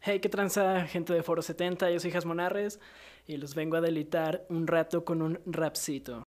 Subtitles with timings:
[0.00, 2.78] Hey, qué tranza, gente de Foro 70, yo soy Jas Monarres
[3.26, 6.22] y los vengo a delitar un rato con un rapcito.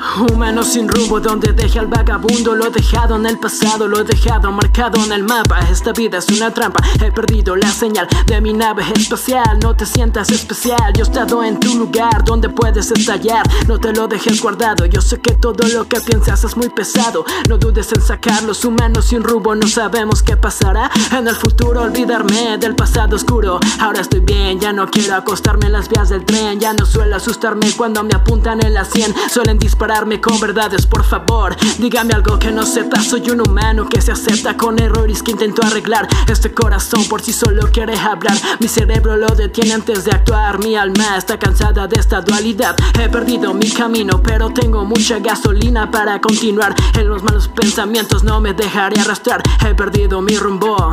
[0.00, 4.04] Humano sin rumbo, donde deje al vagabundo Lo he dejado en el pasado, lo he
[4.04, 5.60] dejado marcado en el mapa.
[5.70, 9.58] Esta vida es una trampa, he perdido la señal de mi nave espacial.
[9.62, 13.92] No te sientas especial, yo he estado en tu lugar Donde puedes estallar, no te
[13.92, 17.24] lo dejes guardado Yo sé que todo lo que piensas es muy pesado.
[17.48, 20.90] No dudes en sacarlos, humanos sin rumbo No sabemos qué pasará.
[21.12, 23.60] En el futuro Olvidarme del pasado oscuro.
[23.78, 26.58] Ahora estoy bien, ya no quiero acostarme en las vías del tren.
[26.58, 29.89] Ya no suelo asustarme cuando me apuntan en la 100 Suelen disparar
[30.20, 31.56] con verdades, por favor.
[31.78, 33.00] Dígame algo que no sepa.
[33.00, 36.06] Soy un humano que se acepta con errores que intento arreglar.
[36.28, 38.36] Este corazón por si solo quiere hablar.
[38.60, 40.60] Mi cerebro lo detiene antes de actuar.
[40.60, 42.76] Mi alma está cansada de esta dualidad.
[43.00, 46.72] He perdido mi camino, pero tengo mucha gasolina para continuar.
[46.96, 49.42] En los malos pensamientos no me dejaré arrastrar.
[49.66, 50.92] He perdido mi rumbo.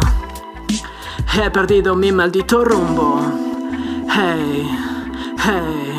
[1.36, 3.22] He perdido mi maldito rumbo.
[4.10, 4.68] Hey,
[5.46, 5.94] hey.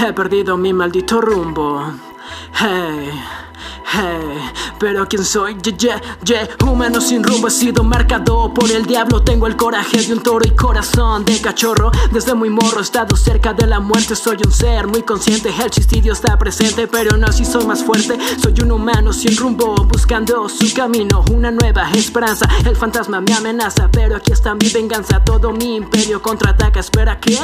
[0.00, 2.11] He perdido mi maldito rumbo.
[2.54, 3.10] Hey,
[3.92, 6.48] hey, pero quién soy, yeah, yeah, yeah.
[6.66, 9.22] Humano sin rumbo he sido marcado por el diablo.
[9.22, 11.90] Tengo el coraje de un toro y corazón de cachorro.
[12.10, 14.16] Desde muy morro he estado cerca de la muerte.
[14.16, 15.50] Soy un ser muy consciente.
[15.62, 18.18] El chistidio está presente, pero no si soy más fuerte.
[18.42, 21.24] Soy un humano sin rumbo, buscando su camino.
[21.32, 22.48] Una nueva esperanza.
[22.64, 25.22] El fantasma me amenaza, pero aquí está mi venganza.
[25.24, 26.80] Todo mi imperio contraataca.
[26.80, 27.38] Espera que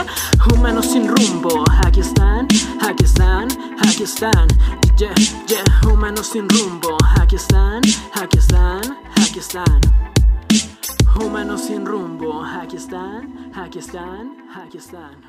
[0.54, 1.64] humanos sin rumbo.
[1.84, 2.46] Aquí están,
[2.80, 3.48] aquí están,
[3.80, 4.48] aquí están.
[4.96, 5.14] Yeah,
[5.46, 5.62] yeah,
[6.08, 6.96] humanos sin rumbo.
[7.20, 7.82] Aquí están,
[8.14, 8.80] aquí están,
[9.14, 9.80] aquí están.
[11.20, 12.42] Humanos sin rumbo.
[12.42, 15.20] Aquí están, aquí están, aquí están.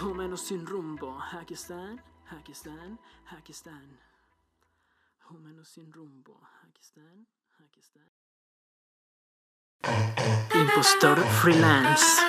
[0.00, 1.18] Humanos sin rumbo.
[1.32, 3.00] Aquí están, aquí están,
[3.36, 3.98] aquí están.
[5.28, 6.38] Humanos sin rumbo.
[6.68, 7.26] Aquí están,
[7.58, 8.10] aquí están.
[10.54, 12.22] Impostor Freelance.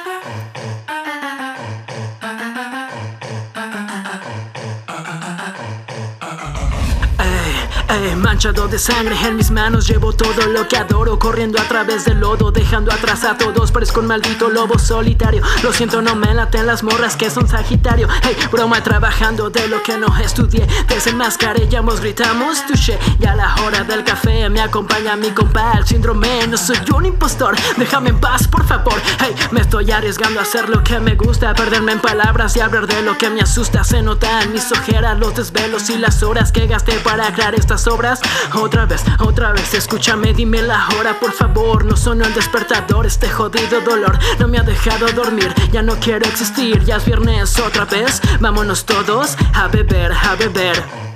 [7.92, 12.06] Ey, manchado de sangre en mis manos llevo todo lo que adoro Corriendo a través
[12.06, 15.42] del lodo, dejando atrás a todos Parezco un maldito lobo solitario.
[15.62, 18.08] Lo siento, no me laten las morras que son sagitario.
[18.24, 20.66] Hey, broma trabajando de lo que no estudié.
[20.88, 22.98] Desenmascarillamos, gritamos, touché.
[23.20, 27.56] Ya la hora del café me acompaña mi compa El síndrome, no soy un impostor.
[27.78, 28.96] Déjame en paz, por favor.
[29.20, 32.88] Hey, me estoy arriesgando a hacer lo que me gusta Perderme en palabras y hablar
[32.88, 33.84] de lo que me asusta.
[33.84, 38.22] Se notan mis ojeras, los desvelos y las horas que gasté para crear estas obras.
[38.54, 41.86] Otra vez, otra vez, escúchame, dime la hora por favor.
[41.86, 46.26] No sonó el despertador, este jodido dolor No me ha dejado dormir, ya no quiero
[46.26, 51.11] existir Ya es viernes otra vez, vámonos todos a beber, a beber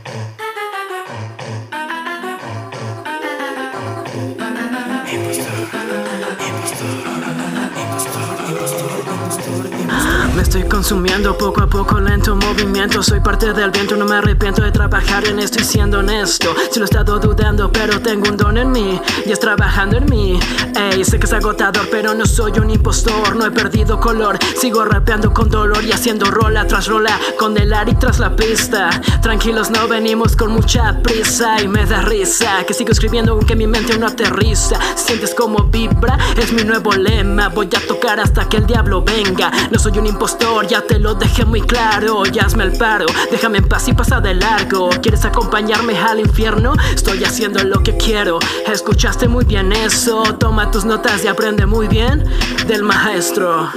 [10.56, 13.04] estoy consumiendo poco a poco, lento movimiento.
[13.04, 16.56] Soy parte del viento, no me arrepiento de trabajar en esto y siendo honesto.
[16.72, 20.06] Si lo he estado dudando, pero tengo un don en mí y es trabajando en
[20.06, 20.40] mí.
[20.78, 23.36] Ey, sé que es agotador, pero no soy un impostor.
[23.36, 27.74] No he perdido color, sigo rapeando con dolor y haciendo rola tras rola, con el
[27.74, 28.90] Ari tras la pista.
[29.22, 33.68] Tranquilos, no venimos con mucha prisa y me da risa que sigo escribiendo aunque mi
[33.68, 34.80] mente no aterriza.
[34.96, 37.50] Sientes como vibra, es mi nuevo lema.
[37.50, 39.52] Voy a tocar hasta que el diablo venga.
[39.70, 42.26] No soy un impostor ya te lo dejé muy claro.
[42.26, 44.90] Ya hazme el paro, déjame en paz y pasa de largo.
[45.02, 46.74] ¿Quieres acompañarme al infierno?
[46.94, 48.40] Estoy haciendo lo que quiero.
[48.68, 50.24] Escuchaste muy bien eso.
[50.40, 52.24] Toma tus notas y aprende muy bien
[52.68, 53.70] del maestro.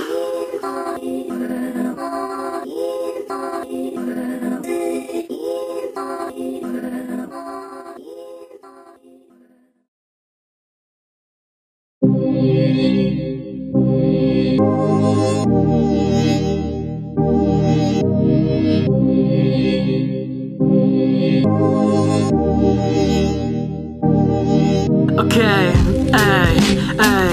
[25.18, 25.74] Ok, ey,
[26.15, 27.32] ey,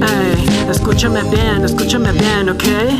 [0.00, 2.96] ey, escúchame bien, escúchame bien, ok, ey,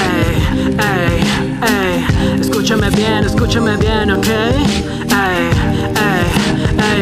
[0.00, 0.32] ey,
[0.78, 1.20] ey,
[1.62, 5.50] ey, escúchame bien, escúchame bien, ok, ey,
[5.94, 6.45] ey,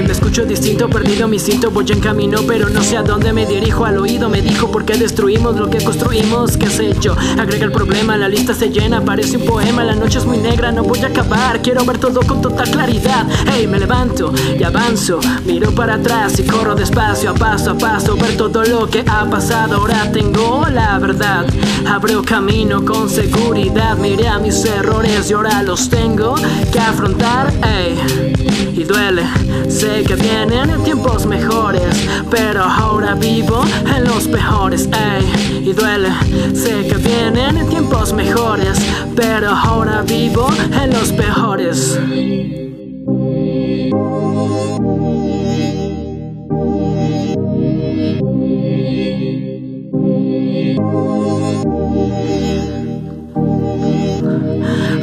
[0.03, 3.47] me escucho distinto, perdido mi cinto, voy en camino, pero no sé a dónde me
[3.47, 3.85] dirijo.
[3.85, 7.15] Al oído me dijo por qué destruimos lo que construimos, qué sé yo.
[7.39, 9.85] Agrega el problema, la lista se llena, parece un poema.
[9.85, 11.63] La noche es muy negra, no voy a acabar.
[11.63, 13.27] Quiero ver todo con total claridad.
[13.47, 18.17] Hey, me levanto y avanzo, miro para atrás y corro despacio, a paso a paso,
[18.17, 19.77] ver todo lo que ha pasado.
[19.77, 21.47] Ahora tengo la verdad,
[21.87, 23.97] abro camino con seguridad.
[23.99, 26.35] Miré a mis errores y ahora los tengo
[26.73, 27.53] que afrontar.
[27.63, 28.34] Hey,
[28.77, 29.23] y duele,
[29.69, 33.63] sé que vienen tiempos mejores, pero ahora vivo
[33.97, 34.89] en los peores.
[34.93, 36.09] Ey, y duele,
[36.55, 38.79] sé que vienen tiempos mejores,
[39.15, 40.49] pero ahora vivo
[40.83, 41.99] en los peores.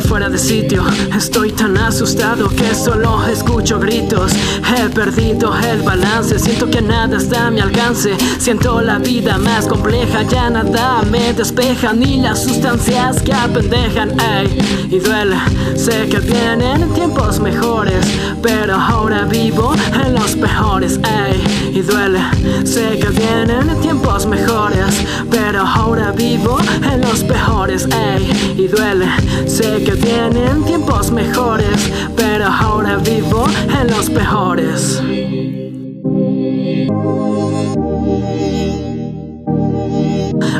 [0.08, 0.84] Fuera de sitio,
[1.16, 4.34] estoy tan asustado que solo escucho gritos.
[4.34, 8.18] He perdido el balance, siento que nada está a mi alcance.
[8.38, 14.20] Siento la vida más compleja, ya nada me despeja, ni las sustancias que apendejan.
[14.20, 15.38] Ey, y duele,
[15.76, 18.06] sé que vienen tiempos mejores,
[18.42, 19.74] pero ahora vivo
[20.06, 21.00] en los peores.
[21.04, 22.20] Ey, y duele,
[22.66, 26.58] sé que vienen tiempos mejores, pero ahora vivo
[26.92, 27.88] en los peores.
[27.92, 29.08] Ey, y duele,
[29.46, 33.46] sé que vienen tiempos mejores, pero ahora vivo
[33.80, 35.02] en los peores.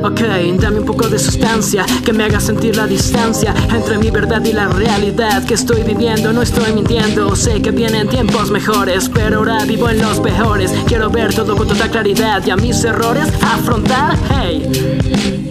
[0.04, 0.22] Ok,
[0.60, 4.52] dame un poco de sustancia que me haga sentir la distancia entre mi verdad y
[4.52, 6.34] la realidad que estoy viviendo.
[6.34, 10.72] No estoy mintiendo, sé que vienen tiempos mejores, pero ahora vivo en los peores.
[10.88, 14.18] Quiero ver todo con toda claridad y a mis errores afrontar.
[14.30, 14.68] Hey,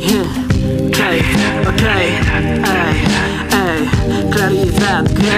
[0.00, 0.49] yeah.
[1.10, 1.18] Ok,
[1.68, 3.02] ok, hey,
[3.50, 3.88] hey,
[4.30, 5.30] claridad, ok.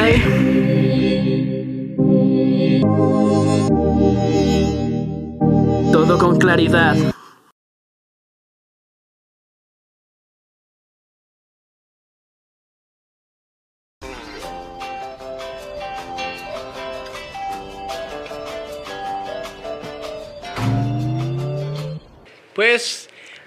[5.93, 7.12] Todo con claridad.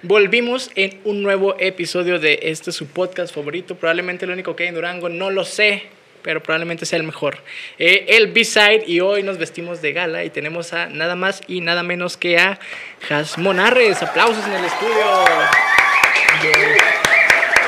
[0.07, 4.69] Volvimos en un nuevo episodio de este su podcast favorito, probablemente el único que hay
[4.69, 5.83] en Durango, no lo sé,
[6.21, 7.39] pero probablemente sea el mejor.
[7.77, 11.61] Eh, el B-Side y hoy nos vestimos de gala y tenemos a nada más y
[11.61, 12.59] nada menos que a
[13.07, 14.01] Jas Monarres.
[14.01, 15.05] Aplausos en el estudio.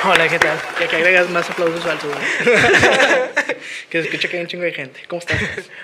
[0.09, 0.57] Hola, ¿qué tal?
[0.89, 2.09] Que agregas más aplausos falsos.
[3.89, 5.01] que se escucha que hay un chingo de gente.
[5.07, 5.38] ¿Cómo estás?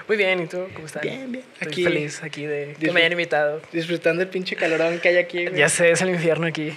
[0.08, 0.66] Muy bien, ¿y tú?
[0.74, 1.02] ¿Cómo estás?
[1.02, 1.44] Bien, bien.
[1.60, 3.62] Estoy Aquí- feliz aquí de que me hayan invitado.
[3.72, 5.46] Disfrutando el pinche calorón que hay aquí.
[5.48, 5.60] güey.
[5.60, 6.72] Ya sé, es el infierno aquí.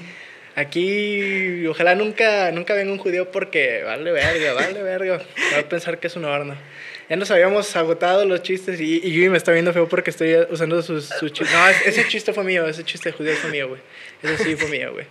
[0.56, 5.20] Aquí, ojalá nunca, nunca venga un judío porque vale verga, vale verga.
[5.54, 6.56] Va a pensar que es un horno.
[7.08, 10.34] Ya nos habíamos agotado los chistes y, y Yui me está viendo feo porque estoy
[10.50, 11.54] usando sus, sus chistes.
[11.56, 13.81] No, es- ese chiste fue mío, ese chiste de judío fue mío, güey.
[14.22, 15.06] Ese sí fue mío, güey.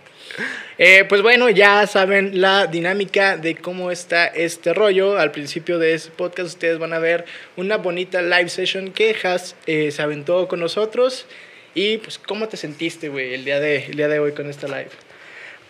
[0.78, 5.18] Eh, pues bueno, ya saben la dinámica de cómo está este rollo.
[5.18, 7.24] Al principio de este podcast ustedes van a ver
[7.56, 11.26] una bonita live session que Has eh, se aventó con nosotros.
[11.74, 14.66] Y pues, ¿cómo te sentiste, güey, el, día de- el día de hoy con esta
[14.66, 14.88] live?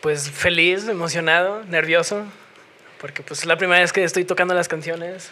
[0.01, 2.25] Pues feliz, emocionado, nervioso.
[3.01, 5.29] Porque pues es la primera vez que estoy tocando las canciones.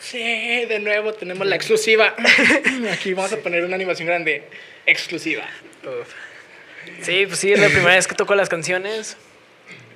[0.00, 0.18] Sí,
[0.66, 2.14] de nuevo tenemos la exclusiva.
[2.92, 4.44] Aquí vamos a poner una animación grande.
[4.86, 5.44] Exclusiva.
[7.02, 9.16] Sí, pues sí, es la primera vez que toco las canciones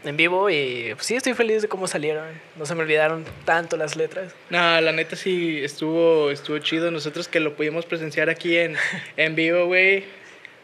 [0.04, 2.28] en vivo y pues sí, estoy feliz de cómo salieron.
[2.56, 4.34] No se me olvidaron tanto las letras.
[4.50, 6.90] No, la neta sí estuvo, estuvo chido.
[6.90, 8.76] Nosotros que lo pudimos presenciar aquí en,
[9.16, 10.04] en vivo, güey.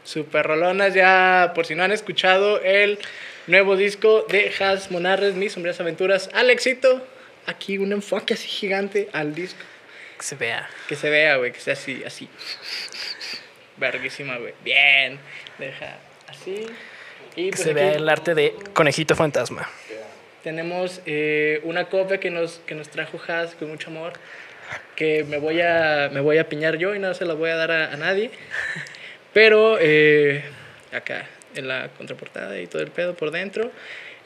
[0.05, 0.94] Super rolonas.
[0.94, 2.99] Ya, por si no han escuchado, el
[3.47, 6.31] nuevo disco de Has Monarres, Mis Sombrías Aventuras.
[6.33, 7.07] Al éxito.
[7.47, 9.61] Aquí un enfoque así gigante al disco.
[10.16, 10.69] Que se vea.
[10.88, 12.28] Que se vea, güey, que sea así, así.
[13.76, 14.54] Verguísima, güey.
[14.64, 15.19] Bien.
[15.59, 15.99] Deja
[16.41, 16.67] así.
[17.37, 19.69] Y Que pues se aquí vea el arte de Conejito Fantasma.
[20.43, 24.12] tenemos eh, una copia que nos, que nos trajo Has con mucho amor.
[24.97, 27.57] Que me voy a, me voy a piñar yo y no se la voy a
[27.57, 28.31] dar a, a nadie.
[29.33, 30.45] Pero eh,
[30.93, 33.71] acá, en la contraportada y todo el pedo por dentro.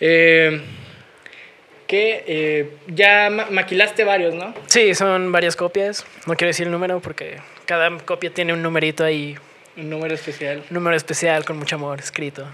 [0.00, 0.60] Eh,
[1.86, 4.54] que eh, ya ma- maquilaste varios, ¿no?
[4.66, 6.04] Sí, son varias copias.
[6.26, 9.36] No quiero decir el número porque cada copia tiene un numerito ahí,
[9.78, 10.58] Un número especial.
[10.68, 12.46] un número especial con mucho amor escrito.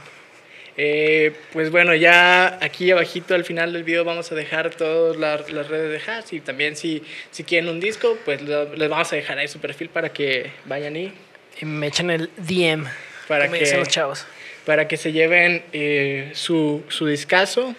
[0.77, 5.51] Eh, pues bueno, ya aquí abajito al final del video vamos a dejar todas las,
[5.53, 9.13] las redes de Has y también si, si quieren un disco, pues lo- les vamos
[9.13, 11.13] a dejar ahí su perfil para que vayan y
[11.61, 12.87] Y me echan el DM,
[13.29, 14.27] Para que- dicen los chavos.
[14.67, 17.75] para que se lleven eh, su, su discazo.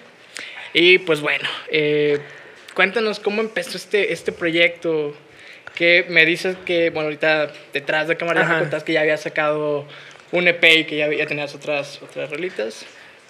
[0.73, 2.19] Y pues bueno, eh,
[2.73, 5.15] cuéntanos cómo empezó este, este proyecto.
[5.75, 9.85] Que me dices que, bueno, ahorita detrás de cámara me contás que ya había sacado
[10.31, 12.85] un EP y que ya, ya tenías otras, otras rolitas.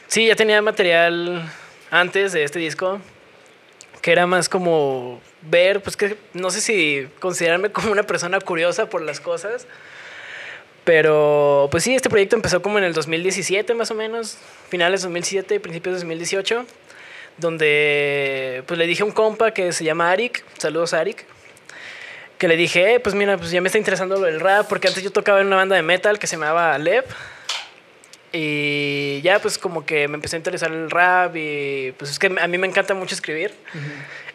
[0.08, 1.52] Sí, ya tenía material
[1.92, 3.00] antes de este disco,
[4.02, 8.90] que era más como ver, pues que no sé si considerarme como una persona curiosa
[8.90, 9.68] por las cosas,
[10.84, 14.38] pero pues sí, este proyecto empezó como en el 2017 más o menos,
[14.70, 16.66] finales de 2017, principios de 2018,
[17.38, 21.26] donde pues le dije a un compa que se llama Arik, saludos Arik,
[22.38, 24.88] que le dije, "Eh, pues mira, pues ya me está interesando lo del rap, porque
[24.88, 27.06] antes yo tocaba en una banda de metal que se llamaba Lev,
[28.38, 32.28] y ya pues como que me empecé a interesar el rap y pues es que
[32.28, 33.54] a mí me encanta mucho escribir.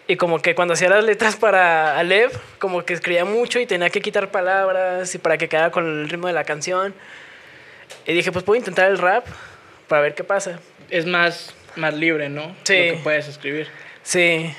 [0.07, 3.91] Y como que cuando hacía las letras para Alev, como que escribía mucho y tenía
[3.91, 6.95] que quitar palabras y para que quedara con el ritmo de la canción.
[8.07, 9.27] Y dije, pues puedo intentar el rap
[9.87, 10.59] para ver qué pasa.
[10.89, 12.57] Es más, más libre, ¿no?
[12.65, 12.89] Sí.
[12.89, 13.69] Lo que puedes escribir.
[14.03, 14.53] Sí.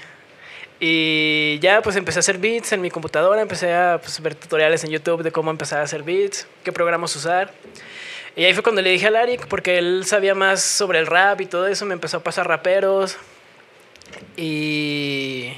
[0.83, 4.83] Y ya pues empecé a hacer beats en mi computadora, empecé a pues, ver tutoriales
[4.83, 7.53] en YouTube de cómo empezar a hacer beats, qué programas usar.
[8.35, 11.39] Y ahí fue cuando le dije a Larik, porque él sabía más sobre el rap
[11.39, 13.17] y todo eso, me empezó a pasar raperos.
[14.35, 15.53] Y,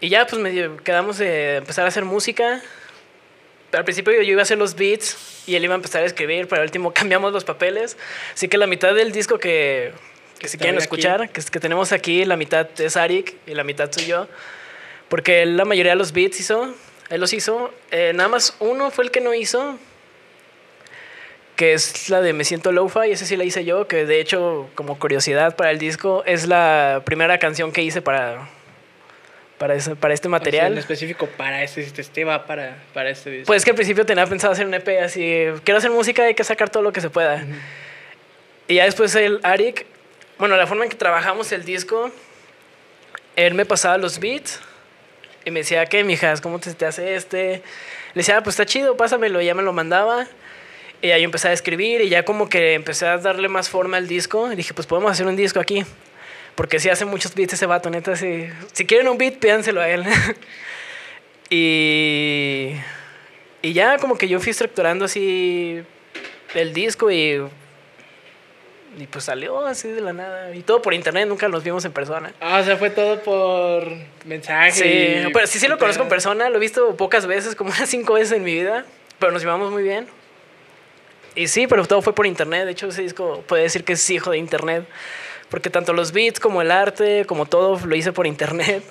[0.00, 2.60] y ya pues medio quedamos de empezar a hacer música.
[3.70, 6.48] Al principio yo iba a hacer los beats y él iba a empezar a escribir,
[6.48, 7.96] pero al último cambiamos los papeles.
[8.34, 9.92] Así que la mitad del disco que,
[10.38, 10.82] que si quieren aquí.
[10.84, 14.28] escuchar, que, que tenemos aquí, la mitad es Arik y la mitad soy yo.
[15.08, 16.74] Porque él la mayoría de los beats hizo,
[17.10, 17.72] él los hizo.
[17.90, 19.78] Eh, nada más uno fue el que no hizo,
[21.56, 24.68] que es la de Me Siento Lo-Fi, esa sí la hice yo, que de hecho,
[24.74, 28.48] como curiosidad para el disco, es la primera canción que hice para,
[29.56, 30.72] para, ese- para este O sea, material.
[30.72, 33.46] en específico para este, este, va para, para este disco.
[33.46, 36.44] Pues que al principio tenía pensado hacer un EP así, quiero hacer música, hay que
[36.44, 37.42] sacar todo lo que se pueda.
[38.68, 39.86] Y ya después el Arik,
[40.38, 42.10] bueno, la forma en que trabajamos el disco,
[43.36, 44.60] él me pasaba los beats
[45.44, 46.40] y me decía, ¿qué, mijas?
[46.40, 47.62] ¿Cómo te, te hace este?
[48.14, 50.26] Le decía, "Ah, pues está chido, pásamelo, y ya me lo mandaba.
[51.02, 54.08] Y ahí empecé a escribir y ya como que empecé a darle más forma al
[54.08, 54.50] disco.
[54.50, 55.84] Y dije, pues podemos hacer un disco aquí.
[56.54, 58.16] Porque sí hace muchos beats ese vato, neta.
[58.16, 60.04] Si, si quieren un beat, pídanselo a él.
[61.50, 62.72] y,
[63.62, 65.82] y ya como que yo fui estructurando así
[66.54, 67.42] el disco y,
[68.96, 70.54] y pues salió así de la nada.
[70.54, 72.32] Y todo por internet, nunca nos vimos en persona.
[72.40, 73.84] Ah, o sea, fue todo por
[74.24, 74.72] mensaje.
[74.72, 77.70] Sí, y- pero sí, sí lo conozco en persona, lo he visto pocas veces, como
[77.70, 78.84] unas cinco veces en mi vida,
[79.18, 80.06] pero nos llevamos muy bien.
[81.34, 84.10] Y sí, pero todo fue por internet, de hecho ese disco puede decir que es
[84.10, 84.86] hijo de internet,
[85.50, 88.82] porque tanto los beats como el arte, como todo, lo hice por internet.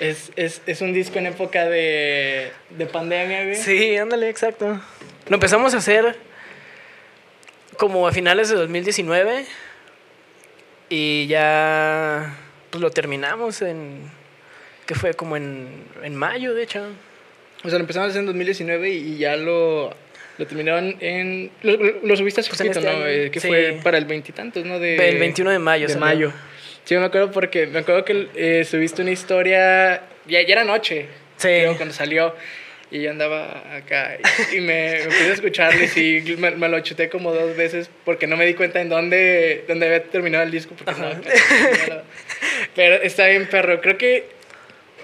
[0.00, 3.54] Es, es, es un disco en época de, de pandemia, güey.
[3.56, 4.80] Sí, ándale, exacto.
[5.28, 6.16] Lo empezamos a hacer
[7.80, 9.46] como a finales de 2019
[10.90, 12.36] y ya
[12.68, 14.02] pues lo terminamos en,
[14.84, 16.84] que fue como en, en mayo, de hecho.
[17.64, 19.94] O sea, lo empezamos a hacer en 2019 y ya lo,
[20.36, 21.50] lo terminaron en...
[21.62, 23.06] Lo, subiste hace Pues poquito, este ¿no?
[23.06, 23.48] Eh, que Sí.
[23.48, 24.78] fue para el veintitantos, ¿no?
[24.78, 26.04] De, El 21 de mayo De salió.
[26.06, 26.32] mayo.
[26.84, 27.66] Sí, me acuerdo porque...
[27.66, 30.02] Me acuerdo que eh, subiste una historia...
[30.26, 31.06] Ya, ya era noche.
[31.38, 31.48] Sí.
[31.48, 32.34] Creo, cuando salió.
[32.92, 34.18] Y yo andaba acá
[34.52, 37.56] y, y me, me puse a escucharlo y sí, me, me lo chuté como dos
[37.56, 40.74] veces porque no me di cuenta en dónde, dónde había terminado el disco.
[40.74, 41.08] Porque no,
[42.74, 43.80] pero está bien, perro.
[43.80, 44.24] Creo que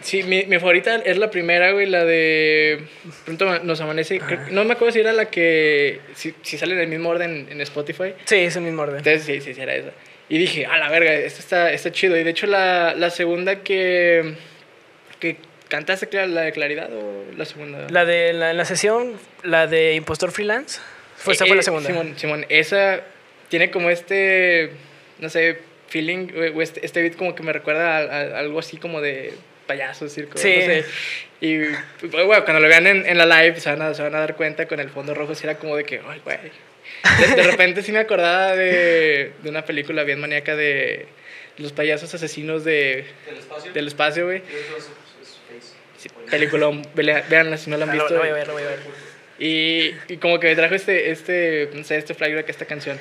[0.01, 2.81] sí, mi, mi favorita es la primera, güey, la de
[3.25, 4.19] Pronto nos amanece.
[4.21, 6.01] Creo- no me acuerdo si era la que.
[6.15, 8.15] Si, si sale en el mismo orden en Spotify.
[8.25, 8.99] Sí, es el mismo orden.
[8.99, 9.91] Entonces sí, sí, sí, era esa.
[10.29, 12.17] Y dije, a la verga, esta está, está chido.
[12.17, 14.35] Y de hecho, la, la segunda que.
[15.21, 15.37] que
[15.69, 17.87] cantaste, la de Claridad o la segunda.
[17.91, 20.81] La de la, la sesión, la de Impostor Freelance,
[21.17, 21.89] fue, esa Eh, fue la eh, segunda.
[21.89, 23.01] Simón, Simón, esa
[23.49, 24.71] tiene como este,
[25.19, 25.59] no sé,
[25.89, 29.35] feeling, o este, este beat como que me recuerda a, a algo así como de
[29.67, 30.55] payaso, circo, Sí.
[30.59, 30.85] no sé.
[31.41, 31.59] Y
[32.01, 34.21] pues, bueno, cuando lo vean en, en la live se van, a, se van a
[34.21, 36.39] dar cuenta con el fondo rojo, si era como de que, ay, güey.
[37.21, 41.07] De, de repente sí me acordaba de, de una película bien maníaca de
[41.59, 43.73] los payasos asesinos de, ¿Del espacio?
[43.73, 44.27] del espacio,
[46.31, 46.71] película,
[47.29, 48.15] veanla si no la han Ah, visto.
[48.15, 48.79] lo voy a ver, lo voy a ver.
[49.39, 52.99] Y, y como que me trajo este, este, no sé, este flashback, esta canción.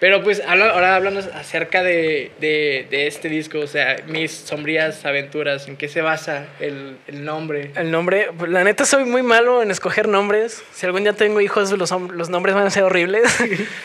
[0.00, 5.66] Pero pues ahora háblanos acerca de, de, de este disco, o sea, Mis Sombrías Aventuras,
[5.66, 7.70] ¿en qué se basa el, el nombre?
[7.74, 10.62] El nombre, pues, la neta soy muy malo en escoger nombres.
[10.72, 13.24] Si algún día tengo hijos, los, los nombres van a ser horribles.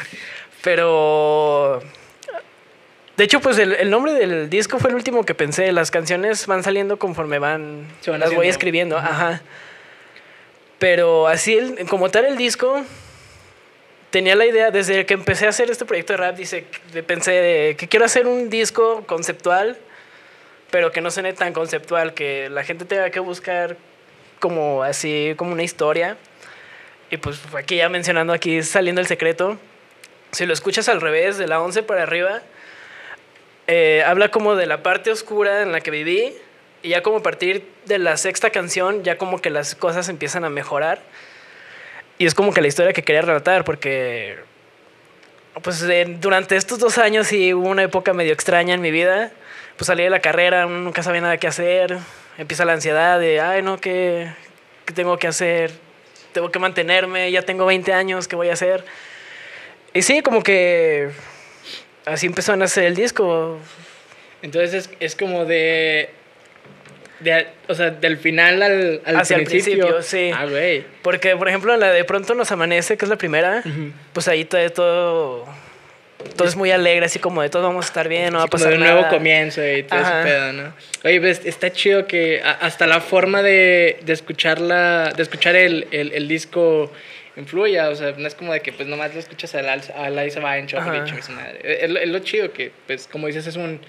[0.61, 1.81] Pero...
[3.17, 5.71] De hecho, pues el, el nombre del disco fue el último que pensé.
[5.71, 7.87] Las canciones van saliendo conforme van...
[8.01, 8.49] Se van las voy haciendo.
[8.51, 9.41] escribiendo, ajá.
[10.79, 12.83] Pero así, el- como tal el disco,
[14.09, 16.65] tenía la idea, desde que empecé a hacer este proyecto de rap, dice,
[17.05, 19.77] pensé de que quiero hacer un disco conceptual,
[20.71, 23.77] pero que no suene tan conceptual, que la gente tenga que buscar
[24.39, 26.17] como así, como una historia.
[27.11, 29.57] Y pues aquí ya mencionando, aquí saliendo el secreto,
[30.31, 32.41] si lo escuchas al revés, de la 11 para arriba,
[33.67, 36.33] eh, habla como de la parte oscura en la que viví.
[36.81, 40.43] Y ya como a partir de la sexta canción, ya como que las cosas empiezan
[40.43, 41.01] a mejorar.
[42.17, 44.37] Y es como que la historia que quería relatar, porque
[45.61, 49.31] pues eh, durante estos dos años sí hubo una época medio extraña en mi vida.
[49.77, 51.97] Pues salí de la carrera, nunca sabía nada que hacer.
[52.37, 54.29] Empieza la ansiedad de, ay, no, ¿qué,
[54.85, 55.71] qué tengo que hacer?
[56.33, 58.83] Tengo que mantenerme, ya tengo 20 años, ¿qué voy a hacer?
[59.93, 61.11] Y sí, como que
[62.05, 63.59] así empezó a nacer el disco.
[64.41, 66.09] Entonces es, es como de,
[67.21, 67.47] de.
[67.67, 69.87] O sea, del final al, al Hacia el principio.
[69.87, 70.31] principio, sí.
[70.35, 70.83] Ah, güey.
[71.01, 73.91] Porque, por ejemplo, la de Pronto nos amanece, que es la primera, Ujú.
[74.11, 75.45] pues ahí todo, todo,
[76.35, 78.43] todo es muy alegre, así como de todo vamos a estar bien, no va a
[78.43, 78.93] Así como pasar de un nada.
[78.95, 80.21] nuevo comienzo y todo Ajá.
[80.21, 80.73] ese pedo, ¿no?
[81.05, 86.11] Oye, pues está chido que hasta la forma de, de escucharla, de escuchar el, el,
[86.11, 86.91] el disco
[87.35, 90.09] influya, o sea, no es como de que pues nomás lo escuchas a la, a
[90.09, 91.03] la Isa Bancho, Ajá.
[91.17, 91.83] y su madre.
[91.83, 93.79] Es, lo- es lo chido que, pues, como dices, es un,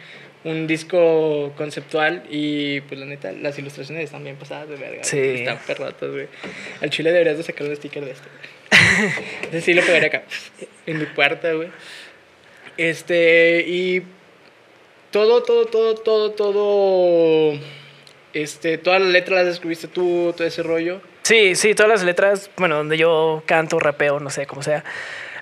[0.45, 5.05] un disco conceptual y, pues, la neta, las ilustraciones están bien pasadas de verga.
[5.05, 5.19] Sí.
[5.19, 5.39] güey.
[5.41, 6.29] Están perrotas, güey.
[6.81, 8.29] Al chile deberías de sacar un sticker de esto.
[8.31, 9.11] güey.
[9.51, 10.23] Ese sí lo pegaría acá,
[10.87, 11.69] en mi puerta, güey.
[12.77, 14.03] Este, y
[15.11, 17.59] todo, todo, todo, todo, todo.
[18.33, 21.01] Este, todas las letras las escribiste tú, todo ese rollo.
[21.25, 24.85] Sí, sí, todas las letras, bueno, donde yo canto, rapeo, no sé, como sea,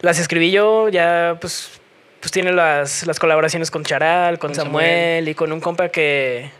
[0.01, 1.81] las escribí yo, ya pues,
[2.21, 5.29] pues tiene las, las colaboraciones con Charal, con, Con Samuel, Samuel.
[5.29, 6.51] y con un compa que,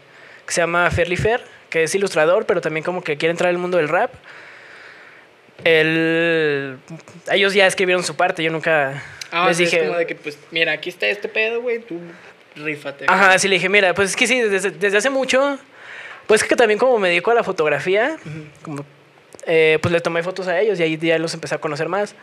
[0.45, 3.59] que se llama Ferly Fer, que es ilustrador, pero también como que quiere entrar al
[3.59, 4.13] mundo del rap.
[5.65, 6.79] Él,
[7.31, 9.77] ellos ya escribieron su parte, yo nunca Ah, les o sea, dije...
[9.79, 11.99] es como de que, pues, mira, aquí está este pedo, güey, tú
[12.57, 13.07] rífate.
[13.09, 15.59] Ajá, sí le dije, mira, pues es que sí, desde, desde hace mucho,
[16.27, 18.17] pues que también como me dedico a la fotografía,
[18.63, 18.85] como,
[19.47, 22.15] eh, pues le tomé fotos a ellos y ahí ya los empecé a conocer más.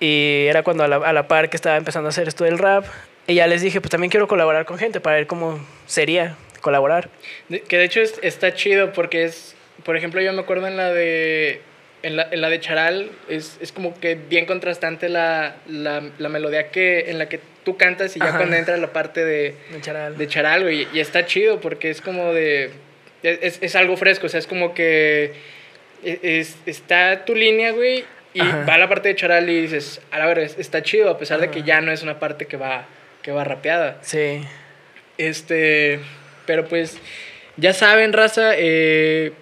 [0.00, 2.58] Y era cuando a la, a la par que estaba empezando a hacer esto del
[2.58, 2.84] rap,
[3.26, 7.08] y ya les dije, pues también quiero colaborar con gente para ver cómo sería colaborar.
[7.68, 9.54] Que de hecho es- está chido porque es,
[9.84, 11.60] por ejemplo, yo me acuerdo en la de,
[12.02, 16.28] en la, en la de Charal, es, es como que bien contrastante la, la, la
[16.28, 18.38] melodía que, en la que tú cantas y ya Ajá.
[18.38, 20.18] cuando entra la parte de, de Charal.
[20.18, 22.70] de Charal, güey, y está chido porque es como de,
[23.22, 25.32] es, es algo fresco, o sea, es como que
[26.02, 28.64] es, está tu línea, güey, y Ajá.
[28.68, 31.62] va la parte de Charal y dices, a la está chido, a pesar de que
[31.62, 32.86] ya no es una parte que va,
[33.22, 33.98] que va rapeada.
[34.02, 34.42] Sí.
[35.18, 36.00] Este,
[36.46, 36.98] pero pues,
[37.56, 39.32] ya saben, raza, eh,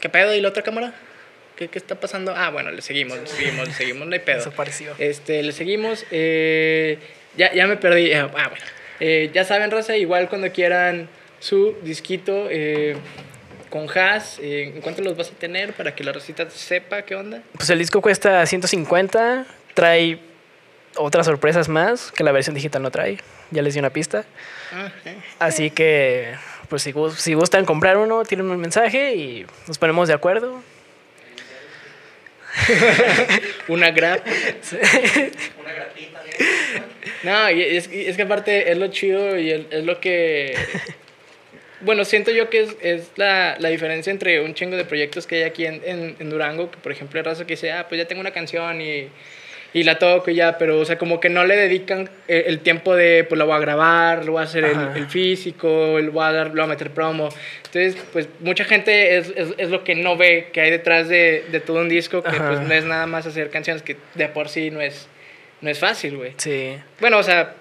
[0.00, 0.34] ¿qué pedo?
[0.34, 0.94] ¿Y la otra cámara?
[1.56, 2.34] ¿Qué, qué está pasando?
[2.36, 4.36] Ah, bueno, le seguimos, le seguimos, le seguimos, no hay pedo.
[4.36, 4.94] Desapareció.
[4.98, 6.98] Este, le seguimos, eh,
[7.36, 8.64] ya, ya me perdí, eh, ah, bueno.
[9.00, 11.08] Eh, ya saben, raza, igual cuando quieran
[11.40, 12.96] su disquito eh,
[13.70, 17.14] con Haas, eh, ¿en cuánto los vas a tener para que la racita sepa qué
[17.16, 17.42] onda?
[17.56, 20.18] Pues el disco cuesta 150, trae
[20.96, 23.18] otras sorpresas más que la versión digital no trae.
[23.50, 24.24] Ya les di una pista.
[24.72, 24.90] Ah.
[25.38, 26.34] Así que,
[26.68, 30.62] pues si, gus- si gustan comprar uno, tienen un mensaje y nos ponemos de acuerdo.
[33.68, 34.20] Una grab.
[37.22, 40.56] No, y es, y es que aparte es lo chido y es, es lo que...
[41.80, 45.36] Bueno, siento yo que es, es la, la diferencia entre un chingo de proyectos que
[45.36, 48.00] hay aquí en, en, en Durango, que por ejemplo el raza que dice, ah, pues
[48.00, 49.08] ya tengo una canción y,
[49.74, 52.60] y la toco y ya, pero o sea, como que no le dedican eh, el
[52.60, 56.10] tiempo de, pues la voy a grabar, lo voy a hacer el, el físico, lo
[56.10, 57.28] voy a dar, lo voy a meter promo.
[57.66, 61.44] Entonces, pues mucha gente es, es, es lo que no ve que hay detrás de,
[61.52, 62.48] de todo un disco, que Ajá.
[62.48, 65.06] pues no es nada más hacer canciones que de por sí no es,
[65.60, 66.32] no es fácil, güey.
[66.38, 66.76] Sí.
[66.98, 67.54] Bueno, o sea,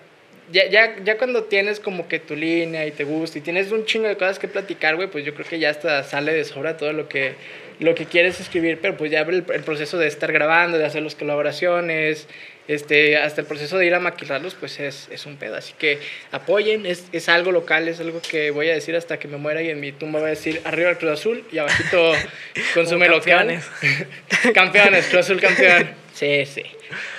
[0.51, 3.85] ya, ya, ya cuando tienes como que tu línea y te gusta y tienes un
[3.85, 6.77] chingo de cosas que platicar, güey, pues yo creo que ya hasta sale de sobra
[6.77, 7.35] todo lo que,
[7.79, 11.03] lo que quieres escribir, pero pues ya el, el proceso de estar grabando, de hacer
[11.03, 12.27] las colaboraciones,
[12.67, 15.55] este, hasta el proceso de ir a maquilarlos, pues es, es un pedo.
[15.55, 15.99] Así que
[16.31, 19.61] apoyen, es, es algo local, es algo que voy a decir hasta que me muera
[19.61, 22.13] y en mi tumba voy a decir arriba el Cruz Azul y abajito
[22.73, 23.47] consume Como local.
[23.47, 23.65] campeones.
[24.53, 25.89] campeones, Cruz Azul campeón.
[26.17, 26.63] Sí, sí,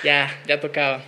[0.03, 1.01] ya, ya tocaba.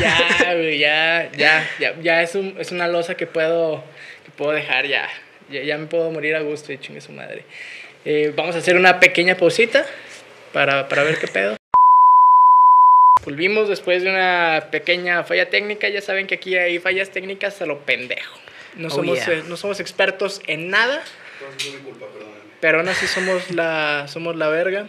[0.00, 3.82] Ya, güey, ya, ya, ya, ya es, un, es una losa que puedo,
[4.24, 5.08] que puedo dejar ya.
[5.50, 5.62] ya.
[5.62, 7.44] ya me puedo morir a gusto y chingue su madre.
[8.04, 9.84] Eh, vamos a hacer una pequeña pausita
[10.52, 11.56] para, para ver qué pedo.
[13.24, 15.88] Volvimos después de una pequeña falla técnica.
[15.88, 18.34] Ya saben que aquí hay fallas técnicas a lo pendejo.
[18.76, 19.34] No Oh, somos, yeah.
[19.38, 21.02] eh, no somos expertos en nada,
[21.64, 22.06] mi culpa,
[22.60, 24.82] pero aún así somos la, somos la verga.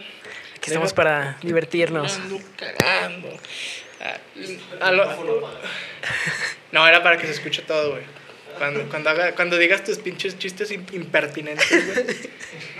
[0.56, 2.16] Aquí estamos para divertirnos.
[2.16, 3.28] Ando cagando.
[4.02, 4.18] Ah,
[4.80, 5.06] a lo-
[6.72, 8.02] No, era para que se escuche todo, güey.
[8.58, 12.06] Cuando, cuando, haga, cuando digas tus pinches chistes im- impertinentes, güey.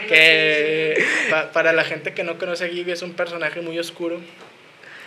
[0.08, 4.20] Que pa- para la gente que no conoce a Gibby es un personaje muy oscuro.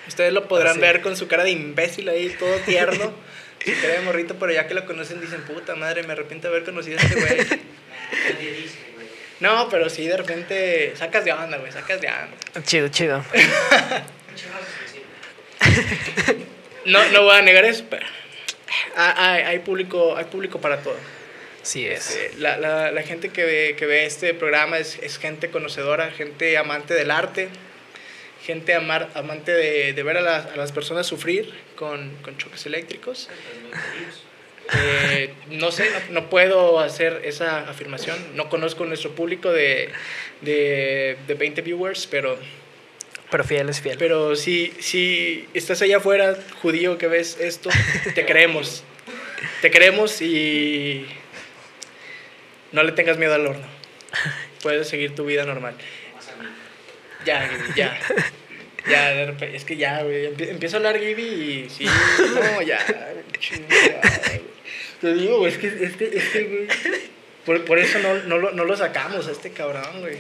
[0.07, 0.79] Ustedes lo podrán Ah, sí.
[0.79, 3.11] ver con su cara de imbécil ahí, todo tierno.
[3.65, 6.53] Su cara de morrito, pero ya que lo conocen dicen, puta madre, me arrepiento de
[6.55, 7.37] haber conocido a este güey.
[7.37, 9.07] Nadie dice, güey.
[9.41, 12.63] No, pero sí, de repente sacas de onda, güey, sacas de onda.
[12.63, 13.25] Chido, chido.
[16.85, 18.05] No, no voy a negar eso, pero
[18.95, 20.97] hay, hay, público, hay público para todo.
[21.63, 22.15] Sí es.
[22.15, 26.11] Eh, La, la, la gente que ve, que ve este programa es, es gente conocedora,
[26.11, 27.49] gente amante del arte,
[28.43, 32.67] gente amar, amante de, de ver a las, a las personas sufrir con, con choques
[32.67, 33.29] eléctricos.
[34.73, 38.15] Eh, no sé, no, no puedo hacer esa afirmación.
[38.35, 39.89] No conozco nuestro público de,
[40.41, 42.37] de, de 20 viewers, pero,
[43.31, 43.97] Pero fiel es fiel.
[43.97, 47.69] pero si, si estás allá afuera, judío, que ves esto,
[48.13, 48.83] te creemos.
[49.61, 51.05] Te creemos y
[52.71, 53.67] no le tengas miedo al horno.
[54.61, 55.75] Puedes seguir tu vida normal.
[57.25, 57.97] Ya, ya.
[58.87, 60.27] Ya, de repente, es que ya, güey.
[60.27, 62.79] empie- Empiezo a hablar Gibi y sí, no, ya.
[65.01, 66.67] Te digo, güey, es que este, este, güey.
[67.45, 70.17] Por, por eso no, no, lo, no lo sacamos a este cabrón, güey.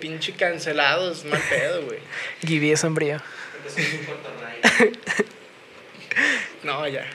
[0.00, 1.98] Pinche cancelados, mal pedo, güey.
[2.44, 3.20] Gibby es sombrío.
[3.62, 4.92] Porque soy un corto rayo.
[6.64, 7.06] No, ya.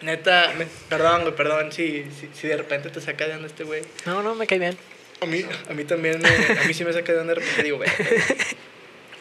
[0.00, 3.64] Neta, me- perdón, güey, perdón si, si, si de repente te saca de onda este
[3.64, 3.82] güey.
[4.06, 4.76] No, no, me cae bien.
[5.20, 7.62] A mí, a mí también, me, a mí sí me saca de onda de repente.
[7.62, 7.88] Digo, güey,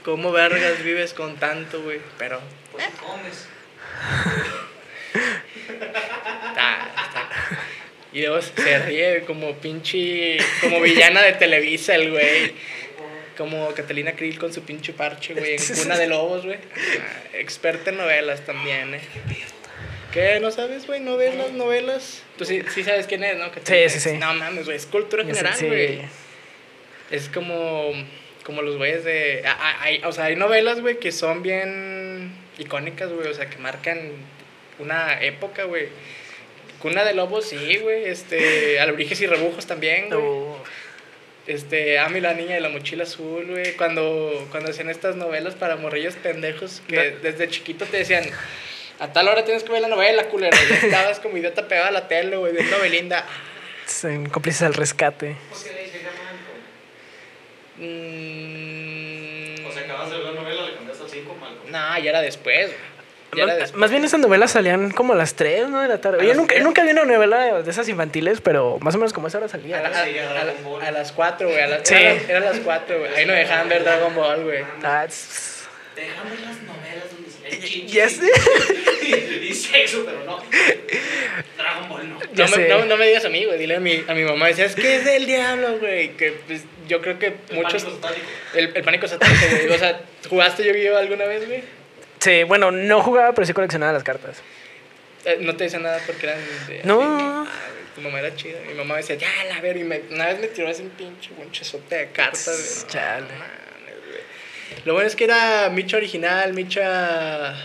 [0.03, 2.01] ¿cómo vergas vives con tanto, güey?
[2.17, 3.47] Pero ¿Por qué comes?
[8.13, 12.53] Y luego se ríe como pinche, como villana de Televisa el güey.
[13.37, 16.57] Como Catalina Krill con su pinche parche, güey, en Cuna de Lobos, güey.
[16.57, 18.99] Ah, experta en novelas también, ¿eh?
[20.11, 20.39] ¿Qué?
[20.39, 20.99] ¿No sabes, güey?
[20.99, 22.21] ¿Novelas, novelas?
[22.37, 23.49] Tú sí, sí sabes quién es, ¿no?
[23.51, 24.17] Catalina Sí, sí, sí.
[24.19, 25.65] No mames, güey, es cultura general, sí.
[25.65, 26.01] güey.
[27.09, 27.91] Es como,
[28.43, 29.43] como los güeyes de...
[29.81, 33.27] hay- o sea, hay novelas, güey, que son bien icónicas, güey.
[33.27, 33.99] O sea, que marcan
[34.77, 35.87] una época, güey.
[36.83, 38.05] Cuna de Lobos, sí, güey.
[38.05, 40.21] Este, Alebrijes y Rebujos también, güey.
[40.21, 40.55] Uh,
[41.47, 43.73] Este, Amy la niña de la mochila azul, güey.
[43.77, 47.19] Cuando, cuando hacían estas novelas para morrillos pendejos que No.
[47.21, 48.25] desde chiquito te decían...
[48.99, 50.55] A tal hora tienes que ver la novela, culero.
[50.69, 53.25] Y estabas como idiota pegado a la tele, güey, viendo Belinda.
[54.31, 55.35] cómplices al rescate.
[55.49, 56.59] ¿Por qué le dice Malcolm?
[59.63, 61.71] Mm, O sea, acabas de ver la novela, le cambiaste al 5 Malcolm.
[61.71, 62.92] No, ya era después, güey.
[63.73, 65.81] Más, bien esas novelas salían como a las 3, ¿no?
[65.81, 66.25] De la tarde.
[66.25, 69.37] Yo nunca, nunca vi una novela de esas infantiles, pero más o menos como esa
[69.39, 69.81] hora salía.
[69.81, 71.61] la- a- Sí, a a la- a las 4, güey.
[71.61, 71.95] a las- Sí.
[71.95, 73.13] Era, era las 4, güey.
[73.15, 74.63] Ahí no dejaban ver Dragon Ball, güey.
[74.83, 75.51] Ah, tss,
[75.95, 77.29] Dejamos las novelas donde
[77.61, 78.27] se ya sé.
[79.47, 80.41] y sexo, pero no.
[81.57, 82.19] Dragon Ball no.
[82.19, 83.59] No me, no, no me digas a mí, güey.
[83.59, 84.47] Dile a mi, a mi mamá.
[84.47, 86.09] Decía, es que es del diablo, güey.
[86.17, 87.83] Que pues, yo creo que El muchos.
[87.83, 88.21] pánico.
[88.55, 89.69] El, el pánico satánico, güey.
[89.69, 91.63] O sea, ¿jugaste Yu-Gi-Oh alguna vez, güey?
[92.23, 94.41] Sí, bueno, no jugaba, pero sí coleccionaba las cartas.
[95.25, 96.81] Eh, no te decían nada porque eran de.
[96.83, 97.01] No.
[97.01, 98.59] así, güey, tu mamá era chida.
[98.67, 99.75] Mi mamá decía, ya, la ver.
[99.77, 102.91] Y me, una vez me tiró ese pinche bonchezote de cartas, güey.
[102.91, 103.21] Chale.
[103.27, 104.83] No mames, güey.
[104.85, 107.55] Lo bueno es que era Micha original, Micha.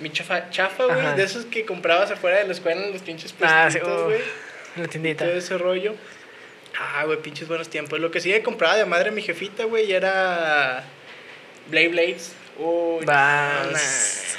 [0.00, 1.14] Micha fa- chafa, güey.
[1.16, 4.04] De esos que comprabas afuera de la escuela en los pinches Ah, sí, puestitos, uh,
[4.06, 4.20] güey.
[4.76, 5.24] la tiendita.
[5.24, 5.94] todo ese rollo.
[6.78, 8.00] Ah, güey, pinches buenos tiempos.
[8.00, 10.82] Lo que sí que compraba de madre mi jefita, güey, era
[11.68, 12.34] Blade Blades.
[12.58, 13.66] Uy, Vas.
[13.66, 14.32] no.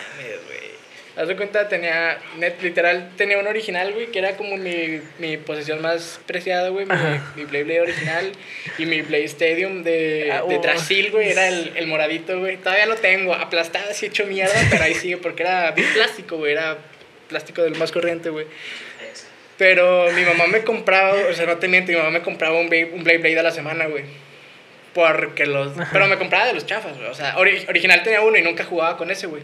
[1.15, 5.38] Haz de cuenta, tenía, net, literal, tenía un original, güey, que era como mi, mi
[5.38, 6.95] posesión más preciada, güey, mi,
[7.36, 8.32] mi Blade Blade original.
[8.80, 10.62] Y mi Blade Stadium de, Ah, de oh.
[10.62, 12.58] Drasil, güey, era el, el moradito, güey.
[12.58, 16.54] Todavía lo tengo, aplastado, así hecho mierda, pero ahí sigue, porque era bien plástico, güey,
[16.54, 16.80] era
[17.30, 18.47] plástico del más corriente, güey.
[19.60, 22.65] Pero mi mamá me compraba, o sea, no te miento, mi mamá me compraba un,
[22.65, 24.04] un Blade Blade a la semana, güey.
[24.93, 25.73] Porque los...
[25.91, 27.10] Pero me compraba de los chafas, güey.
[27.10, 29.41] O sea, ori- original tenía uno y nunca jugaba con ese, güey.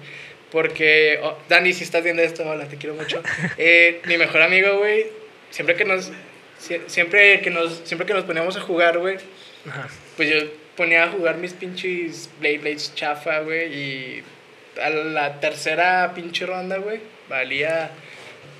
[0.51, 3.21] Porque, oh, Dani, si estás viendo esto, hola, te quiero mucho.
[3.57, 5.07] Eh, mi mejor amigo, güey,
[5.49, 6.11] siempre que nos...
[6.59, 9.17] sie- Siempre que nos, siempre que nos poníamos a jugar, güey,
[10.17, 10.35] pues yo
[10.75, 14.23] ponía a jugar mis pinches Blade Blades chafa, güey, y
[14.81, 17.91] a la tercera pinche ronda, güey, valía,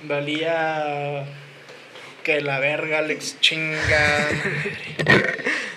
[0.04, 1.24] valía
[2.22, 4.28] que la verga, Alex, chinga.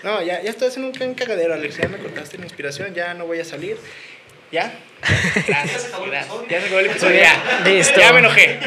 [0.03, 3.13] No, ya, ya estoy haciendo un gran cagadero, Alex, ya me cortaste la inspiración, ya
[3.13, 3.77] no voy a salir.
[4.51, 4.71] ¿Ya?
[5.47, 6.35] Gracias, se acabó el gracias.
[6.35, 6.49] episodio.
[6.49, 7.61] Ya se acabó el episodio, ya.
[7.65, 7.99] Listo.
[7.99, 8.59] Ya me enojé.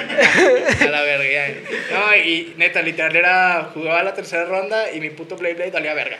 [0.81, 1.55] A la verga, ya.
[1.93, 5.95] No, y neta, literal, era, jugaba la tercera ronda y mi puto Blade Blade valía
[5.95, 6.19] verga.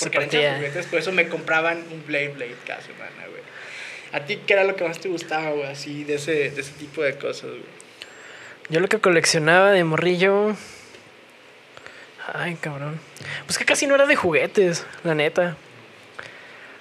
[0.00, 3.42] Porque eran por eso me compraban un Blade Blade cada semana, güey.
[4.12, 5.66] ¿A ti qué era lo que más te gustaba, güey?
[5.66, 7.80] Así, de ese, de ese tipo de cosas, güey.
[8.68, 10.56] Yo lo que coleccionaba de morrillo.
[12.34, 13.00] Ay, cabrón.
[13.46, 15.56] Pues que casi no era de juguetes, la neta.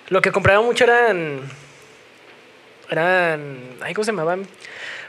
[0.09, 1.41] Lo que compraba mucho eran.
[2.89, 3.57] Eran.
[3.81, 4.47] Ay, ¿cómo se llamaban?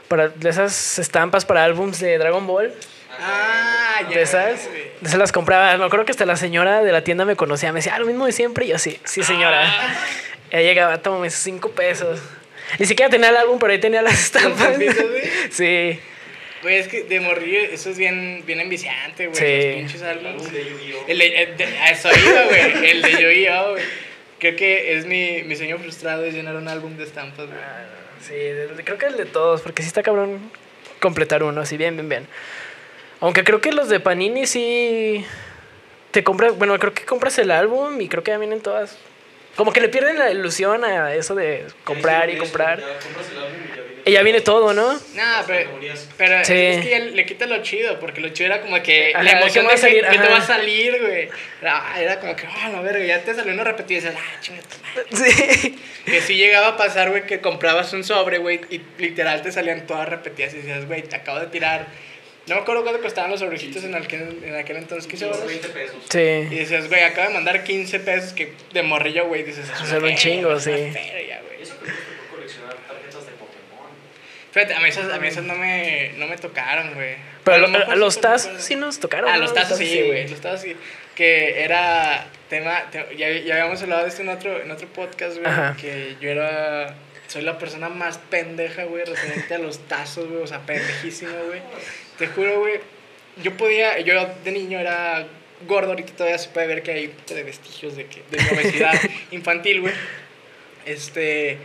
[0.07, 2.73] Para de esas estampas para álbums de Dragon Ball.
[3.19, 4.15] Ah, ya.
[4.15, 4.67] De esas.
[5.01, 5.77] esas las compraba.
[5.77, 7.71] Me acuerdo que hasta la señora de la tienda me conocía.
[7.71, 8.65] Me decía, ah, lo mismo de siempre.
[8.65, 9.63] Y yo, sí, sí, señora.
[9.65, 9.95] Ah.
[10.51, 12.19] Ella llegaba, toma esos cinco pesos.
[12.77, 14.75] Ni siquiera tenía el álbum, pero ahí tenía las estampas.
[15.49, 15.99] sí.
[16.61, 19.37] Güey, es que de morrillo eso es bien, bien enviciante, güey.
[19.37, 19.67] Sí.
[19.67, 20.33] Los pinches El álbumes.
[20.33, 21.05] álbum de Yu-Gi-Oh!
[21.07, 22.89] El de, el de- a eso iba, güey.
[22.91, 23.83] El de Yu-Gi-Oh, güey.
[24.39, 27.59] Creo que es mi, mi sueño frustrado es llenar un álbum de estampas, güey.
[27.59, 27.85] Ah,
[28.21, 30.39] Sí, de- de- creo que el de todos, porque sí está cabrón
[30.99, 32.27] completar uno, así bien, bien, bien.
[33.19, 35.25] Aunque creo que los de Panini sí
[36.11, 38.97] te compras, bueno, creo que compras el álbum y creo que ya vienen todas.
[39.55, 42.79] Como que le pierden la ilusión a eso de comprar y Eso, comprar.
[42.79, 43.83] Ya compras el álbum y ya.
[44.05, 44.93] Y ya viene todo, ¿no?
[45.15, 45.69] Nah, pero,
[46.17, 46.53] pero Sí.
[46.53, 49.31] es que ya le quita lo chido, porque lo chido era como que Ajá, la
[49.39, 50.05] emoción ¿qué de va a que, salir?
[50.07, 51.29] que te va a salir, güey.
[51.61, 54.41] Era, era como que, ah, la verga, ya te salió uno repetido y dices, ah,
[54.41, 54.67] chingada.
[54.67, 55.31] tu madre".
[55.61, 55.79] Sí.
[56.05, 59.85] Que sí llegaba a pasar, güey, que comprabas un sobre, güey, y literal te salían
[59.85, 61.87] todas repetidas y decías, güey, te acabo de tirar.
[62.47, 65.51] No me acuerdo cuánto costaban los sobrecitos en aquel, en aquel entonces, 15 Unos euros.
[65.51, 65.95] 20 pesos.
[66.09, 66.55] Y Sí.
[66.55, 69.43] dices, güey, acabo de mandar 15 pesos que de morrillo, güey.
[69.43, 70.71] Dices, es una era un chingo, sí.
[70.91, 71.61] feria, güey.
[71.61, 73.91] Eso que me tocó coleccionar tarjetas de Pokémon.
[74.51, 77.15] Fíjate, a mí esas, a mí esas no, me, no me tocaron, güey.
[77.43, 79.29] Pero A lo a, mejor a los tazos sí nos tocaron.
[79.29, 79.43] Ah, ¿no?
[79.43, 80.27] los tazos sí, güey.
[80.27, 80.75] Los tazos sí.
[81.15, 82.89] Que era tema.
[82.91, 85.51] te- ya, ya habíamos hablado de esto en otro, en otro podcast, güey.
[85.79, 86.95] Que yo era.
[87.27, 90.41] Soy la persona más pendeja, güey, referente a los tazos, güey.
[90.41, 91.61] O sea, pendejísimo, güey.
[92.17, 92.81] Te juro, güey.
[93.41, 93.99] Yo podía.
[93.99, 95.25] Yo de niño era
[95.65, 95.91] gordo.
[95.91, 98.93] Ahorita todavía se puede ver que hay de vestigios de, que, de obesidad
[99.31, 99.93] infantil, güey.
[100.85, 101.57] Este.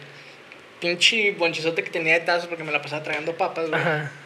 [0.81, 3.83] Pinche bonchizote que tenía de tazos porque me la pasaba tragando papas, güey.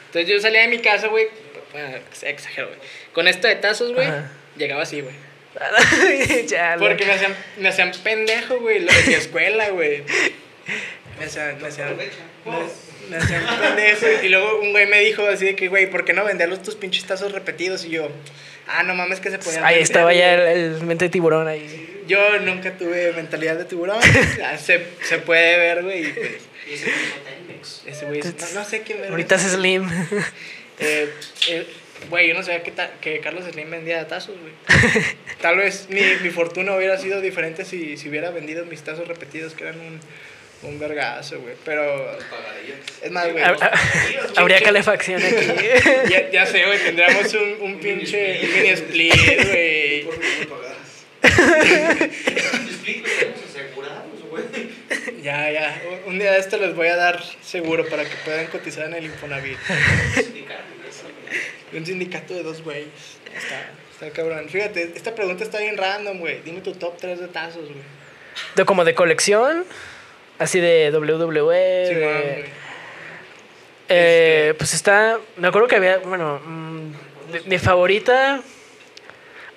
[0.07, 1.29] Entonces yo salía de mi casa, güey.
[1.73, 2.79] Bueno, exagero, güey.
[3.13, 4.09] Con esto de tazos, güey.
[4.57, 5.15] Llegaba así, güey.
[6.79, 8.81] Porque me hacían, me hacían pendejo, güey.
[8.81, 10.03] Lo de mi escuela, güey.
[11.19, 12.05] Me hacían, me hacían, me,
[13.09, 14.07] me hacían pendejo.
[14.23, 16.77] Y luego un güey me dijo así de que, güey, ¿por qué no venderlos tus
[16.77, 17.85] pinches tazos repetidos?
[17.85, 18.09] Y yo,
[18.69, 20.41] ah, no mames que se podían Ahí vender, estaba ya el,
[20.75, 22.00] el mente de tiburón ahí.
[22.11, 24.01] Yo nunca tuve mentalidad de tiburón.
[24.37, 26.07] Ya se, se puede ver, güey.
[26.09, 29.89] y pues, Y ese güey, no, no sé quién verga Ahorita es Slim.
[30.83, 31.11] Eh,
[31.49, 31.67] eh,
[32.09, 34.55] Güey, yo no sabía que, ta- que Carlos Slim vendía tazos, güey.
[35.43, 39.53] Tal vez mi, mi fortuna hubiera sido diferente si, si hubiera vendido mis tazos repetidos,
[39.53, 40.01] que eran un,
[40.63, 41.55] un vergazo, güey.
[41.67, 42.11] Pero,
[43.03, 43.45] es más, güey.
[43.45, 45.47] Hab- hab- Habría calefacción aquí.
[46.09, 49.15] Ya, ya sé, güey, tendríamos un, un pinche mini split,
[49.51, 50.07] güey.
[55.23, 55.83] Ya, ya.
[56.07, 59.05] Un- día de esto les voy a dar seguro para que puedan cotizar en el
[59.07, 59.59] Infonavit.
[61.73, 62.89] Un sindicato de dos güeyes.
[63.37, 64.49] Está, está cabrón.
[64.49, 66.41] Fíjate, esta pregunta está bien random, güey.
[66.43, 67.83] Dime tu top 3 de tazos, güey.
[68.57, 69.65] De como de colección,
[70.39, 71.87] así de WWE.
[71.89, 72.41] Sí, de-.
[73.89, 75.19] Eh, Este- Pues está.
[75.37, 75.99] Me acuerdo que había.
[75.99, 76.87] Bueno, mm,
[77.33, 78.41] mi- mi favorita.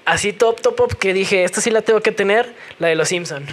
[0.06, 0.94] Así top, top, top.
[0.98, 2.54] Que dije, esta sí la tengo que tener.
[2.80, 3.46] La de los Simpson.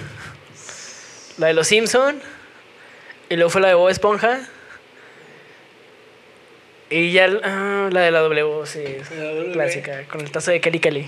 [1.38, 2.20] La de los Simpson.
[3.28, 4.40] Y luego fue la de Bob Esponja.
[6.90, 8.82] Y ya ah, la de la W, sí.
[9.16, 9.52] La W.
[9.52, 10.04] Clásica.
[10.08, 11.06] Con el tazo de Kelly Kelly.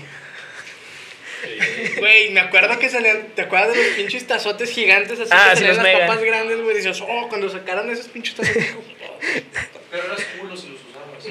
[1.99, 5.57] Güey, me acuerdo que salían, ¿te acuerdas de los pinches tazotes gigantes así Ah, que
[5.57, 6.07] sí, salían los las mega.
[6.07, 6.77] papas grandes, güey?
[6.77, 8.75] Dices, oh, cuando sacaron esos pinches tazotes.
[9.91, 10.72] Pero eras culo si los usabas.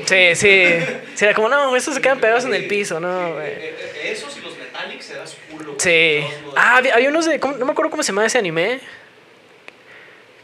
[0.07, 0.69] Sí, sí.
[1.15, 3.47] Sí, era como, no, estos se quedan pegados en el piso, no, güey.
[3.47, 5.75] Eh, eh, Esos y los Metallics eras culo.
[5.75, 5.79] güey.
[5.81, 6.25] Sí.
[6.57, 7.39] Ah, había, había unos de.
[7.41, 8.81] ¿cómo- no me acuerdo cómo se llamaba ese anime.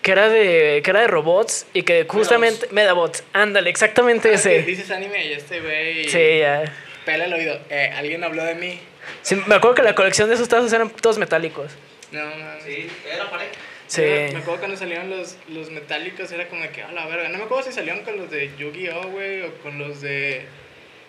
[0.02, 0.80] Que era de.
[0.84, 2.68] que era de robots y que justamente.
[2.70, 3.24] Medabots.
[3.32, 4.62] Ándale, exactamente Ah, ese.
[4.62, 6.08] Dices anime y este güey.
[6.08, 6.64] Sí, ya.
[7.04, 7.58] Pela el oído.
[7.70, 8.80] Eh, alguien habló de mí.
[9.22, 11.72] Sí, me acuerdo que la colección de esos tazos eran todos metálicos.
[12.12, 12.64] No, mames.
[12.64, 13.50] Sí, era pareja.
[13.88, 14.03] Sí.
[14.03, 17.29] Me acuerdo cuando salieron los, los metálicos, era como de que, a la verga.
[17.31, 20.42] No me acuerdo si salieron con los de Yu-Gi-Oh, güey, o con los de.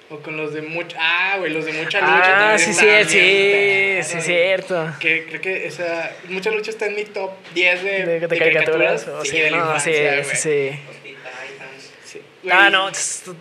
[0.10, 0.98] O con los de mucha.
[1.00, 2.18] Ah, güey, los de mucha lucha.
[2.18, 4.94] Ah, también sí, sí, sí, bien sí, perros, cierto.
[5.00, 6.12] Que creo que esa.
[6.30, 9.08] Mucha lucha está en mi top 10 de, De, de caricaturas.
[9.08, 10.80] o Sí, sí, de no, sí, infancia, sí,
[12.06, 12.22] sí.
[12.50, 12.90] Ah, no,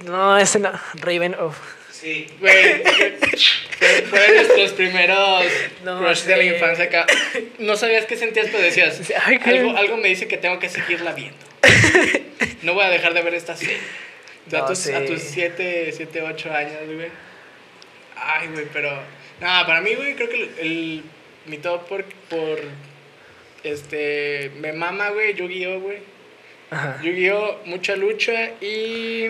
[0.05, 0.72] no, ese no.
[0.94, 1.55] Raven, oh.
[2.00, 2.26] Sí.
[2.38, 2.82] Güey,
[3.78, 5.44] fue- fueron nuestros primeros
[5.84, 7.06] No, crush de la infancia acá.
[7.58, 10.58] No sabías qué sentías, pero decías, Sí, ay, qué- algo, algo me dice que tengo
[10.58, 11.37] que seguirla viendo.
[12.62, 13.78] No voy a dejar de ver esta serie.
[14.52, 14.92] A, No, tus, sí.
[14.92, 17.08] a tus 7, 7, 8 años, güey.
[18.16, 18.90] Ay, güey, pero...
[19.40, 21.02] Nada, para mí, güey, creo que el, el-
[21.46, 22.58] mi top por, por...
[23.64, 24.50] Este...
[24.56, 25.98] Me mama, güey, Yu-Gi-Oh, güey.
[26.70, 27.00] Ajá.
[27.02, 29.28] Yu-Gi-Oh, mucha lucha y...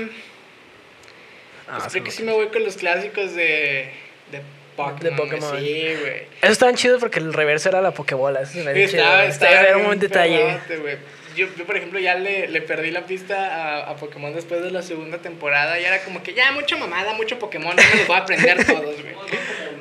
[1.70, 3.90] Ah, Pues creo que sí me voy con los clásicos de,
[4.32, 4.40] de
[4.76, 5.00] Pokémon.
[5.00, 5.58] De Pokémon.
[5.60, 6.22] Sí, güey.
[6.42, 8.40] Eso estaban chido porque el reverso era la Pokebola.
[8.42, 10.58] Eso estaba, Estaba- estaba era un buen detalle.
[11.36, 13.36] Yo, yo, por ejemplo, ya le, le perdí la pista
[13.84, 15.78] a, a Pokémon después de la segunda temporada.
[15.78, 17.76] Y era como que ya, mucha mamada, mucho Pokémon.
[17.76, 19.12] No me los voy a aprender todos, güey.
[19.14, 19.28] Como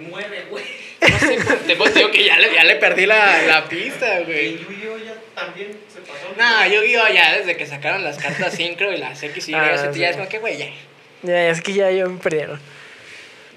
[0.09, 0.63] nueve, güey.
[1.01, 4.19] No sé, pues, te, pues, digo que ya le, ya le perdí la, la pista,
[4.19, 4.57] Y güey.
[4.59, 6.27] Yu-Gi-Oh ya también se pasó.
[6.37, 9.55] No, yo digo ya desde que sacaron las cartas Synchro y las X y Y,
[9.55, 9.99] Ah, Z, sí.
[9.99, 10.65] ya es como que, güey, ya.
[11.23, 12.59] Ya, es que ya, ya me perdieron.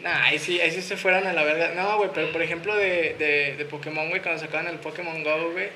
[0.03, 1.73] Nah, ahí sí, ahí sí se fueron a la verga.
[1.75, 5.53] No, güey, pero por ejemplo de, de, de Pokémon, güey, cuando sacaban el Pokémon Go,
[5.53, 5.69] güey.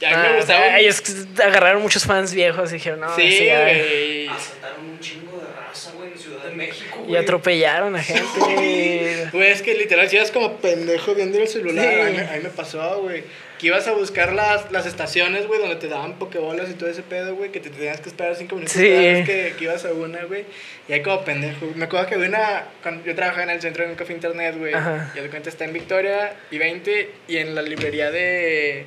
[0.00, 0.78] Ya Ah, me o sea, gustaba.
[0.80, 1.02] ellos
[1.42, 4.28] agarraron muchos fans viejos y dijeron, no, sí, güey.
[4.28, 7.12] Asaltaron un chingo de raza, güey, en Ciudad de México, güey.
[7.12, 9.28] Y atropellaron a gente.
[9.32, 11.84] Güey, es que literal, si eras como pendejo viendo el celular.
[11.88, 12.00] Sí.
[12.00, 13.24] A, mí, a mí me pasó, güey.
[13.58, 17.02] Que ibas a buscar las, las estaciones, güey, donde te daban pokebolas y todo ese
[17.02, 17.52] pedo, güey.
[17.52, 18.88] Que te tenías que esperar cinco minutos Sí.
[18.88, 20.44] cada vez que, que ibas a una, güey.
[20.88, 21.70] Y ahí como pendejo.
[21.76, 22.64] Me acuerdo que una.
[22.82, 24.74] Cuando yo trabajaba en el centro de un café internet, güey.
[25.14, 28.86] Y de cuenta está en Victoria y 20 y en la librería de.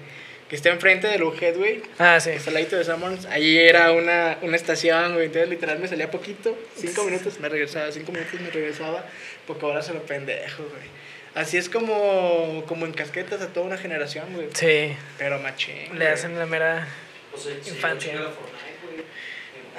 [0.49, 1.81] Que está enfrente del UGED, güey.
[1.99, 2.29] Ah, sí.
[2.31, 3.25] Que está al ladito de Summers.
[3.25, 5.25] Ahí era una, una estación, güey.
[5.25, 6.57] Entonces, literal, me salía poquito.
[6.75, 7.91] Cinco minutos me regresaba.
[7.91, 9.05] Cinco minutos me regresaba.
[9.45, 11.06] Porque ahora se lo pendejo, güey.
[11.37, 14.47] Así es como, como en casquetas a toda una generación, güey.
[14.53, 14.95] Sí.
[15.17, 15.75] Pero machín.
[15.93, 16.07] Le güey.
[16.07, 16.87] hacen la mera.
[17.31, 18.13] Pues, se- se Infancia.
[18.17, 18.27] güey.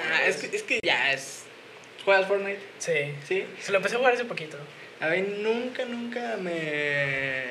[0.01, 1.43] Ah, es que, es que ya es.
[2.05, 2.59] ¿Juegas Fortnite?
[2.77, 3.13] Sí.
[3.27, 3.45] Sí.
[3.59, 4.57] Se lo empecé a jugar hace poquito.
[5.01, 7.43] A mí nunca, nunca me,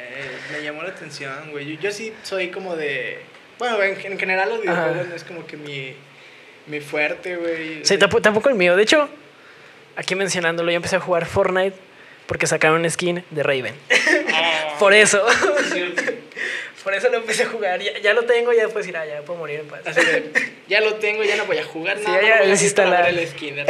[0.53, 1.67] me llamó la atención, güey.
[1.77, 3.19] Yo, yo sí soy como de...
[3.59, 5.07] Bueno, en, en general los videojuegos Ajá.
[5.09, 5.95] no es como que mi,
[6.67, 7.85] mi fuerte, güey.
[7.85, 8.77] Sí, tampoco, tampoco el mío.
[8.77, 9.09] De hecho,
[9.97, 11.77] aquí mencionándolo, yo empecé a jugar Fortnite
[12.29, 13.75] porque sacaron un skin de Raven.
[14.33, 14.77] Ah.
[14.79, 15.27] Por eso.
[15.59, 16.03] Es cierto.
[16.85, 17.81] Por eso lo empecé a jugar.
[17.81, 19.81] Ya, ya lo tengo, ya después ir allá, puedo morir en paz.
[20.69, 22.21] Ya lo tengo, ya no voy a jugar Sí, nada.
[22.23, 23.09] ya no voy a desinstalar.
[23.09, 23.57] el skin.
[23.57, 23.65] de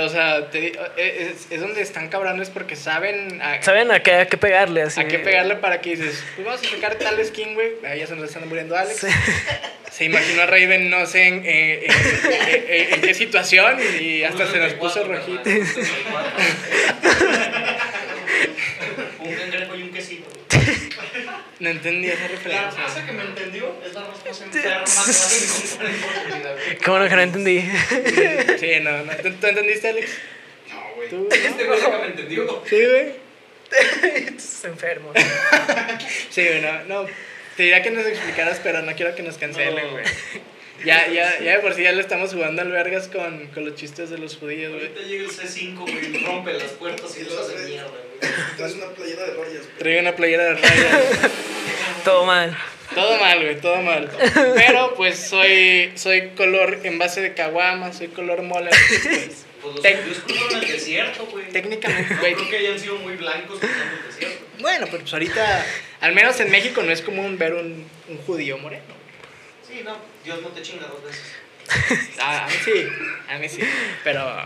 [0.00, 4.14] o sea, te di- es, es donde están cabrones porque saben a, ¿Saben a qué,
[4.14, 4.82] a qué pegarle?
[4.82, 5.00] Así.
[5.00, 7.72] a qué pegarle para que dices, pues vamos a sacar tal skin, güey.
[7.86, 8.98] Ahí ya se nos están muriendo Alex.
[9.00, 9.06] Sí.
[9.92, 14.50] Se imaginó a Raven, no sé en, eh, en- en- en qué situación y hasta
[14.50, 15.42] se nos puso 64, rojito.
[15.44, 16.30] carnal, 64.
[19.20, 20.28] Un cangrejo y un quesito.
[20.48, 20.64] güey.
[21.60, 22.70] No entendí esa La referencia.
[22.82, 26.78] raza que me entendió es la más enferma más grande güey.
[26.84, 27.60] ¿Cómo no que no entendí?
[28.58, 29.12] Sí, no, no.
[29.16, 30.10] ¿Tú, tú entendiste, Alex?
[30.70, 31.08] No, güey.
[31.10, 31.28] ¿Tú?
[31.30, 32.62] Este güey nunca me entendió.
[32.68, 33.12] Sí, güey.
[34.26, 35.12] Estás enfermo.
[36.30, 37.06] Sí, güey, no, no.
[37.56, 40.00] Te diría que nos explicaras, pero no quiero que nos cancelen, No.
[40.76, 40.86] Güey.
[40.86, 43.74] Ya, ya, ya de por sí ya le estamos jugando al vergas con, con los
[43.76, 44.82] chistes de los judíos, güey.
[44.86, 48.68] Ahorita llega el C5, güey, y rompe las puertas y los hace mierda, güey.
[48.68, 49.62] Es una playera de rayas.
[49.78, 51.02] Traigo una playera de rayas.
[52.04, 52.56] Todo mal.
[52.94, 54.08] Todo mal, güey, todo mal.
[54.54, 58.70] Pero pues soy, soy color en base de caguama, soy color mola.
[59.64, 61.48] Pues, Pues los Tec- judíos cruzaron el desierto, güey.
[61.48, 62.34] técnicamente, No güey.
[62.34, 64.44] creo que hayan sido muy blancos cruzando el desierto.
[64.60, 65.66] Bueno, pero pues ahorita,
[66.02, 68.84] al menos en México no es común ver un, un judío moreno.
[69.74, 72.20] Sí, no, Dios no te chinga dos veces.
[72.20, 72.88] A, a mí sí,
[73.28, 73.60] a mí sí.
[74.04, 74.44] Pero eh,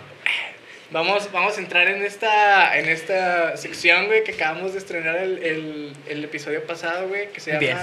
[0.90, 5.42] vamos, vamos a entrar en esta, en esta sección, güey, que acabamos de estrenar el,
[5.42, 7.78] el, el episodio pasado, güey, que se llama Bien.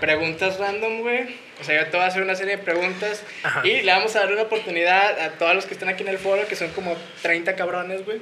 [0.00, 1.34] Preguntas Random, güey.
[1.58, 3.66] O sea, yo te voy a hacer una serie de preguntas Ajá.
[3.66, 6.18] y le vamos a dar una oportunidad a todos los que están aquí en el
[6.18, 8.20] foro, que son como 30 cabrones, güey.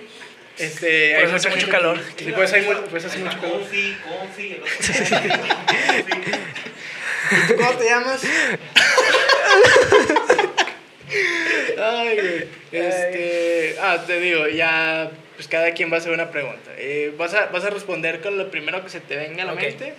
[0.58, 1.98] Este, eso hace mucho calor.
[2.16, 3.60] Sí, pues hay pues hace mucho calor.
[3.60, 4.60] Confi, confi.
[7.48, 8.22] ¿Tú cómo te llamas?
[11.78, 12.44] Ay, güey.
[12.72, 16.70] Este, ah, te digo, ya, pues cada quien va a hacer una pregunta.
[16.76, 19.52] Eh, vas, a, vas a responder con lo primero que se te venga a la
[19.54, 19.60] Ok.
[19.60, 19.94] mente.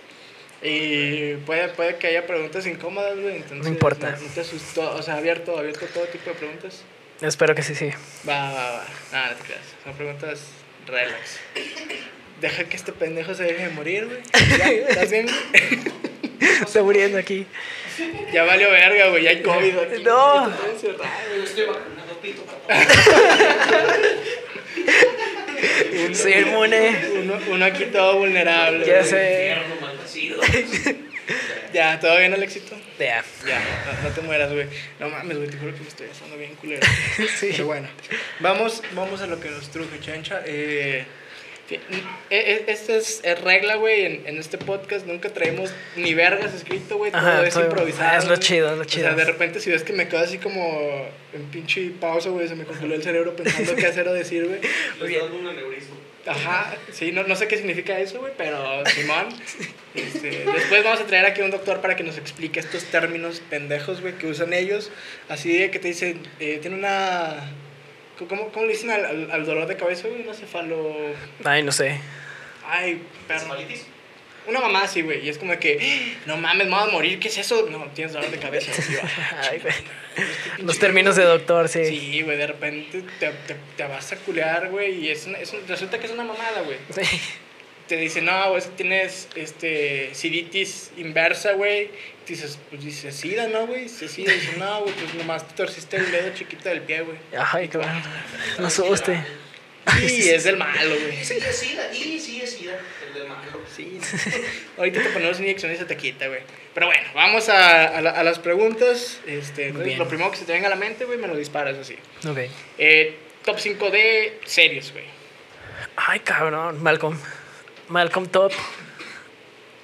[0.62, 3.36] Y puede, puede que haya preguntas incómodas, güey.
[3.36, 4.12] Entonces, No importa.
[4.12, 6.82] No, no te asustó, o sea, abierto, abierto a todo tipo de preguntas.
[7.20, 7.90] Espero que sí, sí.
[8.28, 8.84] Va, va, va.
[9.12, 9.62] Nada, no te creas.
[9.82, 10.40] Son preguntas
[10.86, 11.40] relax.
[12.40, 14.20] Deja que este pendejo se deje de morir, güey.
[14.58, 15.26] Ya, ¿Estás bien?
[16.40, 17.46] Está muriendo aquí.
[18.32, 19.24] Ya valió verga, güey.
[19.24, 20.02] Ya hay COVID aquí.
[20.02, 20.52] No.
[26.12, 26.96] Soy inmune.
[27.22, 28.84] Uno, uno aquí todo vulnerable.
[28.86, 29.56] Ya sé.
[31.72, 32.74] Ya, ¿todo bien, Alexito?
[32.98, 33.22] Ya.
[33.46, 33.58] Ya,
[34.02, 34.66] no, no te mueras, güey.
[35.00, 36.86] No mames, güey, te juro que me estoy asando bien culero.
[37.38, 37.48] Sí.
[37.52, 37.88] Pero bueno,
[38.40, 40.42] vamos, vamos a lo que nos truje, chancha.
[40.46, 41.04] Eh,
[41.68, 41.80] e-
[42.30, 46.96] e- esta es, es regla, güey, en, en este podcast nunca traemos ni vergas escrito,
[46.96, 48.18] güey, todo Ajá, es improvisado.
[48.18, 49.08] es lo chido, es lo O chido.
[49.08, 52.54] sea, de repente si ves que me quedo así como en pinche pausa, güey, se
[52.54, 54.60] me congeló el cerebro pensando qué hacer o decir, güey.
[56.26, 59.28] Ajá, sí, no, no sé qué significa eso, güey, pero Simón.
[59.94, 63.40] este, después vamos a traer aquí a un doctor para que nos explique estos términos
[63.48, 64.90] pendejos, güey, que usan ellos.
[65.28, 67.52] Así de que te dicen, eh, tiene una.
[68.28, 70.24] ¿Cómo, cómo le dicen al, al, al dolor de cabeza, güey?
[70.24, 70.96] No cefalo...
[71.44, 72.00] Ay, no sé.
[72.66, 73.40] Ay, perro.
[73.40, 73.86] ¿Cefalitis?
[74.46, 75.24] Una mamá así, güey.
[75.24, 77.18] Y es como que, "Ah, no mames, me voy a morir.
[77.18, 77.68] ¿Qué es eso?
[77.70, 78.70] No, tienes dolor de cabeza.
[78.92, 79.74] Yo, "Ah, Ay, güey.
[80.58, 81.84] Los términos de doctor, sí.
[81.86, 85.04] Sí, güey, de repente te, te, te vas a culear, güey.
[85.04, 86.78] Y es una- es un- resulta que es una mamada, güey.
[86.94, 87.20] Sí.
[87.88, 91.90] Te dicen, no, güey, tienes este, siditis inversa, güey.
[92.26, 93.82] Dices, pues dices, sida, ¿no, güey?
[93.84, 94.32] Dices, sida.
[94.32, 97.16] Dices, no, güey, pues nomás te torciste el dedo chiquito del pie, güey.
[97.52, 98.02] Ay, qué bueno.
[98.58, 99.22] No asuste.
[100.02, 101.24] Y es del malo, güey.
[101.24, 101.92] Sí, es SIDA.
[101.94, 102.78] Y sí, es SIDA.
[103.06, 103.60] El del malo.
[103.74, 103.98] Sí.
[104.78, 106.40] Ahorita te ponemos inyección y se te quita, güey.
[106.74, 109.20] Pero bueno, vamos a, a, la- a las preguntas.
[109.26, 111.76] Este, entonces, lo primero que se te venga a la mente, güey, me lo disparas
[111.78, 111.96] así.
[112.28, 112.38] Ok.
[112.78, 115.04] Eh, top 5 de series, güey.
[115.96, 116.82] Ay, cabrón.
[116.82, 117.18] Malcolm.
[117.88, 118.52] Malcolm Top.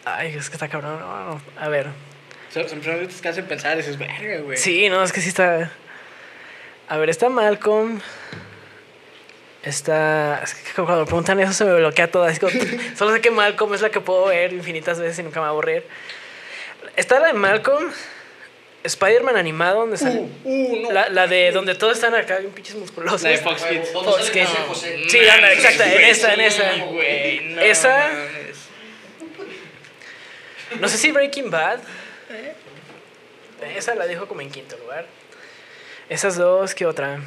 [0.04, 0.98] Ay, es que está cabrón.
[0.98, 1.42] No, no.
[1.58, 1.86] A ver.
[2.52, 4.58] Son son preguntas que hacen pensar, dices, verga, güey.
[4.58, 5.70] Sí, no, es que sí está.
[6.88, 8.00] A ver, está Malcolm.
[9.62, 10.40] Está.
[10.42, 12.26] Es que cuando me preguntan eso se me bloquea todo.
[12.40, 12.52] como-
[12.96, 15.48] Solo sé que Malcolm es la que puedo ver infinitas veces y nunca me va
[15.48, 15.84] a aburrir.
[16.96, 17.90] Está la de Malcolm.
[18.84, 20.18] Spider-Man animado, donde sale.
[20.18, 20.90] Uh, uh, no.
[20.90, 23.22] La, la de donde todos están acá, bien pinches musculosos.
[23.22, 23.92] La de Fox Kids.
[23.92, 24.48] ¿Dónde Fox sale Kids.
[24.66, 25.08] José José?
[25.08, 26.76] Sí, anda, exacta, en esa, en esa.
[26.76, 28.10] no Esa-.
[30.80, 31.78] No sé si Breaking Bad.
[33.76, 35.06] Esa la dejo como en quinto lugar.
[36.08, 37.20] Esas dos, ¿qué otra?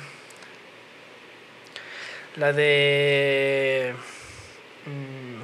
[2.35, 3.93] La de.
[4.85, 5.41] mm,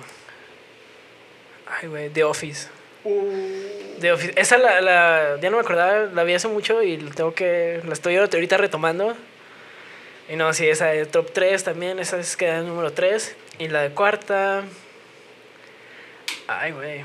[1.81, 2.67] Ay, güey, The Office.
[3.03, 4.33] Uh, The Office.
[4.35, 7.81] Esa la, la- Ya no me acordaba, la vi hace mucho y tengo que.
[7.85, 9.15] La estoy ahorita retomando.
[10.29, 11.99] Y no, sí, esa de top 3 también.
[11.99, 13.35] Esa es queda número 3.
[13.59, 14.63] Y la de cuarta.
[16.47, 17.03] Ay, güey.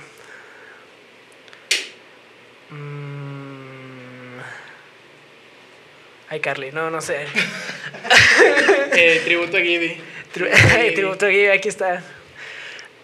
[6.29, 7.27] Ay, Carly, no, no sé.
[8.97, 10.01] eh, tributo a Gibby.
[10.35, 10.95] Tri- Gibby.
[10.95, 12.03] Tributo aquí, aquí está.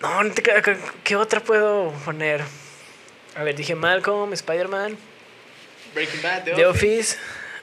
[0.01, 0.43] No, no te-
[1.05, 2.43] ¿qué, otra puedo poner?
[3.37, 4.97] A ver, dije Malcolm, Spider-Man,
[5.95, 7.16] Breaking Bad, The, The Office.
[7.16, 7.18] Office,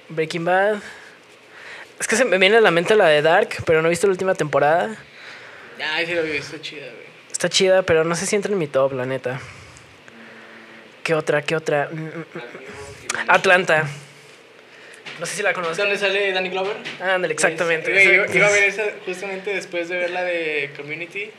[0.07, 0.77] Breaking Bad.
[1.99, 4.07] Es que se me viene a la mente la de Dark, pero no he visto
[4.07, 4.95] la última temporada.
[5.93, 7.09] Ay, sí lo vi, está chida, güey.
[7.31, 9.39] Está chida, pero no sé si entra en mi top, la neta.
[11.03, 11.41] ¿Qué otra?
[11.41, 11.89] ¿Qué otra?
[11.91, 13.29] Mm, mm, mm.
[13.29, 13.87] Atlanta.
[15.19, 15.75] No sé si la conozco.
[15.77, 16.75] ¿Dónde sale Danny Glover?
[17.01, 17.91] Ándale, exactamente.
[17.91, 21.29] Güey, iba, Esa- iba a ver esa justamente después de ver la de Community.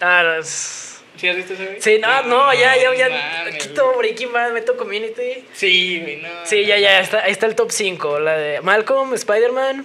[0.00, 1.80] Ah, no, es- ¿Sí has visto güey?
[1.80, 3.08] Sí, no, no, ya, ya, ya.
[3.08, 3.94] mames, Quito.
[3.98, 5.44] Breaking Bad, meto Community.
[5.52, 6.28] Sí, güey, no.
[6.44, 8.20] Sí, ya, ya, está, ahí está el top 5.
[8.20, 9.84] La de Malcolm, Spider-Man,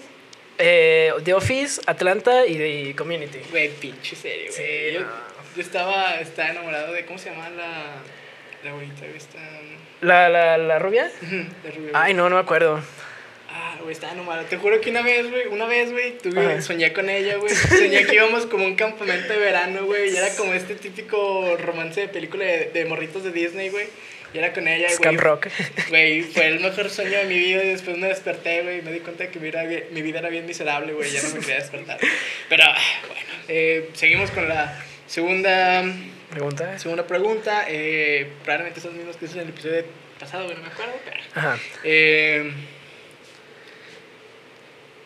[0.57, 3.39] eh, The Office, Atlanta y, y Community.
[3.51, 4.53] Güey, pinche serio, güey.
[4.53, 5.07] Sí, yo, no.
[5.55, 7.05] yo estaba, estaba enamorado de.
[7.05, 7.71] ¿Cómo se llama la.
[8.63, 8.71] La?
[9.17, 9.39] Está.
[10.01, 11.11] ¿La, la, la rubia?
[11.21, 11.91] de rubio.
[11.93, 12.79] Ay, no, no me acuerdo.
[13.85, 14.47] Güey, estaba enamorado.
[14.47, 17.53] Te juro que una vez, güey, una vez, güey, tuve, soñé con ella, güey.
[17.53, 20.11] Soñé que íbamos como a un campamento de verano, güey.
[20.11, 23.85] Y era como este típico romance de película de, de morritos de Disney, güey.
[24.33, 24.97] Y era con ella, güey.
[24.97, 25.49] Scam Rock.
[25.89, 29.01] Güey, fue el mejor sueño de mi vida y después me desperté, güey, me di
[29.01, 31.57] cuenta de que mi vida, mi vida era bien miserable, güey, ya no me quería
[31.57, 31.99] despertar.
[32.49, 32.77] Pero, ah,
[33.07, 35.83] bueno, eh, seguimos con la segunda,
[36.31, 36.79] Pregunta.
[36.79, 37.65] segunda pregunta.
[37.69, 39.85] Eh, probablemente son los mismos que hice en el episodio
[40.19, 41.17] pasado, güey, no me acuerdo, pero...
[41.35, 41.59] Ajá.
[41.83, 42.51] Eh,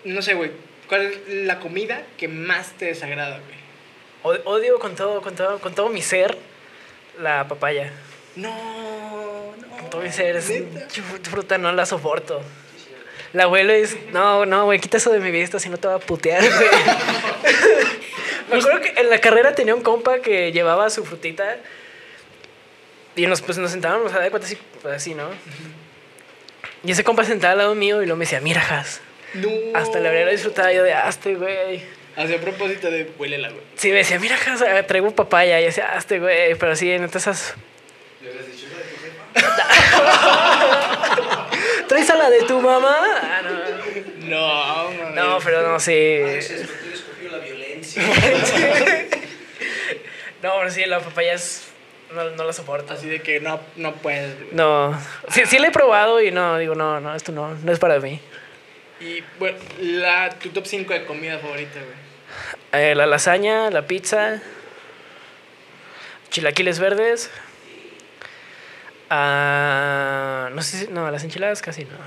[0.06, 0.52] no sé, güey,
[0.88, 3.60] ¿cuál es la comida que más te desagrada, güey?
[4.38, 6.38] Od- Odio con todo, con todo, con todo mi ser
[7.22, 7.92] la papaya.
[8.36, 9.78] No, no.
[9.78, 10.52] Con todo mi ser, es
[11.24, 12.42] fruta, no la soporto.
[13.34, 15.96] La abuelo es, no, no, güey, quita eso de mi vista, si no te va
[15.96, 16.70] a putear, güey.
[18.50, 21.58] Me acuerdo que en la carrera tenía un compa que llevaba su frutita
[23.16, 25.30] y nos, pues, nos sentábamos a dar cuenta así, pues, así, ¿no?
[26.84, 29.02] Y ese compa sentaba al lado mío y luego me decía, mira, Jas,
[29.36, 29.50] No.
[29.74, 31.82] hasta la habría disfrutado yo de, hazte, güey.
[32.16, 33.62] Hacía a propósito de huélela, güey.
[33.76, 35.60] Sí, me decía, mira, eh, traigo papaya.
[35.60, 36.56] Y yo decía, hazte, güey.
[36.56, 37.54] Pero sí, neta, esas...
[38.22, 39.40] ¿Le hubieras dicho de?
[41.88, 42.98] ¿Traes a la de tu mamá?
[43.24, 43.52] Ah, no.
[44.28, 44.90] No.
[45.14, 46.20] No, pero no, sí.
[46.24, 48.04] Alex, es porque he escogido la violencia.
[50.42, 51.66] No, pero sí, la papaya es...
[52.14, 52.94] No, no la soporto.
[52.94, 54.54] Así de que no, no puedes.
[54.54, 54.98] No.
[55.30, 58.00] Sí, sí la he probado y no, digo, no, no, esto no, no es para
[58.00, 58.20] mí.
[59.02, 62.10] Y, bueno, la, tu top 5 de comida favorita, güey.
[62.84, 64.42] Eh, la lasaña, la pizza,
[66.30, 67.32] chilaquiles verdes.
[69.10, 70.88] Ah, no sé si...
[70.92, 71.98] No, las enchiladas casi no.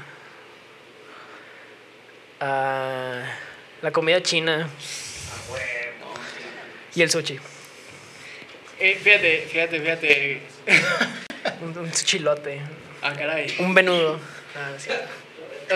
[2.40, 3.22] Ah,
[3.80, 6.06] la comida china Ah, bueno.
[6.94, 7.38] y el sushi.
[8.78, 10.42] Eh, fíjate, fíjate, fíjate.
[11.62, 11.90] Un, un.
[13.02, 13.54] Ah, caray.
[13.58, 14.18] Un venudo.
[14.56, 14.90] Ah, sí.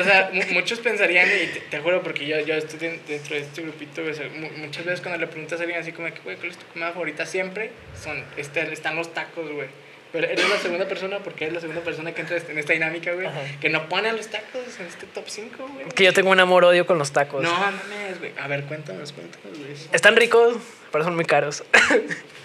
[0.00, 3.34] O sea, mu- muchos pensarían, y te, te juro, porque yo, yo estoy den- dentro
[3.34, 6.12] de este grupito, o sea, mu- muchas veces cuando le preguntas a alguien así como,
[6.12, 7.26] que, güey, ¿cuál es tu comida favorita?
[7.26, 7.70] Siempre
[8.02, 9.68] son, este, están los tacos, güey.
[10.12, 13.12] Pero eres la segunda persona porque eres la segunda persona que entra en esta dinámica,
[13.12, 13.26] güey,
[13.60, 15.88] que no pone a los tacos en este top 5, güey.
[15.88, 17.42] Que yo tengo un amor-odio con los tacos.
[17.42, 18.32] No, mames, güey.
[18.40, 19.72] A ver, cuéntanos, cuéntanos, güey.
[19.92, 20.56] Están ricos,
[20.92, 21.64] pero son muy caros.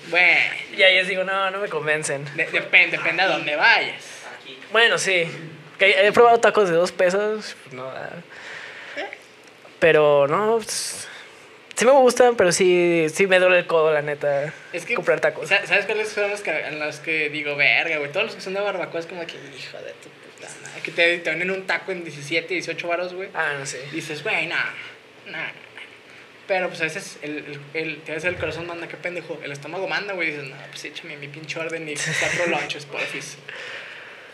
[0.10, 0.40] Bueno,
[0.76, 2.26] y ahí les digo, no, no me convencen.
[2.36, 4.04] de- depende, depende a dónde vayas.
[4.74, 5.24] Bueno, sí.
[5.82, 7.56] Que he probado tacos de dos pesos.
[7.64, 8.10] pues, No, ah.
[9.80, 10.58] Pero no.
[10.58, 11.08] pues,
[11.76, 14.54] sí me gustan, pero sí, sí me duele el codo, la neta.
[14.74, 15.50] Es que, comprar tacos.
[15.50, 18.12] sa- ¿Sabes cuáles son los que, en los que digo, verga, güey?
[18.12, 20.82] Todos los que son de barbacoa es como que, hijo de tu puta madre.
[20.84, 23.30] Que te, te venden un taco en 17, 18 baros, güey.
[23.34, 23.84] Ah, no sé.
[23.92, 24.56] Y dices, güey, no,
[25.26, 25.40] no.
[26.48, 29.40] Pero pues a veces el, el, el, te hace el corazón manda, qué pendejo.
[29.44, 30.28] El estómago manda, güey.
[30.28, 33.38] Y dices, no, pues échame mi pinche orden y cuatro lunches, porfis.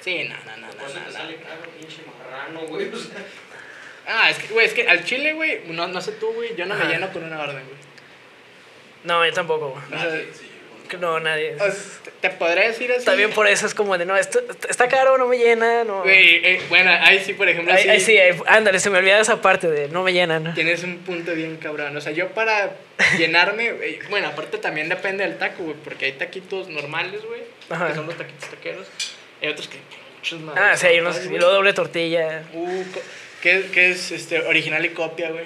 [0.08, 1.12] Sí, no, no, no, no, no, te no.
[1.12, 2.88] sale caro, pinche marrano, güey.
[2.88, 3.18] O sea,
[4.10, 6.66] Ah, es que, güey, es que al chile, güey, no, no sé tú, güey, yo
[6.66, 7.78] no me lleno con una orden, güey.
[9.04, 9.72] No, yo tampoco.
[9.72, 9.84] güey.
[9.84, 10.22] O sea,
[10.88, 11.56] Que No, nadie.
[11.56, 11.74] o sea,
[12.06, 13.04] te, te podré decir así.
[13.04, 14.40] También por eso es como de, no, esto
[14.70, 16.04] está caro, no me llena, no.
[16.04, 19.00] Güey, eh, bueno, ahí sí, por ejemplo, Ahí, sí, ahí sí, ahí- ándale, se me
[19.00, 20.54] olvida esa parte de no me llenan.
[20.54, 21.98] tienes un punto bien cabrón.
[21.98, 22.78] O sea, yo para
[23.18, 27.90] llenarme, eh, bueno, aparte también depende del taco, güey, porque hay taquitos normales, güey, Ajá.
[27.90, 28.88] que son los taquitos taqueros.
[29.42, 29.78] Hay otros que
[30.38, 30.56] más.
[30.58, 31.24] Ah, sí, hay unos.
[31.26, 32.44] Y luego doble tortilla.
[32.54, 32.84] Uh,
[33.42, 35.46] ¿qué, qué es este, original y copia, güey?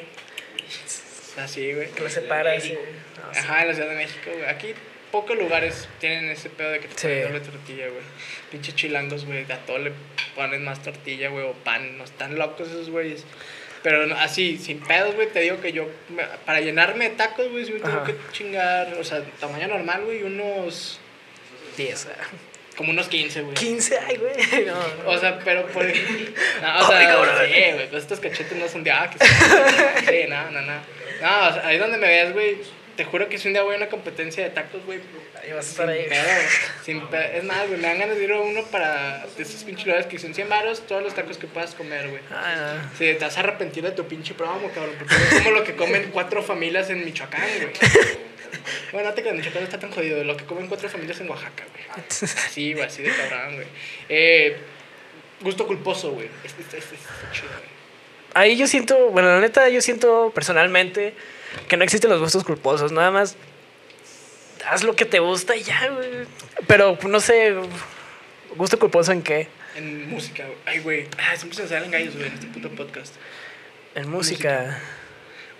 [1.37, 1.89] Así, güey.
[1.91, 2.73] Que lo separa así.
[2.73, 3.39] No, sí.
[3.39, 4.45] Ajá, en la Ciudad de México, güey.
[4.45, 4.73] Aquí
[5.11, 7.07] pocos lugares tienen ese pedo de que te Sí.
[7.07, 8.01] ponen doble tortilla, güey.
[8.51, 9.49] Pinche chilangos, güey.
[9.51, 9.91] A todo le
[10.35, 11.97] ponen más tortilla, güey, o pan.
[11.97, 13.25] No están locos esos güeyes.
[13.83, 17.65] Pero así, sin pedos, güey, te digo que yo, me- para llenarme de tacos, güey,
[17.71, 20.99] me tengo que chingar, o sea, tamaño normal, güey, unos,
[21.77, 22.07] 10.
[22.75, 23.53] Como unos 15, güey.
[23.55, 24.65] 15, ay, güey.
[24.65, 25.09] No, no.
[25.11, 27.35] O sea, pero por No, o sea, cabrón.
[27.45, 29.31] sí, güey, pues estos cachetes no son de ah, que sí.
[30.07, 30.73] Sí, no, no, no.
[31.21, 32.57] No, o sea, ahí donde me veas, güey,
[32.95, 34.99] te juro que si un día voy a una competencia de tacos, güey,
[35.43, 36.01] Ahí vas a estar ahí.
[36.01, 36.23] sin pedo,
[36.83, 37.21] sin pedo.
[37.21, 40.05] Es más, güey, me dan ganas de ir a uno para de esos pinches lugares
[40.05, 42.21] que son 100 baros, todos los tacos que puedas comer, güey.
[42.31, 45.63] Ah, Sí, te vas a arrepentir de tu pinche promo, cabrón, porque es como lo
[45.63, 47.73] que comen cuatro familias en Michoacán, güey.
[48.91, 51.29] Bueno, no te creas, Michoacán no está tan jodido, lo que comen cuatro familias en
[51.29, 51.83] Oaxaca, güey.
[52.09, 53.67] Así, güey, así de cabrón, güey.
[54.09, 54.57] Eh,
[55.41, 56.29] gusto culposo, güey.
[56.43, 57.71] Este, este, este, este chido, güey.
[58.33, 61.13] Ahí yo siento, bueno, la neta, yo siento personalmente
[61.67, 62.91] que no existen los gustos culposos.
[62.91, 63.35] Nada más
[64.65, 66.09] haz lo que te gusta y ya, güey.
[66.67, 67.53] Pero no sé,
[68.55, 69.47] gusto culposo en qué?
[69.75, 70.57] En música, güey.
[70.65, 71.07] Ay, güey.
[71.17, 73.15] Ah, siempre se salen gallos, güey, en este puto podcast.
[73.95, 74.81] En música.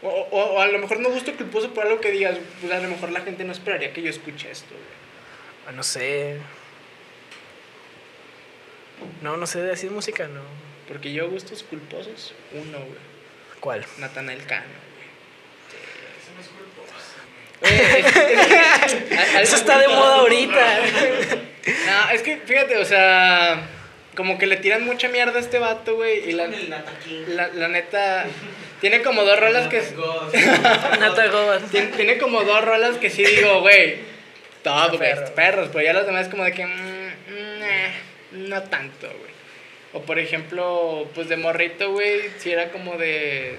[0.04, 2.80] O, o, o a lo mejor no gusto culposo por algo que digas, pues a
[2.80, 5.68] lo mejor la gente no esperaría que yo escuche esto, güey.
[5.68, 6.38] Ah, No sé.
[9.22, 10.41] No, no sé decir música, no.
[10.88, 12.99] Porque yo gustos culposos, uno, güey.
[13.60, 13.86] ¿Cuál?
[13.99, 14.66] Natanael Cano,
[17.62, 17.72] güey.
[17.74, 20.80] Güey, es- es- Eso está de moda ahorita.
[21.86, 23.68] No, es que fíjate, o sea,
[24.16, 26.30] como que le tiran mucha mierda a este vato, güey.
[26.30, 27.24] Y la, el Nata King.
[27.28, 28.26] la, la neta,
[28.82, 29.82] tiene como dos rolas que.
[30.99, 31.59] Nata.
[31.72, 33.95] Tiene, tiene como dos rolas que sí digo, güey.
[34.64, 34.99] Todo, güey.
[34.99, 35.36] Perro.
[35.36, 36.66] Perros, pero ya los demás como de que.
[36.66, 37.93] mm, mm, eh,
[38.32, 39.32] no tanto, güey.
[39.93, 43.57] O por ejemplo, pues de morrito, güey, si era como de.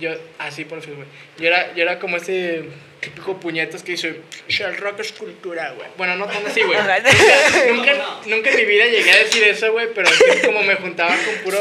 [0.00, 1.06] Yo, así por fin, güey.
[1.38, 2.64] Yo era, yo era como ese
[3.00, 5.88] típico puñetos que dice, el rock es cultura, güey.
[5.96, 6.78] Bueno, no tan así, güey.
[7.72, 7.92] Nunca,
[8.26, 11.34] nunca en mi vida llegué a decir eso, güey, pero sí como me juntaba con
[11.44, 11.58] puro.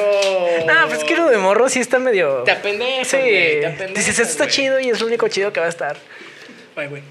[0.70, 2.44] Ah, pues es que lo de morro sí está medio.
[2.44, 3.18] Te apendejas, Sí.
[3.18, 5.98] Te apendejas, Dices, esto está chido y es lo único chido que va a estar.
[6.76, 7.02] Ay, güey.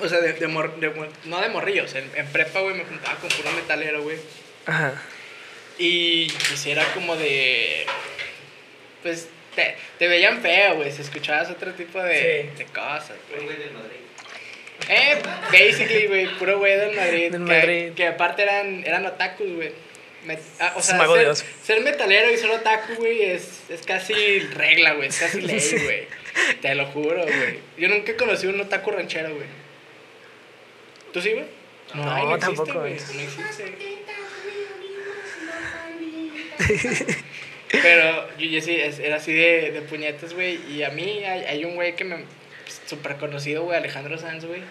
[0.00, 0.92] O sea, de, de, mor- de
[1.24, 1.94] no de morrillos.
[1.94, 4.18] En, en prepa, güey, me juntaba con puro metalero, güey.
[4.66, 4.92] Ajá.
[5.78, 7.86] Y pues era como de.
[9.02, 10.90] Pues te, te veían feo, güey.
[10.92, 12.58] Si escuchabas otro tipo de, Sí.
[12.58, 13.44] de cosas, güey.
[13.44, 13.96] güey del Madrid.
[14.88, 15.18] Eh,
[15.50, 17.32] basically, güey, puro güey del Madrid.
[17.32, 17.92] Del que, Madrid.
[17.94, 19.72] que aparte eran, eran otakus, güey.
[20.26, 23.82] Met- ah, o Es sea, mago de ser, metalero y ser otaku, güey, es, es
[23.82, 25.08] casi regla, güey.
[25.08, 26.06] Es casi ley, güey.
[26.60, 27.58] Te lo juro, güey.
[27.78, 29.46] Yo nunca he conocido un otaku ranchero, güey.
[31.12, 31.44] ¿Tú sí, güey?
[31.94, 32.72] No, Ay, existe, tampoco.
[32.80, 33.74] No existe.
[37.70, 40.58] Pero yo, yo sí, era así de, de puñetas, güey.
[40.70, 42.24] Y a mí hay, hay un güey que me...
[42.86, 44.62] súper conocido, güey, Alejandro Sanz, güey.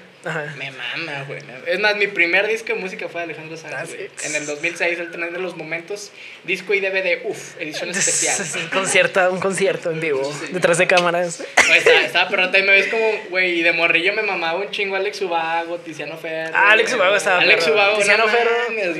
[0.58, 1.40] Me mama, güey.
[1.68, 4.10] Es más, mi primer disco de música fue de Alejandro Sanz, Ah, güey.
[4.16, 4.28] sí.
[4.28, 6.12] En el 2006, el tren de los momentos,
[6.46, 8.36] disco y DVD, uff, edición especial.
[8.64, 11.44] Un concierto, un concierto en vivo, detrás de cámaras.
[11.68, 14.72] Güey, estaba, estaba perrota y me ves como, güey, y de morrillo me mamaba un
[14.72, 16.54] chingo Alex Ubago, Tiziano Ferro.
[16.56, 17.68] Ah, Alex Ubago estaba Alex.
[17.68, 18.52] Ubago, Tiziano no Ferro.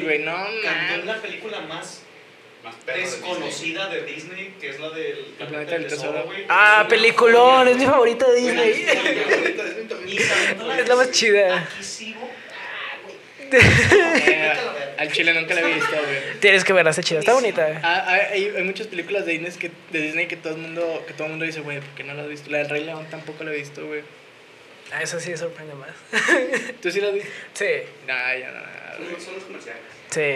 [0.04, 1.06] güey, no mames.
[1.06, 2.02] la película más
[2.86, 6.24] desconocida de Disney, que es la del planeta del tesoro.
[6.26, 6.46] güey.
[6.50, 8.86] Ah, peliculón, es mi favorita de Disney.
[10.80, 11.58] Es la más chida.
[11.62, 12.30] Aquí sigo.
[13.52, 14.54] Eh,
[14.98, 16.40] al chile nunca la he visto, güey.
[16.40, 17.80] Tienes que verla, está chida, está bonita.
[17.84, 21.14] Ah, hay, hay- muchas películas de Disney que, de Disney que todo el mundo que
[21.14, 22.50] todo el mundo dice, güey, ¿por qué no la has visto?
[22.50, 24.02] La del Rey León tampoco la he visto, güey.
[24.92, 25.90] Ah, eso sí sorprende más.
[26.82, 27.30] ¿Tú sí la has visto?
[27.54, 27.66] Sí,
[28.08, 28.60] Nah, ya no.
[28.60, 29.22] no, güey.
[29.24, 29.82] Son los comerciales.
[30.10, 30.36] sí.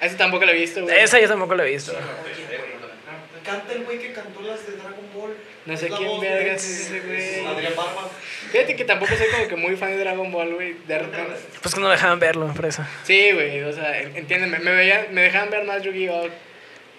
[0.00, 0.98] Esa tampoco la he visto, güey.
[0.98, 1.92] Esa yo tampoco la he visto.
[3.44, 5.34] Canta el güey que cantó las de Dragon Ball.
[5.64, 7.46] No sé quién vergas es ese güey.
[7.46, 8.08] Adrián Barba.
[8.52, 10.74] Fíjate que tampoco soy como que muy fan de Dragon Ball, güey.
[10.86, 11.32] De repente.
[11.62, 12.84] Pues que no dejaban verlo, por eso.
[13.04, 14.58] Sí, güey, o sea, en- entiéndeme.
[14.58, 16.28] Me, veían, me dejaban ver más Yu-Gi-Oh!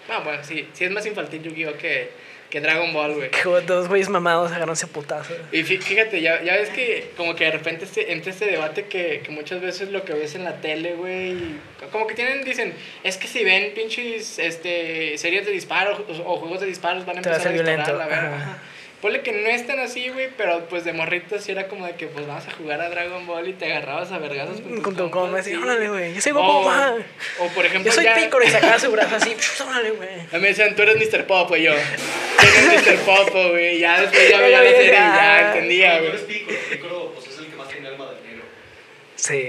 [0.08, 1.76] Ah, bueno, sí, sí es más infantil Yu-Gi-Oh!
[1.78, 2.10] Que,
[2.52, 3.30] que Dragon Ball, güey.
[3.30, 5.34] Que dos güeyes mamados agarrándose a putazos.
[5.52, 8.84] Y fí- fíjate, ya, ya ves que como que de repente este, entra este debate
[8.84, 11.34] que, que muchas veces lo que ves en la tele, güey,
[11.90, 12.74] como que tienen, dicen,
[13.04, 17.16] es que si ven pinches este, series de disparos o, o juegos de disparos van
[17.16, 18.58] a a empezar a, ser disparar, la verga.
[19.02, 21.96] Ponle que no es tan así, güey, pero pues de morritos sí era como de
[21.96, 24.96] que pues vamos a jugar a Dragon Ball y te agarrabas a vergazos con, Con
[24.96, 25.52] tu compa, sí.
[25.52, 26.14] así, órale, güey.
[26.14, 26.70] Yo soy Goku,
[27.40, 29.34] o por ejemplo, Yo soy ya- Piccolo y sacaba su brazo así,
[29.68, 30.08] órale, güey.
[30.20, 31.26] a mí me decían, tú eres Mr.
[31.26, 31.72] Popo, y yo.
[32.38, 32.96] ¿Quién es Mr.
[33.00, 33.80] Popo, güey?
[33.80, 35.46] Ya después ya veía la serie y ya.
[35.52, 36.08] entendía, güey.
[36.10, 36.58] eres Piccolo.
[36.70, 38.44] Piccolo, pues es el que más tiene alma de negro.
[39.16, 39.48] Sí.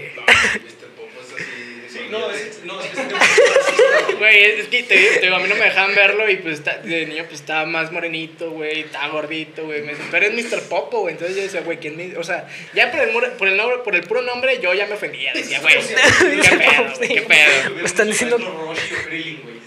[2.20, 3.02] No, es, no, es que
[4.12, 6.38] es Güey, es que te, digo- te digo, a mí no me dejaban verlo y
[6.38, 9.82] pues está- de niño pues estaba más morenito, güey, estaba gordito, güey.
[9.82, 10.62] Me tú eres Mr.
[10.70, 11.14] Popo, güey.
[11.14, 12.16] Entonces yo decía, güey, ¿quién me...?
[12.18, 14.94] O sea, ya por el, por el, nombre, por el puro nombre yo ya me
[14.94, 15.34] ofendía.
[15.34, 17.76] Decía, güey, qué pedo, güey, qué pedo.
[17.76, 18.74] Me están diciendo-.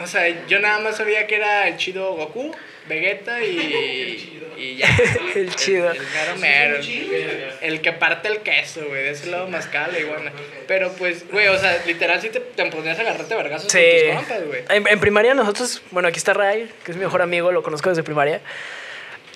[0.03, 2.53] O sea, yo nada más sabía que era el chido Goku,
[2.87, 4.39] Vegeta y...
[4.57, 4.87] y ya.
[5.35, 5.91] El chido.
[5.91, 6.75] El mero mero.
[6.77, 9.03] El, el que parte el queso, güey.
[9.03, 10.31] De ese lado mascala y bueno.
[10.67, 13.79] Pero pues, güey, o sea, literal sí te, te ponías a agarrarte vergazos Sí.
[13.79, 14.61] con tus compas, güey.
[14.69, 17.89] En, en primaria nosotros, bueno, aquí está Ray, que es mi mejor amigo, lo conozco
[17.89, 18.41] desde primaria.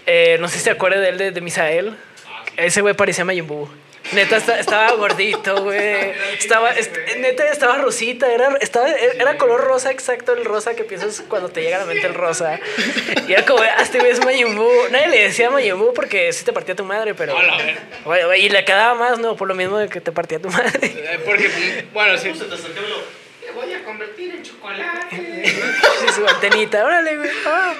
[0.05, 1.95] Eh, no sé si se acuerda de él, de, de Misael.
[2.55, 3.69] Ese güey parecía Majin Buu.
[4.13, 6.11] Neta, esta- estaba gordito, güey.
[6.37, 8.31] Estaba, est- neta, estaba rosita.
[8.31, 11.85] Era, estaba, era color rosa exacto, el rosa que piensas cuando te llega a la
[11.85, 12.59] mente el rosa.
[13.27, 14.71] Y era como, este güey es Majin Buu.
[14.91, 17.35] Nadie le decía Majin Buu porque sí te partía tu madre, pero...
[17.35, 17.57] Hola,
[18.05, 18.45] güey.
[18.45, 19.35] Y le quedaba más, ¿no?
[19.35, 20.79] Por lo mismo de que te partía tu madre.
[20.83, 22.29] Eh, Porque, bueno, sí.
[22.29, 25.45] ¿Cómo se te Te voy a convertir en chocolate.
[25.97, 27.29] Sí, su antenita, órale, güey.
[27.45, 27.73] ah.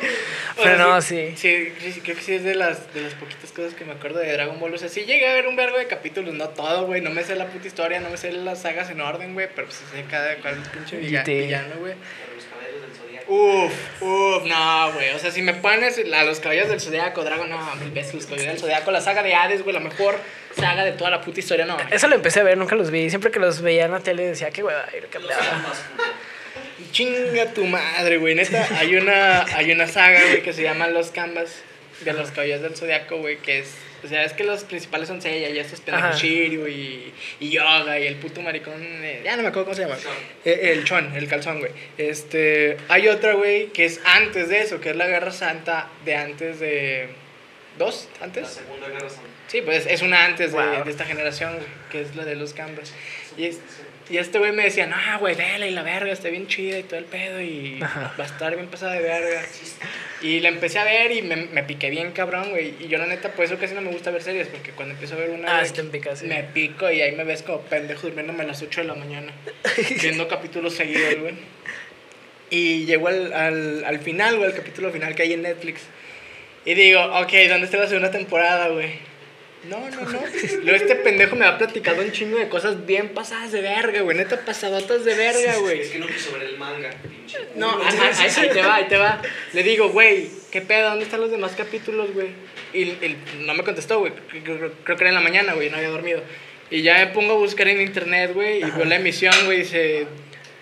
[0.56, 1.34] Pero no, sí.
[1.36, 3.92] Sí, sí, sí, creo que sí es de las, de las poquitas cosas que me
[3.92, 4.74] acuerdo de Dragon Ball.
[4.74, 7.02] O sea, sí llegué a ver un vergo de capítulos, no todo, güey.
[7.02, 9.50] No me sé la puta historia, no me sé las sagas en orden, güey.
[9.54, 11.94] Pero pues sé cada cual pinche villano, güey.
[11.94, 12.46] Los
[12.82, 13.07] del zodiaco.
[13.28, 15.10] Uf, uf, no, güey.
[15.10, 18.26] O sea, si me pones a los caballos del Zodiaco, Dragon, no, mil veces los
[18.26, 20.18] caballos del Zodiaco, la saga de Hades, güey, la mejor
[20.56, 21.78] saga de toda la puta historia, no.
[21.92, 23.10] Eso lo empecé a ver, nunca los vi.
[23.10, 25.28] Siempre que los veía en la tele decía que hueva, puto.
[26.92, 28.36] Chinga tu madre, güey.
[28.36, 31.64] Neta, hay una, hay una saga, güey, que se llama Los Canvas
[32.02, 33.76] de los caballos del Zodiaco, güey, que es.
[34.04, 36.22] O sea, es que los principales son Seiya y estos pendejos.
[36.22, 38.76] Shiryu y, y Yoga y el puto maricón.
[38.80, 39.98] eh, ya no me acuerdo cómo se llama.
[40.46, 41.72] Eh, el Chon, el calzón, güey.
[41.98, 42.78] Este.
[42.90, 46.60] Hay otra, güey, que es antes de eso, que es la Guerra Santa de antes
[46.60, 47.10] de.
[47.78, 48.08] ¿Dos?
[48.20, 48.48] La ¿Antes?
[48.48, 49.30] segunda guerra santa.
[49.48, 50.84] Sí, pues es una antes de, Wow.
[50.84, 52.92] de esta generación, güey, que es la de los Canvas.
[53.38, 53.60] Y, es-
[54.10, 56.84] y este güey me decía, no, güey, vela y la verga, está bien chida y
[56.84, 58.14] todo el pedo y Ajá.
[58.20, 59.42] va a estar bien pasada de verga.
[60.22, 62.74] Y la empecé a ver y me, me piqué bien cabrón, güey.
[62.80, 65.16] Y yo la neta, por eso casi no me gusta ver series, porque cuando empiezo
[65.16, 66.26] a ver una, Ah, te picas, sí.
[66.28, 69.32] me pico y ahí me ves como pendejo durmiéndome a las 8 de la mañana,
[70.02, 71.36] viendo capítulos seguidos, güey.
[72.50, 75.82] Y llegó al, al, al final, güey, al capítulo final que hay en Netflix.
[76.66, 78.90] Y digo, ok, ¿dónde está la segunda temporada, güey?
[79.66, 80.20] No, no, no.
[80.64, 84.16] Luego este pendejo me ha platicado un chingo de cosas bien pasadas de verga, güey.
[84.18, 85.82] Neta, pasadotas de verga, güey.
[85.82, 87.38] Es que no quiso ver el manga, pinche.
[87.56, 89.22] No, ahí, ahí- ahí te va, ahí te va.
[89.54, 90.90] Le digo, güey, ¿qué pedo?
[90.90, 92.28] ¿Dónde están los demás capítulos, güey?
[92.74, 94.14] Y, y no me contestó, güey.
[94.30, 96.22] Creo, creo- creo que era en la mañana, güey, no había dormido.
[96.70, 100.06] Y ya me pongo a buscar en internet, güey, y veo la emisión, güey, dice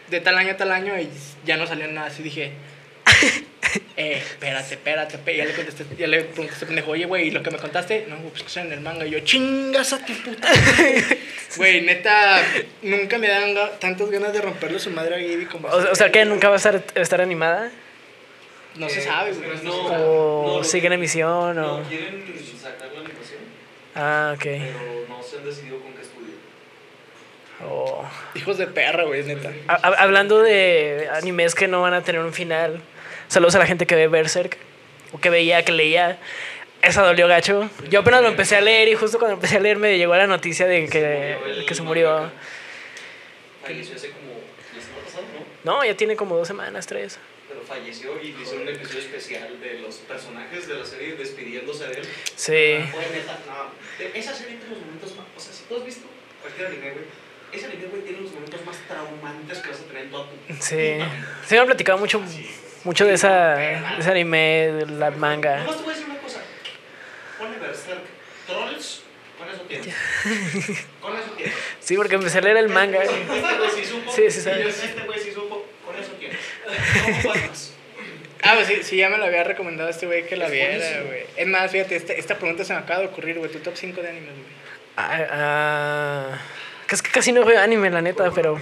[0.10, 1.10] de tal año a tal año y
[1.46, 2.08] ya no salió nada.
[2.08, 2.52] Así dije,
[3.98, 5.38] eh, espérate, espérate, espérate.
[5.38, 7.58] Ya le contesté, ya le pregunté a este pendejo, oye, güey, ¿y lo que me
[7.58, 8.06] contaste?
[8.10, 9.06] No, pues que en el manga.
[9.06, 10.48] Y yo, chingas a tu puta.
[10.50, 11.04] madre".
[11.58, 12.42] Güey, neta,
[12.82, 15.70] nunca me dan tantas ganas de romperle su madre a Gibby como.
[15.70, 17.72] O, o sea que nunca va a estar, estar animada.
[18.76, 19.50] No se sabe, güey.
[19.64, 21.80] No, O no, sigue en emisión o...
[21.82, 22.26] No, quieren
[22.62, 23.40] sacar la animación,
[23.96, 24.42] Ah, ok.
[24.44, 26.34] pero no se han decidido con qué estudio.
[27.66, 28.06] O-
[28.36, 29.50] Hijos de perra, güey, neta.
[29.70, 32.82] Ha- ha- Hablando de animes que no van a tener un final,
[33.28, 34.58] saludos a la gente que ve Berserk,
[35.12, 36.18] o que veía, que leía.
[36.82, 37.68] Esa dolió gacho.
[37.90, 40.28] Yo apenas lo empecé a leer y justo cuando empecé a leer me llegó la
[40.28, 42.30] noticia de que, se murió.
[43.64, 44.34] Falleció hace como
[44.76, 45.24] la semana pasada,
[45.64, 45.78] ¿no?
[45.80, 47.18] No, ya tiene como dos semanas, tres.
[47.48, 51.94] Pero falleció y hicieron un episodio especial de los personajes de la serie despidiéndose de
[52.02, 52.08] él.
[52.36, 52.92] Sí.
[52.94, 53.00] No.
[53.98, 55.26] de- Esa serie tiene los momentos más.
[55.36, 56.06] O sea, si tú has visto
[56.42, 57.06] cualquier anime, güey,
[57.52, 60.36] ese anime, güey, tiene los momentos más traumantes que vas a tener en toda tu.
[60.64, 60.98] Sí.
[61.48, 62.22] Sí me han platicado mucho,
[62.86, 65.58] mucho de, esa, de ese anime, de la manga.
[65.58, 66.40] Nomás te voy a decir una cosa.
[67.38, 68.00] Ponle Berserk.
[68.48, 69.02] Trolls,
[69.38, 69.88] con eso tienes.
[71.02, 71.56] Con eso tienes.
[71.80, 73.04] Sí, porque empecé a leer el manga.
[73.04, 74.12] Este güey sí supo.
[74.12, 74.64] Sí, sí sabe.
[74.64, 75.66] y Este güey sí supo.
[75.86, 76.40] Con eso tienes.
[78.48, 81.02] Ah, pues sí, sí, ya me lo había recomendado este güey que la Es viera,
[81.02, 81.24] güey.
[81.36, 83.52] Es más, fíjate, este- esta pregunta se me acaba de ocurrir, güey.
[83.52, 84.46] Tu top 5 de animes, güey.
[84.98, 86.38] Ah, ah,
[86.88, 88.60] es que casi no veo anime, la neta, pero...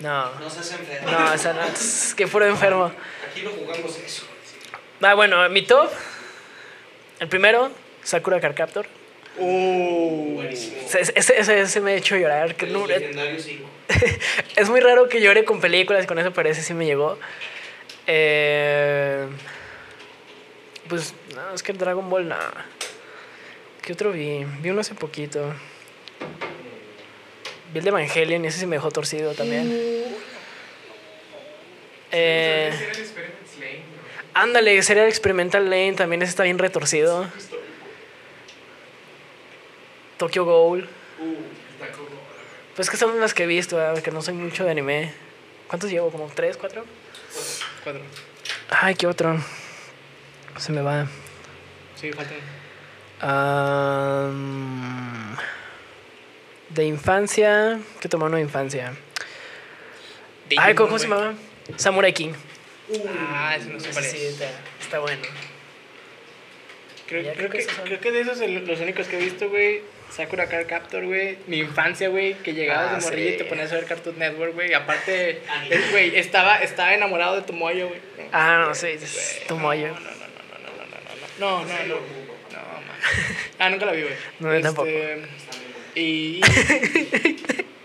[0.00, 0.30] No.
[0.40, 1.10] No seas enfermo.
[1.10, 1.62] No, o sea, no,
[2.16, 2.92] que puro enfermo.
[3.30, 4.24] Aquí no jugamos eso.
[5.00, 5.90] Ah, bueno, mi top.
[7.20, 7.70] El primero,
[8.02, 8.86] Sakura Card Captor.
[9.36, 10.76] Uh, Buenísimo.
[10.86, 12.54] Ese, ese, ese- ese me ha hecho llorar.
[12.54, 13.68] Que no- 5.
[14.56, 17.18] es muy raro que llore con películas y con eso parece sí me llegó.
[18.06, 19.26] Eh,
[20.88, 22.36] pues, no, es que Dragon Ball, no.
[23.82, 24.44] ¿Qué otro vi?
[24.60, 25.52] Vi uno hace poquito.
[27.74, 29.68] Vi el de Evangelion y ese sí me dejó torcido también.
[32.12, 34.40] Eh, Lane, ¿no?
[34.40, 37.26] ándale, sería el Experimental Lane, también ese está bien retorcido.
[40.18, 40.88] Tokyo Ghoul.
[42.76, 44.00] Pues que son las que he visto, ¿verdad?
[44.00, 45.12] que no soy mucho de anime.
[45.66, 46.12] ¿Cuántos llevo?
[46.12, 46.84] ¿Como tres, cuatro?
[47.82, 48.02] cuatro.
[48.70, 49.36] Ay, ¿qué otro?
[50.58, 51.08] Se me va.
[51.96, 52.38] Sí, faltan.
[53.20, 55.36] Am,
[56.74, 57.78] de infancia.
[58.00, 58.92] ¿Qué tomó de infancia?
[60.58, 61.34] Ay, ¿cómo, se llamaba?
[61.76, 62.32] Samurai King.
[63.08, 64.22] Ah, ese no sé cuál sí, es.
[64.34, 64.50] está,
[64.80, 65.22] está bueno.
[67.06, 69.82] Creo, creo, creo que creo que de esos los únicos que he visto, güey.
[70.10, 71.38] Sakura Card Captor, güey.
[71.46, 72.34] Mi infancia, güey.
[72.34, 73.34] Que llegabas Ah, de morrillo sí.
[73.34, 74.72] y te ponías a ver Cartoon Network, güey.
[74.74, 75.30] Aparte,
[75.70, 78.00] eh, güey, estaba, estaba enamorado de tu mollo, güey.
[78.32, 78.96] Ah, no, sí,
[79.48, 79.88] tu no, mollo.
[79.88, 82.96] No, no, no, no, no, no, no, no, no, no, no, no, no, man.
[83.58, 84.14] Ah, nunca la vi, güey.
[84.40, 84.88] No, tampoco.
[85.94, 86.40] Y.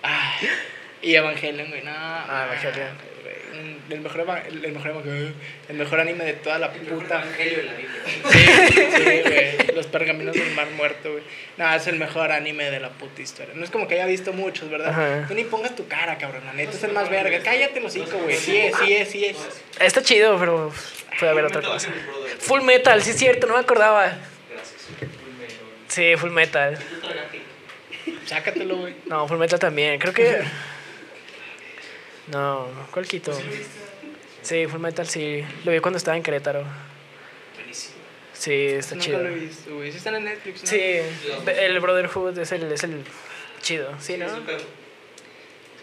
[0.01, 0.49] Ay,
[1.01, 1.82] y Evangelion, güey.
[1.84, 2.88] No, Ah, Evangelion.
[2.97, 3.10] güey.
[3.89, 5.03] El mejor, el, el mejor,
[5.68, 7.22] el mejor anime de toda la puta.
[7.22, 8.01] Evangelio de la Biblia.
[8.30, 9.76] Sí, sí, güey.
[9.76, 11.24] Los pergaminos del mar muerto, güey.
[11.57, 13.53] No, es el mejor anime de la puta historia.
[13.55, 14.89] No es como que haya visto muchos, ¿verdad?
[14.89, 15.26] Ajá.
[15.28, 16.45] Tú ni pongas tu cara, cabrón.
[16.45, 17.39] La neta es el más verga.
[17.43, 18.38] Cállate los hocico, güey.
[18.38, 19.38] Sí es, sí es, sí es.
[19.80, 20.72] Está chido, pero
[21.20, 21.89] puede haber otra cosa.
[22.39, 24.05] Full Metal, sí es cierto, no me acordaba.
[24.51, 24.91] Gracias.
[25.88, 26.78] Sí, Full Metal.
[28.26, 28.95] Sácatelo, güey.
[29.05, 29.99] No, Full Metal también.
[29.99, 30.41] Creo que.
[32.28, 33.38] No, ¿cuál quito?
[34.41, 35.43] Sí, Full Metal sí.
[35.66, 36.64] Lo vi cuando estaba en Querétaro.
[37.55, 37.95] Buenísimo.
[38.34, 39.24] Sí, está Nunca chido.
[39.24, 39.91] lo he visto, güey.
[39.91, 40.70] Sí están en Netflix, ¿no?
[40.70, 40.82] Sí,
[41.57, 43.03] el Brotherhood es el, es el
[43.62, 44.28] chido, ¿sí, no?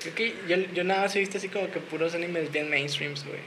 [0.00, 3.26] Creo que yo, yo nada más he visto así como que puros animes bien mainstreams,
[3.26, 3.40] güey.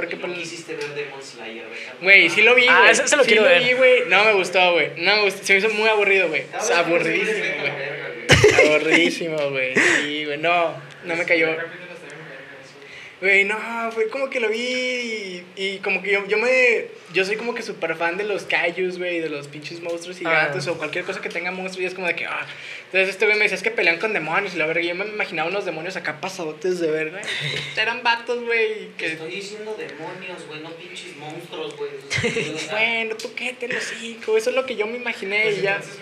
[0.00, 1.64] Porque ¿No por quisiste ver Demon Slayer.
[2.00, 2.76] Güey, sí lo vi, güey.
[2.76, 3.62] Ah, ese- ese lo sí quiero lo ver.
[3.62, 4.02] vi, güey.
[4.08, 4.90] No me gustó, güey.
[4.98, 5.44] No me gustó.
[5.44, 6.44] Se me hizo muy aburrido, güey.
[6.58, 8.68] O sea, aburridísimo, güey.
[8.68, 9.74] Aburridísimo, güey.
[9.74, 10.38] Sí, güey.
[10.38, 11.48] No, no me cayó.
[11.56, 12.74] Capítulos también me verga eso.
[13.20, 13.58] Güey, no,
[13.90, 16.86] fue como que lo vi y, y como que yo, yo me...
[17.12, 20.68] Yo soy como que súper fan de los kaijus, güey, de los pinches monstruos gigantes
[20.68, 20.72] Ah.
[20.72, 22.46] o cualquier cosa que tenga monstruos y es como de que, ah...
[22.86, 25.04] Entonces este güey me decía, es que pelean con demonios y la verga, yo me
[25.04, 27.20] imaginaba unos demonios acá pasadotes de verga.
[27.76, 29.12] Eran vatos, güey, Te que...
[29.14, 31.90] estoy diciendo demonios, güey, no pinches monstruos, güey.
[32.70, 35.76] Bueno, tú qué te lo hijo, eso es lo que yo me imaginé y ya...
[35.76, 35.98] Entonces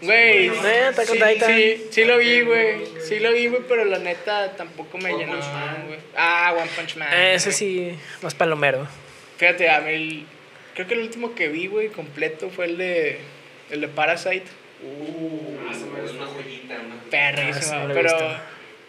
[0.00, 0.54] Güey, Sí,
[1.06, 2.76] sí, sí, sí lo vi, güey.
[3.06, 5.36] Sí lo vi, güey, pero la neta tampoco me One llenó,
[5.86, 5.98] güey.
[6.16, 7.08] Ah, One Punch Man.
[7.12, 7.56] Ese güey.
[7.56, 8.86] sí, más palomero.
[9.38, 10.26] Fíjate, a mí, el-
[10.74, 13.18] creo que el último que vi, güey, completo fue el de,
[13.70, 14.44] el de Parasite.
[14.82, 15.78] Uh, es
[16.12, 17.10] una joyita, una joyita.
[17.10, 18.10] Perrísimo, Ah, pero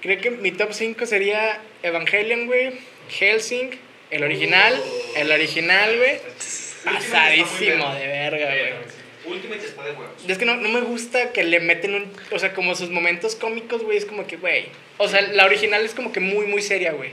[0.01, 2.73] creo que mi top 5 sería Evangelion, güey,
[3.09, 3.71] Helsing,
[4.11, 4.79] el original,
[5.15, 6.19] el original, güey,
[6.83, 8.98] pasadísimo de verga, güey.
[9.29, 10.25] Ultimate está de huevos.
[10.27, 12.11] Es que no, no me gusta que le meten un.
[12.31, 14.65] O sea, como sus momentos cómicos, güey, es como que, güey.
[14.97, 17.11] O sea, la original es como que muy, muy seria, güey.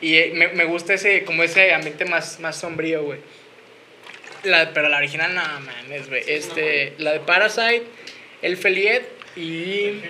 [0.00, 3.20] Y eh, me, me gusta ese, como ese ambiente más, más sombrío, güey.
[4.42, 6.24] La, pero la original, no mames, güey.
[6.26, 7.84] Este, la de Parasite,
[8.42, 9.02] el Feliet
[9.36, 10.00] y.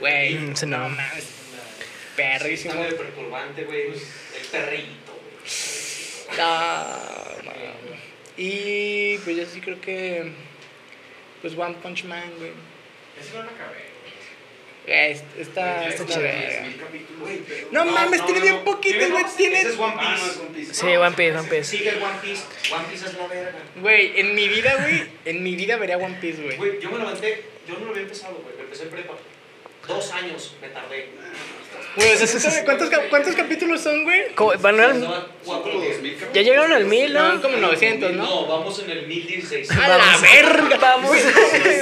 [0.00, 0.78] Güey, Mm, no.
[0.90, 1.26] mames.
[2.16, 2.74] Perrísimo.
[2.82, 3.82] Perturbante, güey.
[3.88, 6.38] El perrito, güey.
[6.38, 7.25] Ah.
[8.36, 10.32] Y pues yo sí creo que.
[11.40, 12.50] Pues One Punch Man, güey.
[13.20, 13.86] Ese no lo acabé.
[14.86, 16.62] Es- Está, Güey, está tiene verga.
[16.68, 17.20] 10.000 capítulos.
[17.20, 19.24] Güey, pero- No mames, tiene bien poquito, güey.
[19.36, 19.60] Tiene.
[19.60, 20.30] Ese es One Ah, no, Piece.
[20.30, 20.74] es One Piece.
[20.74, 21.64] Sí, One Piece, One Piece.
[21.64, 22.42] Sigue el One Piece.
[22.72, 23.58] One Piece es la verga.
[23.76, 25.02] Güey, en mi vida, güey.
[25.24, 26.56] En mi vida vería One Piece, güey.
[26.56, 28.54] Güey, yo me levanté, yo no lo había empezado, güey.
[28.60, 29.14] Empecé en prepa.
[29.88, 31.08] Dos años me tardé.
[31.96, 34.22] Güey, o sea, ¿tú sabes cuántos, cuántos capítulos son, güey?
[34.60, 35.96] Van al- Son cuatro como días.
[35.96, 36.34] 2.000 capítulos.
[36.34, 37.42] ya llegaron al mil, No, ¿no?
[37.42, 38.22] como 900, ¿no?
[38.24, 39.70] No, vamos en el 1016.
[39.70, 40.76] ¡A la verga!
[40.78, 41.10] Vamos,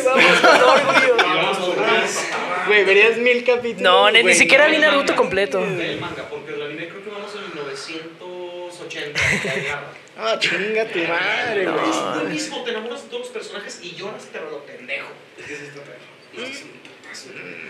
[0.04, 1.16] vamos con orgullo.
[1.18, 2.24] Y vamos por más.
[2.68, 3.82] Güey, verías mil capítulos.
[3.82, 4.34] No, ni, ni güey.
[4.34, 5.60] siquiera vi Naruto completo.
[5.60, 9.20] Del manga, porque el anime creo que vamos en el 980.
[9.44, 9.92] ya llegaba.
[10.16, 11.90] Ah, chinga tu madre, güey.
[11.90, 15.08] Es buenísimo, te enamoras de todos los personajes y lloras, pero lo pendejo.
[15.38, 15.98] Es que está perro.
[16.34, 16.83] Es putazo.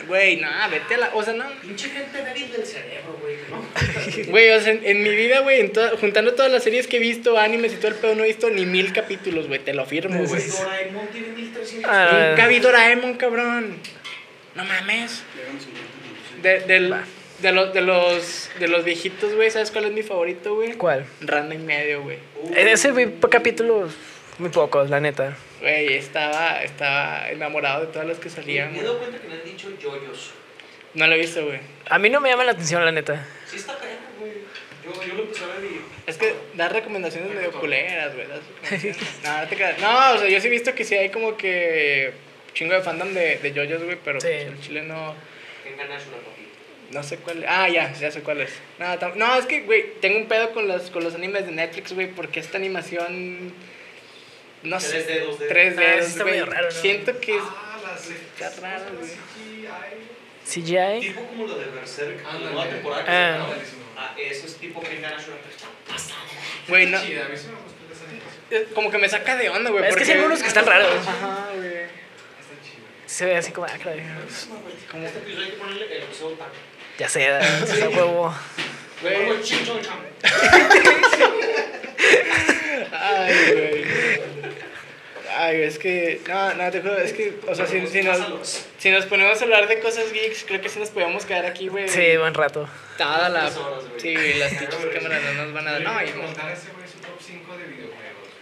[0.06, 1.10] Güey, no, vete a la.
[1.14, 1.44] O sea, no.
[1.62, 3.36] Pinche gente débil del cerebro, güey.
[3.50, 3.64] ¿no?
[4.30, 6.96] Güey, o sea, en, en mi vida, güey, en toda- juntando todas las series que
[6.96, 9.72] he visto, animes y todo el pedo, no he visto ni mil capítulos, güey, te
[9.74, 10.42] lo firmo, güey.
[10.48, 11.90] Doraemon tiene 1300.
[11.90, 13.76] Ah, Nunca vi Doraemon, cabrón.
[14.54, 15.22] No mames.
[15.36, 16.42] Llevamos 50 minutos.
[16.42, 16.94] De, del,
[17.40, 20.74] de, los, de, los, de los viejitos, güey, ¿sabes cuál es mi favorito, güey?
[20.74, 21.06] ¿Cuál?
[21.22, 22.18] Randa y medio, güey.
[22.54, 23.92] En ese vi po- capítulos
[24.38, 25.36] muy pocos, la neta.
[25.64, 29.32] Güey, estaba, estaba enamorado de todas las que salían, Me he dado cuenta que me
[29.32, 30.32] han dicho yoyos.
[30.92, 31.58] No lo he visto, güey.
[31.88, 33.26] A mí no me llama la atención, la neta.
[33.46, 33.74] Sí está
[34.20, 34.32] güey.
[34.84, 35.80] Yo, yo lo empecé a ver y...
[36.06, 38.26] Es que dar recomendaciones medio culeras, güey.
[39.24, 39.78] No, no te creas.
[39.80, 42.12] No, o sea, yo sí he visto que sí hay como que
[42.52, 44.26] chingo de fandom de, de JoJo's, güey, pero Sí.
[44.28, 45.14] pues, el chile no,
[46.90, 47.48] no sé cuál es.
[47.48, 48.50] Ah, ya, ya sé cuál es.
[48.78, 51.52] No, tam- no, es que, güey, tengo un pedo con los, con los animes de
[51.52, 53.52] Netflix, güey, porque esta animación...
[54.64, 54.88] No sé.
[54.90, 55.46] Tres dedos de...
[55.46, 56.32] 3 Ah, sí dedos, está güey.
[56.34, 56.70] medio raro, ¿no?
[56.72, 57.42] Siento que es...
[57.46, 59.10] Ah, las Está raro, güey.
[60.46, 61.00] CGI.
[61.00, 62.52] Tipo como lo de Berserk, la Ándale.
[62.52, 63.14] nueva temporada que Ah.
[63.14, 63.46] se acaba.
[63.48, 63.84] buenísimo.
[63.96, 64.98] Ah, eso es tipo que
[65.88, 66.20] pasada.
[66.68, 68.44] Güey, no, Chida, a mí sí me gustó esa animación.
[68.50, 69.84] eh, como que me saca de onda, güey.
[69.86, 71.06] Es que hay algunos que están raros.
[71.06, 71.84] Ajá, güey.
[73.06, 74.00] Se ve así como, ah, claro.
[74.90, 75.20] Como- Este
[75.88, 76.02] que.
[76.98, 77.20] Ya sé,
[77.66, 78.34] sea, huevo.
[79.04, 79.42] Güey.
[82.92, 83.84] Ay, güey.
[85.36, 86.20] Ay, es que.
[86.28, 87.34] No, no, te juro, es que.
[87.48, 90.68] O sea, si, si, nos, si nos ponemos a hablar de cosas geeks, creo que
[90.68, 91.88] sí nos podemos quedar aquí, güey.
[91.88, 92.68] Sí, buen rato.
[92.96, 93.50] Toda la.
[93.98, 95.80] Sí, güey, las pinches cámaras no nos van a dar.
[95.82, 96.26] No, le y quiero no.
[96.28, 97.94] preguntar a ese güey su top 5 de videojuegos.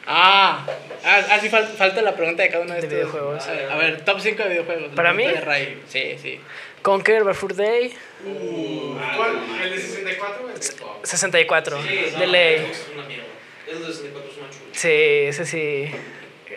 [0.07, 0.67] Ah,
[1.05, 2.99] ah, ah, sí, fal- falta la pregunta de cada uno de, De estos.
[3.13, 3.47] videojuegos.
[3.47, 4.91] A, ver, top 5 de videojuegos.
[4.95, 5.25] ¿Para mí?
[5.27, 5.81] de Ray.
[5.89, 6.41] Sí, sí.
[6.83, 7.95] Conquer, Before Day,
[9.17, 9.39] ¿Cuál?
[9.63, 11.09] ¿El de 64 o el de Xbox?
[11.09, 11.83] 64.
[11.83, 12.69] Sí, no, De ley.
[12.71, 13.25] Es una mierda.
[13.67, 14.65] El de 64 es una chula.
[14.73, 15.91] Sí, ese sí.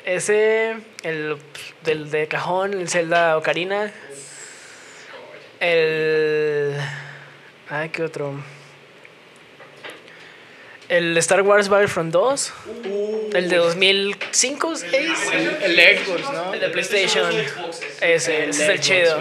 [0.06, 1.38] Ese, el
[1.84, 3.92] del de cajón, el Zelda Ocarina.
[5.60, 6.76] El.
[7.70, 8.34] Ay, ¿qué otro?
[10.88, 12.54] El Star Wars Battlefront 2.
[13.34, 14.92] El de 2005, 6.
[15.34, 16.54] El, el Xbox, ¿no?
[16.54, 17.34] El de PlayStation.
[18.02, 18.50] Ese.
[18.50, 19.20] Ese, es el chido.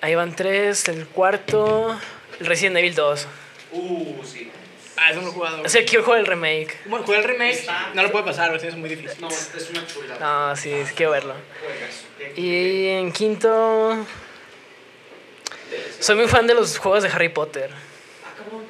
[0.00, 0.88] Ahí van tres.
[0.88, 1.98] El cuarto.
[2.38, 3.26] El Resident Evil 2.
[3.72, 4.50] Uh, sí.
[4.96, 5.56] Ah, eso no he jugado.
[5.56, 5.66] güey.
[5.66, 6.78] Es el quiero jugar el remake.
[6.86, 7.52] Bueno, jugué el remake.
[7.52, 9.20] Está- No lo puede pasar, es muy difícil.
[9.20, 10.16] No, es una chula.
[10.18, 11.34] No, sí, sí quiero verlo.
[11.60, 12.38] Juegas.
[12.38, 14.04] Y en quinto.
[16.00, 17.70] Soy muy fan de los juegos de Harry Potter.
[18.24, 18.64] Ah, cabrón.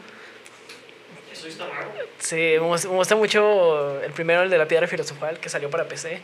[1.33, 1.91] Eso está raro.
[2.19, 5.71] Sí, me gusta, me gusta mucho el primero, el de la piedra filosofal, que salió
[5.71, 6.21] para PC.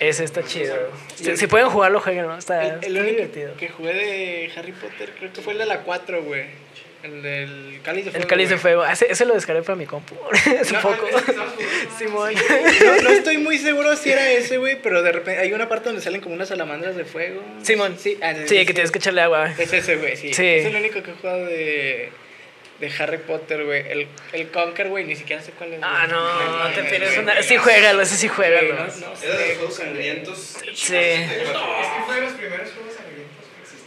[0.00, 0.74] Ese está chido.
[1.14, 2.36] Si, si pueden jugarlo, jueguenlo.
[2.36, 3.54] Está, El, el único divertido.
[3.56, 6.44] que jugué de Harry Potter creo que fue el de la 4, güey.
[7.02, 8.22] El del Cáliz de Fuego.
[8.24, 8.82] El cáliz de fuego.
[8.82, 10.14] Ah, Ese, ese lo descargué para mi compu.
[10.60, 11.06] Hace No, poco.
[11.98, 12.34] Simón.
[12.34, 15.86] No, no estoy muy seguro si era ese, güey, pero de repente hay una parte
[15.88, 17.42] donde salen como unas salamandras de fuego.
[17.62, 17.96] Simón.
[17.98, 19.50] Sí, ah, Sí, que tienes que echarle agua.
[19.58, 20.34] Es ese, güey, sí.
[20.34, 20.44] Sí.
[20.46, 22.10] Es el único que he jugado de,
[22.80, 23.86] de Harry Potter, güey.
[23.88, 25.80] El, el Conker, güey, ni siquiera sé cuál es.
[25.82, 26.18] Ah, güey.
[26.18, 27.42] no, no te pierdes una.
[27.42, 28.74] Sí, juégalo, ese sí, juégalo.
[28.74, 29.26] no, no sé.
[29.26, 30.56] Era de los juegos sangrientos.
[30.74, 30.96] Sí.
[30.96, 33.10] Es que fue de los primeros juegos sangrientos.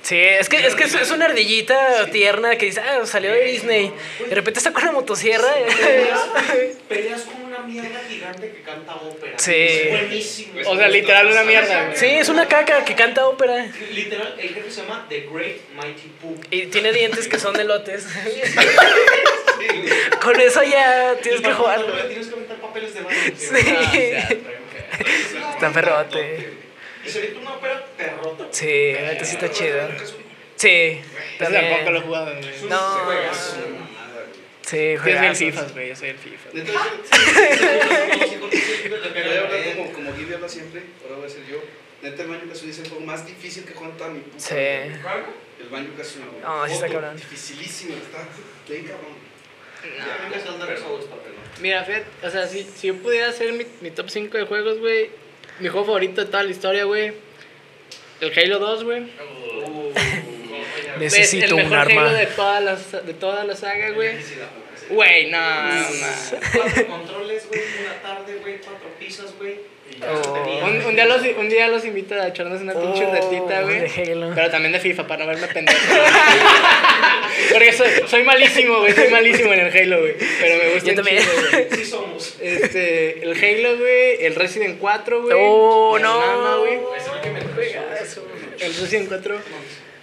[0.04, 3.46] Sí, es que, es que es, es una ardillita tierna que dice, ah, salió de
[3.46, 3.92] Disney.
[4.28, 5.48] De repente está con la motosierra.
[6.90, 9.38] Peleas con una mierda gigante que canta ópera.
[9.38, 9.54] Sí.
[9.54, 10.60] Es buenísimo.
[10.66, 11.96] O sea, literal una mierda.
[11.96, 13.66] Sí, es una caca que canta ópera.
[13.92, 16.40] Literal, el jefe se llama The Great Mighty Pooh.
[16.52, 18.06] Y tiene dientes que son de lotes.
[20.22, 21.94] Con eso ya tienes que jugarlo.
[22.08, 23.18] Tienes que aventar papeles de baño.
[23.36, 23.50] Sí.
[25.54, 26.54] Está perrote.
[27.06, 28.46] Y se avienta una ópera perrota.
[28.52, 29.90] Sí, neta sí está chido.
[30.56, 31.02] Sí,
[31.38, 32.70] tampoco lo he jugado, güey.
[32.70, 32.98] No.
[34.74, 35.36] Mamada, güey.
[35.36, 35.54] Sí, Yo soy el.
[35.54, 36.50] FIFA, güey, yo soy el FIFA.
[39.44, 41.62] Hablar como, como Gibby habla siempre, ahora voy a ser yo.
[42.02, 44.56] Neta, el Banjo Kazooie es el juego más difícil que en toda mi puta Sí.
[44.56, 46.42] El Banjo Kazooie, güey.
[46.42, 47.16] No, sí está cabrón.
[47.16, 48.28] Dificilísimo, está
[48.68, 49.14] bien cabrón.
[51.62, 54.80] Mira, Fed, o sea, si, si yo pudiera hacer mi, mi top 5 de juegos,
[54.80, 55.10] güey,
[55.60, 57.14] mi juego favorito de toda la historia, güey,
[58.22, 59.04] el Halo 2, güey.
[61.00, 62.02] Necesito el un mejor arma.
[62.02, 64.16] Halo de toda la, de toda la saga, güey.
[64.90, 66.08] Güey, no, no.
[66.54, 69.56] Cuatro controles, güey, una tarde, güey, cuatro pizzas, güey.
[70.02, 70.34] Oh.
[70.34, 70.64] tenía.
[70.66, 73.80] Un, un día los, un día los invito a echarnos una pinche Oh, retita, güey.
[73.82, 74.32] de Halo.
[74.34, 75.80] Pero también de FIFA, para no verme pendejo.
[77.52, 78.94] Porque soy, soy malísimo, güey.
[78.94, 80.16] Soy malísimo en el Halo, güey.
[80.40, 81.24] Pero me gusta Yo también.
[81.76, 82.38] Sí somos.
[82.42, 84.26] Este, el Halo, güey.
[84.26, 85.36] El Resident 4, güey.
[85.40, 86.60] Oh, no.
[86.60, 86.80] güey.
[88.60, 89.38] El Resident 4.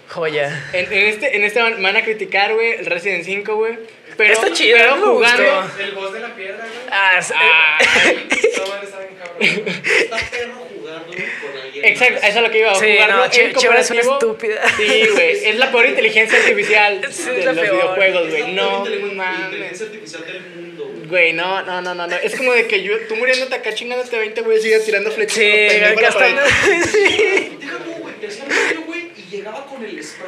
[0.09, 0.69] Joya.
[0.73, 3.77] En, en este, en este van van a criticar, güey, el Resident 5, güey.
[4.17, 5.61] Pero, Está chido, pero me jugando.
[5.63, 5.81] gustó.
[5.81, 6.69] El boss de la piedra, güey.
[6.91, 9.37] Ah, es- Ay, No, man, está bien cabrón.
[9.99, 11.85] Está perro jugando con alguien.
[11.85, 14.61] Exacto, eso es lo que iba a Sí, jugarlo no, Cheva es una estúpida.
[14.77, 17.71] Sí, güey, es la peor inteligencia artificial Sí, de los peor.
[17.75, 18.51] videojuegos, güey.
[18.53, 18.85] No
[19.15, 19.45] mames.
[19.45, 21.07] inteligencia artificial del mundo, güey.
[21.07, 22.15] Güey, no, no, no, no, no.
[22.17, 25.35] Es como de que yo, tú muriéndote acá chingándote 20, güey, sigues tirando flechas.
[25.35, 25.67] Sí,
[25.99, 26.41] gastando.
[26.45, 27.57] Sí.
[27.59, 28.45] Deja tú, güey, te hacía
[28.85, 29.80] güey, y llegaba con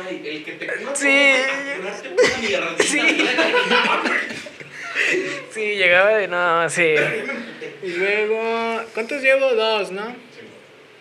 [0.09, 1.33] el spray, el que te cura Sí.
[2.79, 3.01] Sí.
[5.53, 6.27] Sí, llegaba de.
[6.27, 6.95] No, sí.
[7.83, 9.53] Y luego, ¿cuántos llevo?
[9.53, 10.15] Dos, ¿no?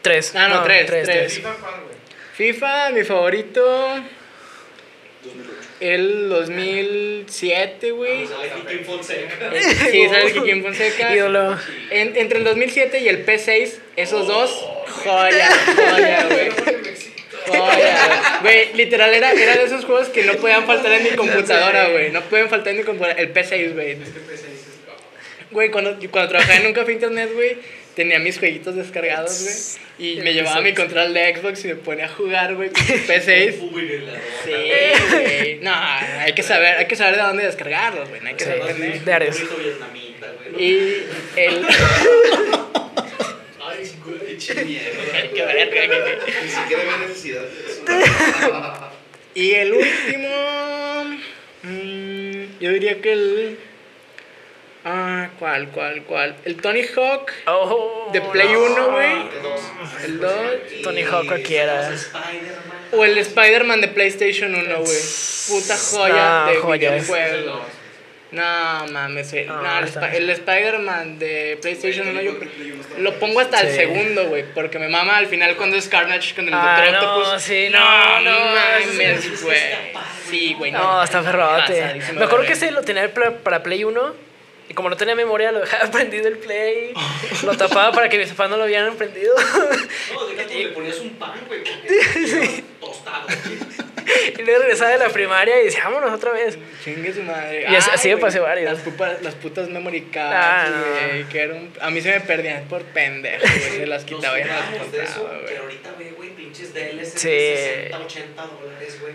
[0.03, 0.33] Tres.
[0.35, 1.05] Ah, no, tres, tres.
[1.05, 1.35] tres.
[1.35, 1.55] FIFA.
[2.35, 4.03] FIFA, mi favorito.
[5.81, 8.21] El 2007, güey.
[8.41, 9.51] Ay, Kikín Fonseca.
[9.91, 11.15] Sí, ¿sabes que quién Fonseca?
[11.15, 11.59] Ídolo.
[11.91, 14.51] En- entre el 2007 y el P6, esos dos,
[15.05, 16.51] joya, joya, güey.
[18.43, 18.73] Güey.
[18.75, 22.11] Literal, era, era de esos juegos que no podían faltar en mi computadora, güey.
[22.11, 23.21] No pueden faltar en mi computadora.
[23.21, 23.97] El P6, güey.
[25.51, 27.59] Güey, cuando, cuando trabajaba en un café internet, güey,
[27.95, 29.83] tenía mis jueguitos descargados, güey.
[30.15, 32.95] Y me llevaba mi control de Xbox y me ponía a jugar, güey, con mi
[33.07, 33.71] P6.
[33.73, 34.13] Uy, la
[34.45, 34.51] Sí,
[35.11, 35.59] güey.
[35.61, 38.21] No, hay que saber, hay que saber de dónde descargarlos, güey.
[38.23, 38.51] No hay que Sí.
[38.51, 39.05] ser pendejo.
[39.05, 39.39] De Ares.
[39.41, 40.65] Burrito vietnamita, güey.
[40.65, 41.67] Y el.
[43.65, 44.19] Ay, güey,
[45.35, 45.87] Qué verga,
[46.43, 48.93] Ni siquiera había necesidad de eso.
[49.35, 51.19] Y el último.
[51.63, 53.59] mm, yo diría que el.
[54.85, 56.35] Ah, ¿cuál, cuál, cuál?
[56.45, 58.61] El Tony Hawk Oh, de Play no.
[58.65, 59.13] 1, güey.
[60.05, 60.33] El 2.
[60.83, 61.93] Tony Hawk cualquiera.
[62.91, 64.99] O el Spider-Man de PlayStation 1, güey.
[65.49, 67.05] Puta joya No, de joya es.
[67.07, 67.65] videojuego.
[68.33, 69.33] No, mames.
[69.47, 72.33] No, No, el, Sp- el Spider-Man de PlayStation 1 yo
[72.99, 73.77] lo pongo hasta el Sí.
[73.77, 74.45] segundo, güey.
[74.55, 77.43] Porque me mama al final cuando es Carnage con el Ah, Doctor no, Octopus.
[77.43, 79.57] sí, no, no, mames, güey.
[80.31, 80.71] Sí, güey.
[80.73, 81.81] No, está ferrote.
[81.83, 84.33] Pasadísimo Me acuerdo de que ese lo tenía para, para Play 1.
[84.69, 86.95] Y como no tenía memoria, lo dejaba prendido el Play.
[87.45, 89.35] Lo tapaba para que mis papás no lo vieran prendido.
[89.37, 92.47] No, deja tú, le ponías un pan, güey, estaba
[92.81, 93.27] tostado.
[94.39, 96.59] y luego regresaba de la primaria y decía, vámonos otra vez.
[96.85, 97.63] Chingue su madre.
[97.71, 98.73] Y así- Ay, así me pasé varios.
[98.73, 101.29] Las, pupa- las putas memory cards, Ah, no.
[101.29, 103.61] Que era un- A mí se me perdían por pendejo, güey.
[103.79, 105.47] Se las quitaba y no las compraba, güey.
[105.47, 107.29] pero ahorita ve, güey, pinches DLC Sí.
[107.29, 107.57] de
[107.91, 109.15] 60, 80 dólares, güey.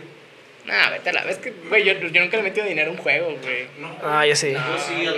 [0.66, 2.92] Nah, vete a la vez que, güey, yo, yo nunca le he metido dinero a
[2.94, 3.68] un juego, güey.
[4.04, 4.52] Ah, yo sí.
[4.52, 5.16] Yo sí, al.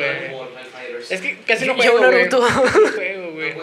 [1.09, 2.11] Es que casi no Yo juego, güey.
[2.25, 2.39] Naruto.
[2.41, 3.53] No juego, güey.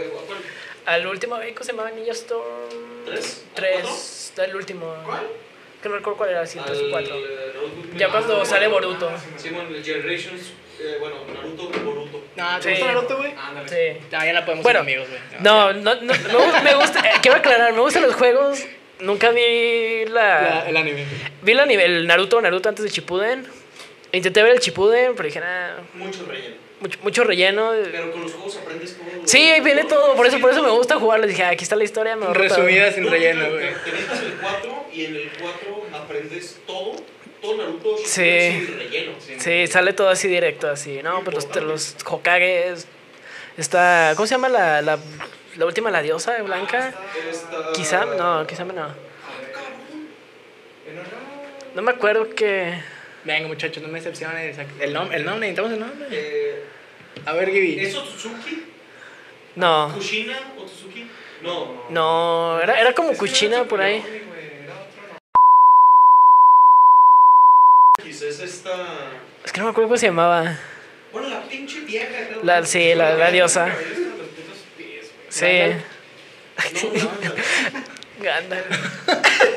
[0.86, 3.04] Al último beco se llamaba Ninja Storm.
[3.04, 3.44] ¿Tres?
[3.54, 4.32] Tres.
[4.36, 4.94] El último.
[5.04, 5.26] ¿Cuál?
[5.86, 7.14] Que no recuerdo cuál era, si o cuatro.
[7.14, 9.08] Al, eh, Naruto- Ya cuando sale Boruto.
[9.36, 12.24] Sí, bueno, el Generations, eh, bueno, Naruto y Boruto.
[12.34, 12.70] No, ¿te Sí.
[12.70, 13.32] gusta Naruto, güey?
[13.38, 13.68] Ándale.
[13.68, 14.00] Sí.
[14.10, 15.20] No, ya no podemos Bueno, ser amigos, güey.
[15.42, 18.66] No, no, no, me gusta, me gusta eh, quiero aclarar, me gustan los juegos.
[18.98, 20.40] Nunca vi la.
[20.42, 21.04] La- el anime.
[21.42, 23.46] Vi la nivel, el Naruto, Naruto antes de Shippuden.
[24.10, 26.56] Intenté ver el Shippuden, pero dije, nada, Mucho relleno.
[26.80, 27.72] Mucho, mucho relleno.
[27.90, 29.04] Pero con los juegos aprendes todo.
[29.06, 29.20] güey.
[29.28, 31.30] Sí, ahí viene todo, por eso, por eso me gusta jugarles.
[31.30, 32.32] Dije, ah, aquí está la historia, me.
[32.34, 33.66] Resumida sin No, relleno, te- güey.
[33.84, 36.92] Te metes el 4 y en el 4 aprendes todo.
[37.42, 38.04] Todo Naruto Sí.
[38.06, 39.12] sin relleno.
[39.38, 41.22] Sí, sale todo así directo, así, ¿no?
[41.22, 42.86] Pues los, los Hokages.
[43.56, 44.12] Está.
[44.16, 44.98] ¿Cómo se llama la, la,
[45.56, 46.92] la última, la diosa blanca?
[47.30, 48.88] Esta- Quizá, no, quizá no.
[51.74, 52.74] No me acuerdo que.
[53.26, 54.56] Venga, muchachos, no me decepciones.
[54.78, 56.06] El nombre, el nombre, necesitamos el nombre.
[56.12, 56.62] Eh,
[57.24, 57.80] A ver, Gibi.
[57.80, 58.64] ¿Es Otsutsuki?
[59.56, 60.38] No, ¿Kushina?
[60.56, 61.10] ¿Otsutsuki?
[61.42, 61.82] No.
[61.90, 64.00] no, era, era como Kuchina por ahí.
[68.00, 68.70] Quizás es esta.
[69.44, 70.56] Es que no me acuerdo cómo se llamaba.
[71.12, 72.06] Bueno, la pinche vieja.
[72.44, 73.74] La, sí, la, la diosa.
[75.28, 75.46] Sí.
[76.72, 77.10] No,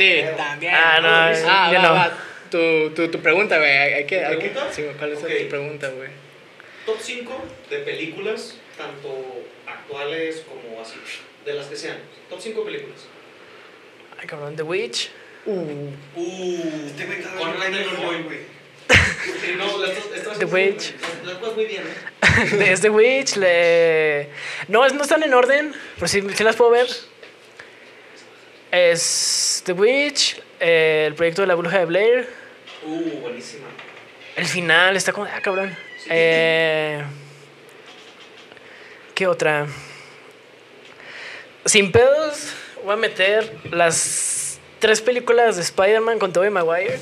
[0.00, 0.74] Sí, también.
[0.74, 1.08] Ah, no,
[1.50, 1.94] Ah, yo va, no.
[1.94, 2.12] va.
[2.50, 3.70] Tu, tu, tu pregunta, güey.
[3.70, 5.28] Hay que, hay que, sí, ¿Cuál es Ok.
[5.42, 6.08] tu pregunta, güey?
[6.86, 10.94] Top 5 de películas, tanto actuales como así,
[11.44, 11.98] de las que sean.
[12.30, 13.00] Top 5 películas.
[14.18, 15.10] Ay, cabrón, The Witch.
[15.44, 15.90] Uh.
[16.16, 18.38] Uh, Este güey cada con vez Ryan mejor, Boy, güey.
[18.88, 20.94] Sí, no, las estas The Witch.
[21.24, 22.56] Las- muy bien, ¿eh?
[22.56, 24.28] de The Witch, le...
[24.68, 26.86] No, es- no están en orden, pero sí, sí las puedo ver.
[28.70, 32.28] Es The Witch, eh, el proyecto de la bruja de Blair.
[32.84, 33.66] Uh, buenísima.
[34.36, 35.26] El final está como...
[35.26, 35.76] Ah, cabrón.
[36.08, 37.02] Eh,
[39.14, 39.66] ¿Qué otra?
[41.66, 42.52] Sin pedos,
[42.84, 46.98] voy a meter las tres películas de Spider-Man con Tobey Maguire.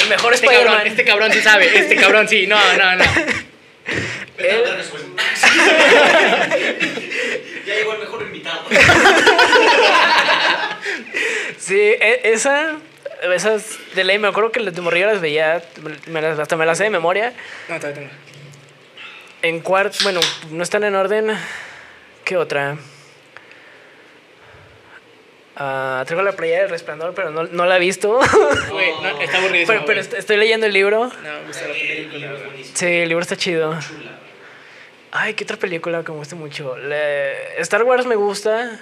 [0.00, 0.86] El mejor Este cabrón, Spider-Man.
[0.86, 1.78] este cabrón sí sabe.
[1.78, 2.46] Este cabrón sí.
[2.46, 3.04] No, no, no.
[4.38, 5.16] Resumen.
[7.66, 8.64] ya llegó el mejor invitado.
[11.58, 12.76] Sí, e- esa...
[13.34, 15.60] Esas de ley, me acuerdo que las de morrillo las veía,
[16.06, 17.32] me las- hasta me las sé de memoria.
[17.68, 18.10] No, todavía tengo.
[19.42, 21.36] En cuarto, bueno, no están en orden.
[22.24, 22.76] ¿Qué otra?
[25.56, 28.20] Ah, traigo la playa del resplandor, pero no, no la he visto.
[28.70, 29.66] Güey, no, está aburridísimo.
[29.66, 31.06] pero pero est- estoy leyendo el libro.
[31.06, 32.28] No, me gusta la película.
[32.74, 33.72] Sí, el libro está chido.
[33.80, 34.12] Chula.
[35.10, 36.76] Ay, ¿qué otra película que me gusta mucho?
[36.76, 38.78] Le- Star Wars me gusta,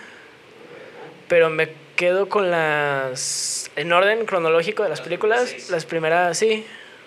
[1.28, 3.70] pero me quedo con las...
[3.76, 6.64] En orden cronológico de las películas, las primeras, sí.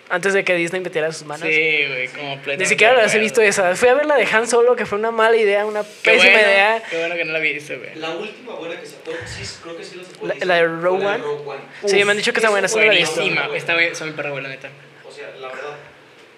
[0.08, 1.46] Antes de que Disney metiera sus manos.
[1.48, 2.56] Sí, güey, completamente.
[2.58, 3.78] Ni siquiera las he visto esas.
[3.78, 6.32] Fui a ver la de Han Solo, que fue una mala idea, una Qué pésima
[6.32, 6.82] bueno, idea.
[6.90, 7.94] Qué bueno que no la viste, güey.
[7.94, 10.26] La última buena que sacó, sí, creo que sí la sacó.
[10.26, 11.24] La- la de Rogue One.
[11.46, 11.60] One.
[11.86, 12.92] Sí, me han dicho que está Esa buena.
[12.92, 13.56] Buenísima.
[13.56, 14.68] Está bien, son mi perra, güey, la neta.
[15.08, 15.76] O sea, la verdad.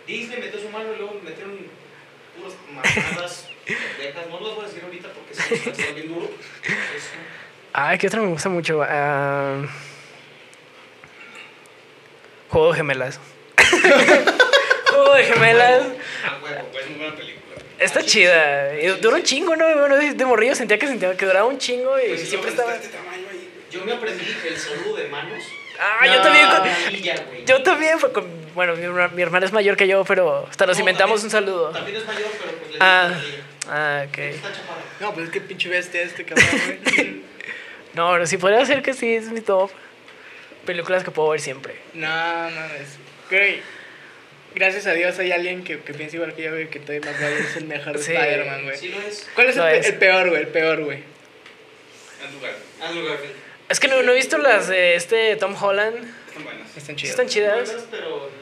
[0.06, 1.56] Disney metió su mano y luego metieron
[2.38, 3.48] puras mamadas.
[4.30, 6.26] No las voy a decir ahorita porque se me cancela bien duro.
[6.26, 7.08] Eso.
[7.72, 8.82] Ay, ¿qué otra me gusta mucho?
[8.86, 9.62] Ah,
[12.50, 13.18] Juego de gemelas.
[14.90, 15.82] Juego de gemelas.
[16.24, 17.56] Ah, huevo, pues, muy buena película.
[17.78, 18.78] Está chida.
[18.78, 19.64] Y Duró un chingo, ¿no?
[19.74, 22.74] Bueno, de morrillo sentía que, sentía que duraba un chingo y Pues, siempre estaba...
[22.74, 23.48] Este tamaño ahí.
[23.70, 25.42] Yo me aprendí el saludo de manos.
[25.80, 26.46] Ah, yo también...
[26.46, 27.46] con-.
[27.46, 30.76] Yo también, fue con- bueno, mi, mi hermana es mayor que yo, pero hasta nos
[30.76, 31.70] No, inventamos un saludo.
[31.70, 33.10] También es mayor, pero pues le Ah,
[33.70, 34.18] ah, ok.
[34.18, 34.48] Está.
[35.00, 36.46] No, pues es que pinche bestia este cabrón,
[36.84, 37.22] güey.
[37.94, 39.70] No, pero sí podría ser que sí, es mi top.
[40.66, 41.74] Películas que puedo ver siempre.
[41.94, 42.96] No, no, es.
[43.30, 43.60] Güey.
[44.54, 47.38] Gracias a Dios hay alguien que, que piensa igual que yo, güey, que Tobey Maguire
[47.38, 48.12] es el mejor Sí.
[48.12, 48.76] Spider-Man, güey.
[48.76, 49.28] Sí lo es.
[49.34, 49.86] ¿Cuál es el, es.
[49.88, 50.42] el peor, güey?
[50.42, 51.02] El peor, güey.
[52.82, 53.34] Andrew Garfield.
[53.68, 55.96] Es que no, no he visto las de este Tom Holland.
[56.28, 56.76] Están buenas.
[56.76, 57.10] Están chidas.
[57.10, 57.66] están chidas.
[57.66, 58.30] Buenas, pero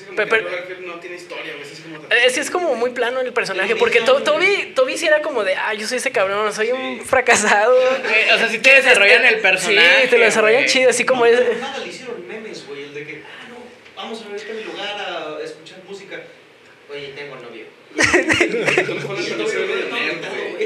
[0.00, 1.62] Es como Pero- que pero- no tiene historia, güey.
[1.70, 1.96] Es como...
[1.96, 5.20] Eh, Es que es como muy plano el personaje, porque to- Toby, Toby sí era
[5.22, 7.74] como de, ah, yo soy ese cabrón, soy un fracasado.
[7.76, 10.02] O sea, si te desarrollan el personaje.
[10.04, 10.72] Sí, te lo desarrollan güey.
[10.72, 11.58] chido, así como No, es.
[11.60, 12.84] nada le hicieron memes, güey.
[12.84, 13.56] El de que, ah, no,
[13.96, 16.20] vamos a a mi lugar a escuchar música.
[16.90, 17.64] Oye, tengo novio.
[17.94, 18.78] De.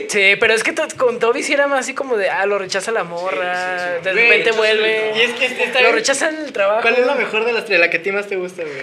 [0.08, 2.92] Sí, pero es que con Toby sí era más así como de, ah, lo rechaza
[2.92, 5.12] la morra, de Güey, repente rechaza vuelve.
[5.16, 6.82] Y es que está Lo rechazan en el trabajo.
[6.82, 7.80] ¿Cuál es la mejor de las tres?
[7.80, 8.82] La que a ti más te gusta, güey.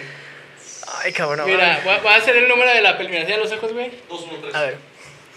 [1.01, 1.45] Ay, cabrón.
[1.49, 3.23] Mira, voy a, voy a hacer el número de la película.
[3.25, 3.91] ¿Mira los ojos, güey?
[4.09, 4.55] 2, 1, 3.
[4.55, 4.77] A ver,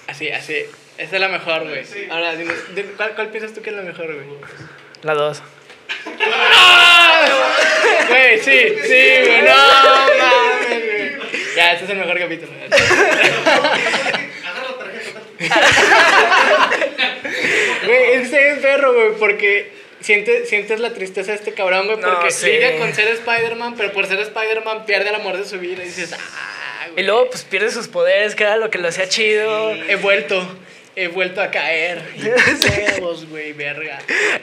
[0.07, 0.67] Así, así.
[0.99, 1.85] Esa es la mejor, güey.
[1.85, 2.07] Sí.
[2.11, 4.27] Ahora, dime, dime, ¿cuál, ¿cuál piensas tú que es la mejor, güey?
[5.03, 5.43] la dos.
[8.09, 9.43] Güey, sí, sí, güey.
[9.43, 11.17] No mames, güey.
[11.57, 12.53] Ya, este es el mejor capítulo.
[14.45, 15.21] Agarra la tarjeta.
[17.87, 19.73] Güey, es está bien perro, güey, porque
[20.03, 22.47] sientes, sientes la tristeza de este cabrón, güey, No, porque sí.
[22.47, 25.87] lidia con ser Spider-Man, pero por ser Spider-Man pierde el amor de su vida y
[25.87, 27.03] dices, ah, güey.
[27.03, 29.75] Y luego, pues pierde sus poderes, que era lo que lo hacía chido.
[29.89, 30.45] He vuelto,
[30.97, 32.03] he vuelto a caer.
[32.17, 33.99] Y huevos, güey, verga.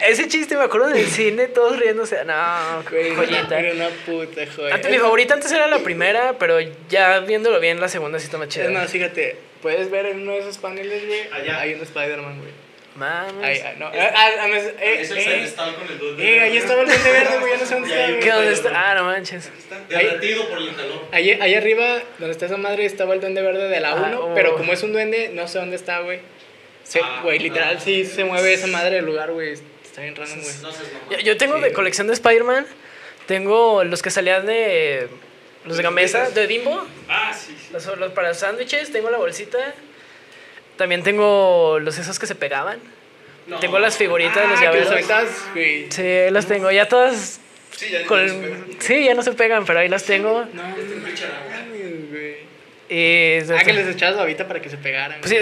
[0.07, 2.23] Ese chiste me acuerdo del cine, todos riéndose.
[2.25, 3.59] No, Güey, joyita.
[3.59, 4.75] Era una puta joya.
[4.75, 8.37] Antes, mi favorita antes era la primera, pero ya viéndolo bien, la segunda sí está
[8.37, 8.69] más chida.
[8.69, 11.59] más, fíjate, puedes ver en uno de esos paneles, güey, Allá.
[11.59, 12.51] hay un Spider-Man, güey.
[12.99, 13.43] Mames.
[13.45, 16.23] Ahí, ah, no, ah, ah, ah, eh, Es el eh, celestial con el duende.
[16.37, 18.19] eh, ahí estaba el duende verde, güey, ya no sé dónde está.
[18.19, 18.71] ¿Qué dónde está?
[18.91, 19.49] Ah, no manches.
[19.89, 21.05] Derretido por el calor.
[21.11, 24.19] Ahí, ahí arriba, donde está esa madre, estaba el duende verde de la Ah, 1,
[24.19, 24.35] oh.
[24.35, 26.19] pero como es un duende, no sé dónde está, güey.
[27.01, 27.81] Ah, Güey, literal, ah.
[27.83, 29.53] sí se mueve esa madre del lugar, güey.
[29.83, 30.55] Está bien random, güey.
[30.61, 30.69] No.
[31.11, 31.61] Yo, yo tengo Sí.
[31.63, 32.65] de colección de Spider-Man,
[33.27, 35.07] tengo los que salían de.
[35.65, 37.67] Los de Gamesa, de Bimbo, Ah, sí, sí.
[37.73, 39.57] los, los para sándwiches, tengo la bolsita.
[40.79, 42.79] También tengo los esos que se pegaban.
[43.45, 43.59] No.
[43.59, 45.33] Tengo las figuritas de los Ah, los llaveros.
[45.53, 45.91] güey.
[45.91, 46.71] Sí, ahí las tengo.
[46.71, 47.39] Ya todas.
[47.75, 48.57] Sí, ya Con, ya se pega.
[48.79, 50.45] sí, ya no se pegan, pero ahí las tengo.
[50.53, 52.35] No, mames, güey.
[52.89, 55.19] Y, Ah, que les echabas babita para que se pegaran.
[55.21, 55.37] Pues sí,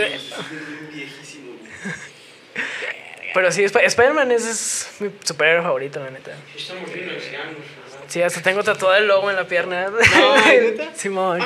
[0.93, 1.71] viejísimo, güey.
[3.33, 6.31] pero sí, Sp- Spider-Man es, es mi superhéroe favorito, la neta.
[6.55, 7.86] Estamos bien ancianos, ¿verdad?
[8.07, 9.89] Sí, hasta tengo tatuado el logo en la pierna.
[10.47, 10.95] ¿neta?
[10.95, 11.39] Simón.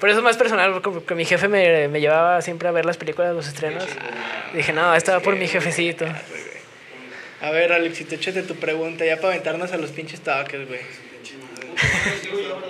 [0.00, 2.96] Por eso es más personal, porque mi jefe me, me llevaba siempre a ver las
[2.96, 3.86] películas, los estrenos.
[4.52, 6.06] Dije, no, estaba por mi jefecito.
[7.40, 10.80] A ver, Alexito, échate tu pregunta ya para aventarnos a los pinches toques, güey.
[11.12, 12.62] Pinche madre.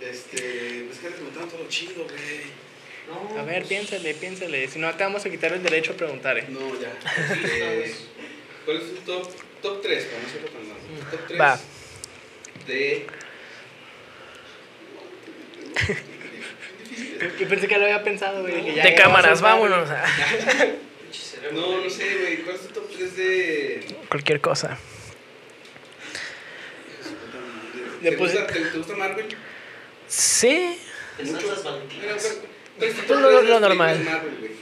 [0.00, 2.62] Este, pues que le preguntaron todo chido, güey.
[3.08, 4.66] No, A ver, piénsale, piénsale.
[4.68, 6.46] Si no, te vamos a quitar el derecho a preguntar, eh.
[6.48, 6.92] No, ya.
[7.32, 7.94] Este,
[8.64, 9.28] ¿Cuál es tu top,
[9.62, 10.04] top 3?
[10.04, 11.10] Para no hacerlo tan largo.
[11.10, 11.60] Top 3 Va.
[12.66, 13.06] De.
[17.38, 18.62] Yo pensé que lo había pensado, güey.
[18.62, 20.04] De ya cámaras, vámonos a.
[21.52, 22.36] No, no sé, güey.
[22.42, 23.86] ¿Cuál es tu top 3 de.
[24.08, 24.78] cualquier cosa.
[28.00, 29.26] ¿Te, gusta, te, te gusta Marvel?
[30.06, 30.78] Sí.
[31.18, 32.38] De salsas Mira, valentinas.
[32.78, 34.00] ¿cuál es tu Pues top lo- 3 de lo las normal.
[34.04, 34.52] Marvel, güey?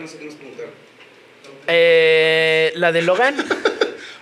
[0.00, 0.72] No sé qué nos preguntaron.
[1.68, 3.36] Eh, la de Logan.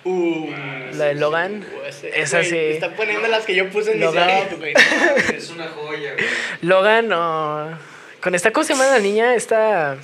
[0.09, 0.51] Uh,
[0.95, 1.67] La de Logan.
[1.87, 2.57] ese- Esa sí.
[2.57, 4.49] Está poniendo las que yo puse en mi Logan.
[4.57, 4.73] güey.
[5.37, 6.25] Es una joya, güey.
[6.63, 7.77] Logan, no.
[8.21, 9.97] Con esta cosa se llama la niña, esta.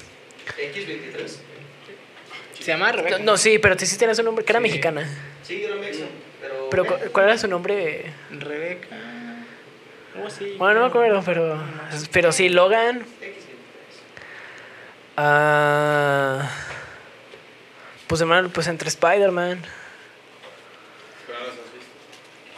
[0.58, 1.36] X23.
[2.58, 3.18] Se llama Rebeca.
[3.20, 4.62] No, sí, pero sí tiene su nombre, que era Sí.
[4.64, 5.08] mexicana.
[5.44, 6.04] Sí, era mexa.
[6.40, 6.68] Pero.
[6.70, 8.04] Pero cu- ¿cuál era su nombre?
[8.30, 8.88] Rebeca.
[10.24, 10.54] Oh, sí.
[10.58, 11.62] Bueno, no me acuerdo, pero.
[12.12, 13.00] Pero sí, Logan.
[13.00, 13.06] X23.
[15.16, 16.48] Ah.
[18.08, 19.62] pues hermano, pues entre Spider-Man.
[21.26, 21.92] Pero no las has visto.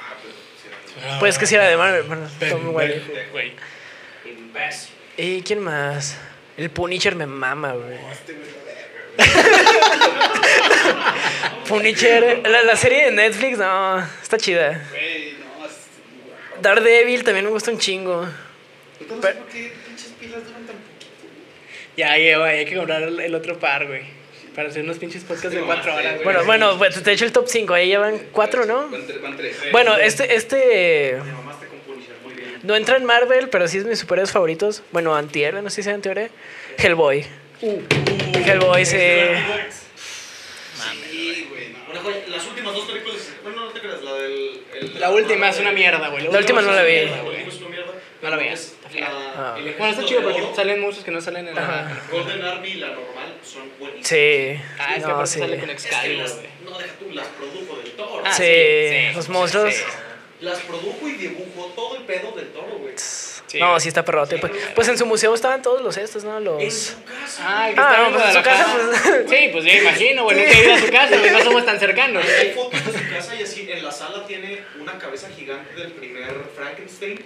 [0.01, 2.03] Ah, pues Pues que sí era de Marvel.
[2.05, 3.01] Bueno, Tom güey.
[4.25, 4.91] Imbécil.
[5.17, 6.17] ¿Y quién más?
[6.57, 7.99] El Punisher me mama, güey.
[11.69, 14.83] Punisher, la, la serie de Netflix, no, está chida.
[14.91, 15.73] Güey, no, es.
[16.63, 18.15] Daredevil también me gusta un chingo.
[18.17, 21.13] Ahorita no sé Pero- por qué pinches pilas duran tan poquito.
[21.97, 24.03] Ya, ya, güey, hay que comprar el, el otro par, güey.
[24.55, 26.23] Para hacer unos pinches podcasts de No, cuatro sí, horas, güey.
[26.25, 26.25] güey.
[26.25, 28.89] Bueno, bueno, pues te he hecho el top 5, ahí llevan 4, ¿no?
[28.89, 29.57] Van, tre- van tres.
[29.73, 31.19] Bueno, este, este
[32.63, 34.83] no entra en Marvel, pero sí es de mis superhéroes favoritos.
[34.93, 36.31] Bueno, antihéroe, no sé si sea antihéroe.
[36.79, 37.27] Hellboy.
[38.47, 38.97] Hellboy, sí.
[41.11, 42.31] Sí, güey, no.
[42.35, 43.33] Las últimas dos películas.
[43.43, 44.61] Bueno, no te creas, la del.
[44.75, 46.25] el- La última es una mierda, güey.
[46.31, 47.07] La última no la vi.
[47.07, 47.93] La última es una mierda.
[48.23, 48.74] No la veas.
[49.03, 49.55] Ah.
[49.59, 52.03] el Bueno, está chido porque oro, salen muchos que no salen en la.
[52.11, 54.09] Golden Army y la normal son buenísimas.
[54.09, 54.61] Sí.
[54.79, 55.39] Ah, es que No, aparte sí.
[55.41, 56.47] sale con Es que Excalibur, las, güey.
[56.65, 58.23] no, deja tú, las produjo del toro.
[58.25, 59.75] Ah, Sí, sí, los sí, monstruos.
[59.75, 59.83] sí.
[60.41, 62.93] Las produjo y dibujó todo el pedo del toro, güey.
[62.97, 64.37] Sí, no, sí está perrote.
[64.39, 66.39] Pues, pues en su museo estaban todos los estos, ¿no?
[66.39, 66.75] En Los.
[66.75, 67.43] su casa.
[67.47, 69.31] Ah, que Ah, está no, en pues en su casa, pues.
[69.31, 70.37] Sí, pues ya imagino, güey.
[70.39, 71.31] Nunca he ido a su casa, güey.
[71.31, 72.25] No somos tan cercanos.
[72.27, 75.93] Hay fotos de su casa y así en la sala tiene una cabeza gigante del
[75.93, 77.21] primer Frankenstein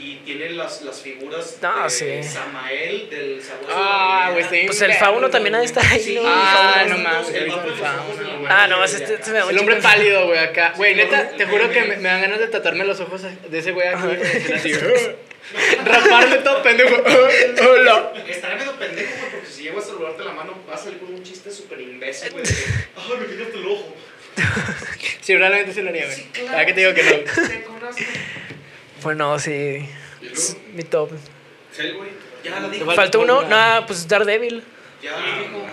[0.00, 2.22] y tiene las, las figuras No, de sí.
[2.22, 3.72] Samael del sabueso.
[3.74, 4.62] Ah, güey, sí.
[4.66, 6.22] Pues el fauno también ha de estar ahí, Sí, ¿no?
[6.24, 8.48] Ah, no mames, el fauno.
[8.48, 10.72] Ah, no, de este, este me da El hombre pálido, güey, acá.
[10.76, 13.72] Güey, neta, te juro que me, me dan ganas de tatuarme los ojos de ese
[13.72, 14.52] güey aquí.
[14.52, 14.72] así.
[15.84, 16.96] Raparme todo pendejo.
[17.70, 18.12] Hola.
[18.28, 21.12] Estaré medio pendejo, güey, porque si llego a saludarte la mano va a salir con
[21.14, 22.44] un chiste súper imbécil, güey.
[22.96, 23.96] Ay, me picaste el ojo.
[25.22, 26.16] Sí, realmente sí lo haría, güey.
[26.16, 26.52] Sí, claro.
[26.52, 27.48] ¿Para qué te digo que no?
[27.48, 28.02] Te conozco.
[29.02, 29.88] Bueno, sí.
[30.22, 31.10] Es Mi top.
[31.76, 32.08] Hellboy.
[32.44, 32.84] Ya lo dijo.
[32.86, 33.42] Falta ¿Faltó uno?
[33.42, 34.62] Nah, pues Daredevil.
[35.02, 35.66] Ya lo dijo.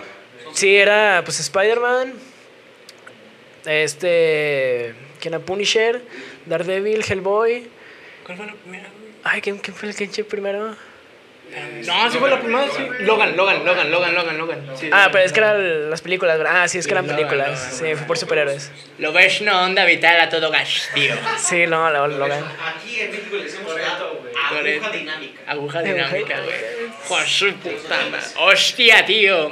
[0.52, 2.14] Sí, era pues Spider-Man.
[3.64, 4.94] Este.
[5.20, 5.44] ¿Quién era?
[5.44, 6.02] Punisher.
[6.46, 7.68] Daredevil, Hellboy.
[8.24, 8.88] ¿Cuál fue la primera?
[9.24, 10.76] Ay, ¿quién, quién fue el que eché primero?
[11.86, 12.82] No, sí fue la primera, sí.
[13.00, 14.60] Logan, Logan, Logan, Logan, Logan, Logan.
[14.76, 16.38] Sí, Ah, Logan, pero es que eran las películas.
[16.38, 16.62] ¿verdad?
[16.62, 17.48] Ah, sí, es que eran Logan, películas.
[17.48, 17.96] Logan, Sí, Logan.
[17.98, 18.72] fue por superhéroes.
[18.98, 21.14] Lo ves no onda vital a todo gas, tío.
[21.38, 22.44] Sí, no, la- Logan.
[22.44, 24.34] Aquí en México le decimos Toretto, güey.
[24.74, 25.40] aguja dinámica.
[25.46, 26.56] Aguja dinámica, güey.
[27.08, 28.26] Joder, puta madre.
[28.38, 29.50] Hostia, tío.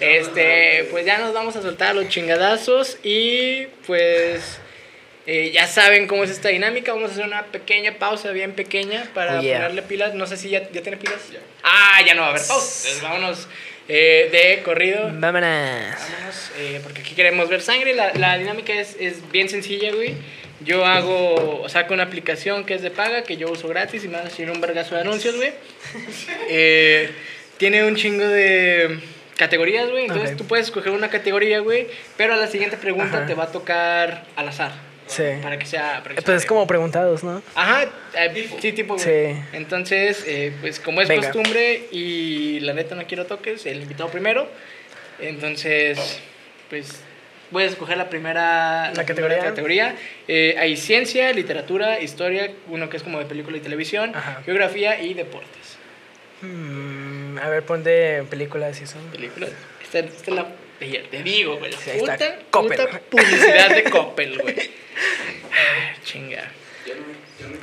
[0.00, 4.58] Este, pues ya nos vamos a soltar a los chingadazos y pues
[5.32, 6.92] eh, ya saben cómo es esta dinámica.
[6.92, 9.58] Vamos a hacer una pequeña pausa, bien pequeña, para Oh, yeah.
[9.58, 10.14] ponerle pilas.
[10.14, 11.20] No sé si ya, ya tiene pilas.
[11.62, 12.88] Ah, ya no va a haber pausa.
[12.88, 13.48] Entonces vámonos
[13.88, 15.02] eh, de corrido.
[15.12, 15.48] Vámonos.
[15.48, 17.94] Vámonos, eh, porque aquí queremos ver sangre.
[17.94, 20.14] La, la dinámica es, es bien sencilla, güey.
[20.64, 24.16] Yo hago, saco una aplicación que es de paga, que yo uso gratis y me
[24.18, 25.52] van a salir un vergazo de anuncios, güey.
[26.48, 27.08] Eh,
[27.56, 28.98] tiene un chingo de
[29.36, 30.06] categorías, güey.
[30.06, 31.86] Entonces tú puedes escoger una categoría, güey,
[32.16, 33.26] pero a la siguiente pregunta Ajá.
[33.26, 34.89] te va a tocar al azar.
[35.10, 35.24] Sí.
[35.42, 36.00] Para que sea...
[36.02, 37.42] para que Eh, Pues es como preguntados, ¿no?
[37.54, 37.84] Ajá,
[38.14, 38.98] eh, sí, tipo.
[38.98, 39.34] Sí.
[39.52, 41.26] Entonces, eh, pues como es Venga.
[41.30, 44.48] costumbre y la neta no quiero toques, el invitado primero.
[45.18, 46.20] Entonces,
[46.70, 47.00] pues
[47.50, 49.38] voy a escoger la primera ¿La primera categoría?
[49.38, 49.96] categoría.
[50.28, 54.42] Eh, hay ciencia, literatura, historia, uno que es como de película y televisión, Ajá.
[54.44, 55.76] geografía y deportes.
[56.42, 58.96] Mm, a ver, ponte películas y eso.
[59.12, 59.50] Películas.
[59.82, 60.46] Esta, esta es la...
[60.80, 61.72] Te digo, güey.
[61.72, 62.14] Sí, ahí está.
[62.14, 62.78] puta, Coppel.
[62.78, 64.56] puta publicidad de Coppel, güey.
[64.58, 66.50] Ay, chinga.
[66.86, 67.02] Ya no,
[67.38, 67.56] ya no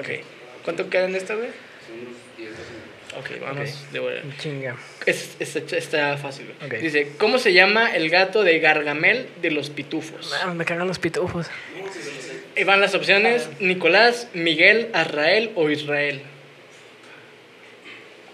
[0.00, 0.20] madre.
[0.20, 0.24] Ok.
[0.64, 1.48] ¿Cuánto queda en esta, güey?
[1.86, 2.72] Son unos 10 12
[3.18, 4.36] Ok, vamos de vuelta.
[4.38, 4.76] Chinga.
[5.04, 6.54] Es, es- está fácil.
[6.66, 6.80] güey.
[6.80, 10.32] Dice, ¿cómo se llama el gato de Gargamel de los pitufos?
[10.42, 11.48] Ah, me cagan los pitufos.
[11.76, 12.32] No, sí, se lo sé.
[12.60, 16.22] Y van las opciones: Nicolás, Miguel, Azrael o Israel.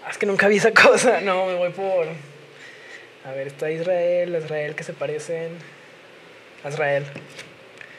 [0.05, 1.19] Ah, Es que nunca vi esa cosa.
[1.21, 2.07] No, me voy por.
[3.25, 5.49] A ver, está Israel, Israel que se parecen.
[6.63, 7.03] Azrael.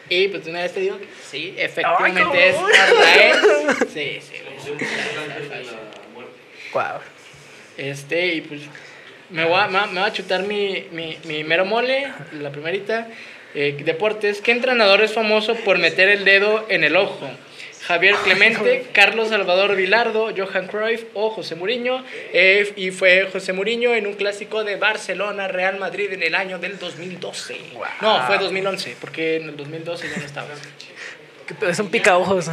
[0.09, 2.57] Y pues de una vez te digo que sí, efectivamente es.
[2.81, 3.37] Azrael.
[3.93, 4.35] Sí, sí.
[6.73, 7.01] Wow.
[7.77, 8.63] Este, y pues
[9.31, 12.51] me voy a, me, va- me voy a chutar mi, mi, mi mero mole, la
[12.51, 13.09] primerita.
[13.55, 14.41] Eh, deportes.
[14.41, 17.29] ¿Qué entrenador es famoso por meter el dedo en el ojo?
[17.91, 22.05] Javier Clemente, Carlos Salvador Vilardo, Johan Cruyff o José Mourinho.
[22.33, 26.61] Eh, y fue José Mourinho en un clásico de Barcelona, Real Madrid en el año
[26.61, 27.57] del 2012.
[28.01, 30.49] No, fue 2011, porque en el 2012 ya no estaba.
[31.69, 32.49] Es un picaojos.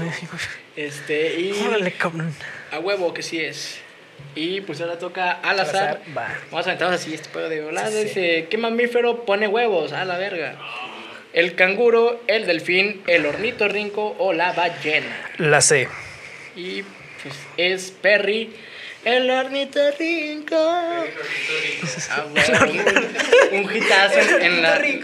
[0.76, 2.34] Este, y Órale, cabrón.
[2.72, 3.80] a huevo que sí es.
[4.34, 5.90] Y pues ahora toca al Al azar.
[5.90, 6.28] azar, va.
[6.50, 7.92] Vamos a aventarnos así este pedo de volada.
[7.92, 8.04] Sí, sí.
[8.06, 9.94] Dice, ¿qué mamífero pone huevos?
[9.94, 10.56] A la verga.
[11.38, 15.30] El canguro, el delfín, el ornitorrinco o la ballena.
[15.38, 15.88] La C.
[16.56, 18.50] Y pues es Perry,
[19.06, 20.56] el ornitorrinco.
[20.58, 22.72] Ah, bueno,
[23.52, 25.04] un, un hitazo en, en la, en,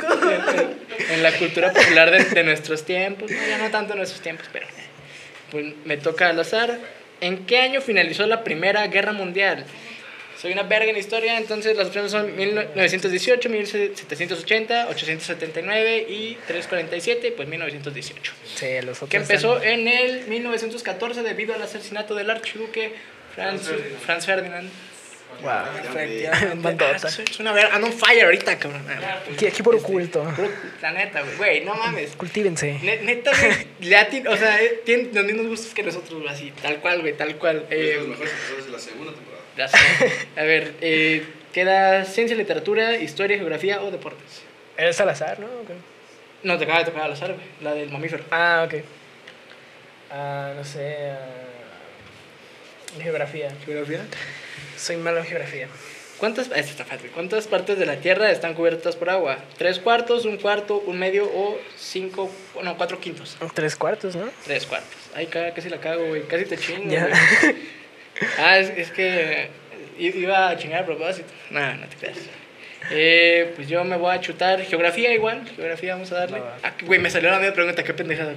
[1.12, 3.30] en la cultura popular de, de nuestros tiempos.
[3.30, 4.66] No, ya no tanto en nuestros tiempos, pero
[5.52, 6.80] pues me toca al azar.
[7.22, 9.66] ¿En qué año finalizó la Primera Guerra Mundial?
[10.44, 17.48] Soy una verga en historia, entonces las opciones son 1918, 1780, 879 y 347, pues
[17.48, 19.10] 1918 Sí, los otros.
[19.10, 22.94] que empezó en el 1914 debido al asesinato del archiduque
[23.34, 23.72] Franz,
[24.06, 24.70] Franz Ferdinand.
[25.42, 25.52] Wow.
[25.84, 26.86] Efectivamente.
[26.86, 27.74] Ah, soy una verga.
[27.76, 28.86] Ando on fire ahorita, cabrón.
[29.34, 30.24] Aquí, aquí por oculto.
[30.82, 31.38] La neta, güey.
[31.38, 32.12] Güey, no mames.
[32.18, 32.80] Cultívense.
[32.84, 34.28] Ne- Neta, güey.
[34.28, 36.52] O sea, eh, tienen los mismos gustos que nosotros, güey, así.
[36.62, 37.64] Tal cual, güey, tal cual.
[37.64, 39.33] Es de Eh, los mejores episodios de la segunda temporada.
[39.68, 39.78] Sé.
[40.36, 44.42] A ver, eh, queda ciencia, literatura, historia, geografía o deportes.
[44.78, 45.48] ¿Eres al azar, no?
[46.44, 47.46] No, te acaba de tocar al azar, güey.
[47.62, 48.24] La del mamífero.
[48.32, 48.82] Ah, ok.
[50.12, 51.12] Ah, no sé.
[51.12, 53.50] ah, geografía.
[53.66, 54.02] ¿Geografía?
[54.78, 55.68] Soy malo en geografía.
[56.18, 57.10] ¿Cuántas, ah, esta está fácil.
[57.12, 59.38] ¿Cuántas partes de la Tierra están cubiertas por agua?
[59.58, 62.30] ¿Tres cuartos, un cuarto, un medio o cinco,
[62.62, 63.38] no, cuatro quintos?
[63.54, 64.30] Tres cuartos, ¿no?
[64.46, 64.90] Tres cuartos.
[65.16, 66.24] Ay, ca- casi la cago, güey.
[66.24, 67.08] Casi te chingo, Ya.
[67.08, 67.56] güey.
[68.40, 69.50] Ah, es, es que
[69.98, 71.28] iba a chingar a propósito.
[71.50, 72.18] No, no te creas.
[72.92, 75.48] Eh, pues yo me voy a chutar geografía igual.
[75.56, 76.42] Geografía vamos a darle.
[76.64, 77.84] Ah, güey, me salió la misma pregunta.
[77.84, 78.34] Qué pendejada.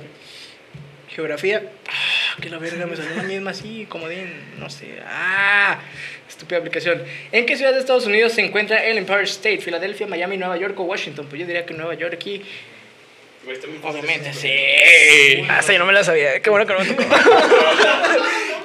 [1.09, 1.62] Geografía.
[1.89, 4.32] Ah, que la verga, me salió la misma así, comodín.
[4.59, 4.98] No sé.
[5.07, 5.81] Ah,
[6.28, 7.03] estúpida aplicación.
[7.32, 9.59] ¿En qué ciudad de Estados Unidos se encuentra el Empire State?
[9.59, 11.27] Filadelfia, Miami, Nueva York o Washington.
[11.28, 12.39] Pues yo diría que Nueva York aquí.
[12.39, 12.76] Fácil.
[13.82, 15.47] Obviamente, sí.
[15.48, 16.40] Ah, sí, no me la sabía.
[16.40, 17.02] Qué bueno que no me tocó.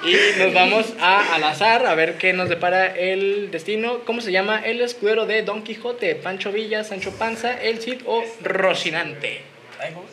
[0.04, 4.00] Y nos vamos a, al azar a ver qué nos depara el destino.
[4.00, 6.16] ¿Cómo se llama el escudero de Don Quijote?
[6.16, 9.42] ¿Pancho Villa, Sancho Panza, El Cid o Rocinante?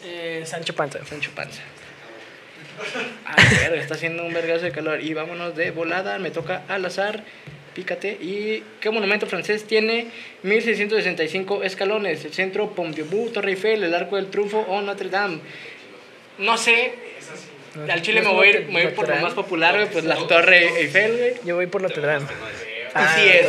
[0.05, 1.03] Eh, Sancho Panza.
[1.07, 1.63] Sancho Panza.
[3.25, 3.37] A
[3.71, 5.03] ver, está haciendo un vergazo de calor.
[5.03, 6.19] Y vámonos de volada.
[6.19, 7.25] Me toca al azar.
[7.79, 8.09] Pícate.
[8.21, 10.09] ¿Y qué monumento francés tiene
[10.43, 12.25] 1665 escalones?
[12.25, 15.39] El centro Debout, Torre Eiffel, el Arco del Triunfo o Notre Dame.
[16.39, 16.93] No sé.
[17.89, 20.17] Al Chile me voy a ir, me voy por lo más popular, güey, pues la
[20.17, 21.35] Torre Eiffel, güey.
[21.45, 22.27] Yo voy por Notre Dame.
[22.95, 23.47] Así es.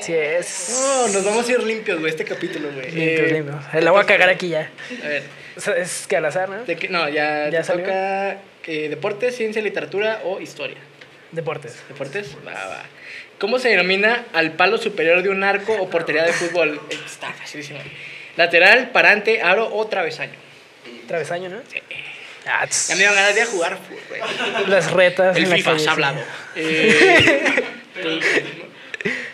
[0.00, 0.80] Sí es.
[0.80, 2.88] No, nos vamos a ir limpios, güey, este capítulo, güey.
[2.92, 3.60] Limpio, Eh, limpio.
[3.80, 4.70] La voy a cagar aquí ya.
[5.04, 5.24] A ver,
[5.76, 6.58] es que al azar, ¿no?
[6.90, 7.84] No, ya, ¿Ya te salió?
[7.84, 8.32] toca
[8.68, 10.76] eh, deportes, ciencia, literatura o historia.
[11.32, 11.76] Deportes.
[11.88, 12.36] ¿Deportes?
[12.46, 12.82] Va, va.
[13.40, 16.78] ¿Cómo se denomina al palo superior de un arco o portería de fútbol?
[16.90, 17.80] Está facilísimo.
[18.36, 20.34] Lateral, parante, aro o travesaño.
[21.08, 21.60] Travesaño, ¿no?
[21.72, 21.80] Sí.
[22.46, 22.88] Ah, tss.
[22.88, 24.68] Ya me dieron ganas de jugar fútbol, güey.
[24.68, 25.36] Las retas.
[25.36, 26.20] El en FIFA se ha hablado.
[28.02, 28.24] Eh,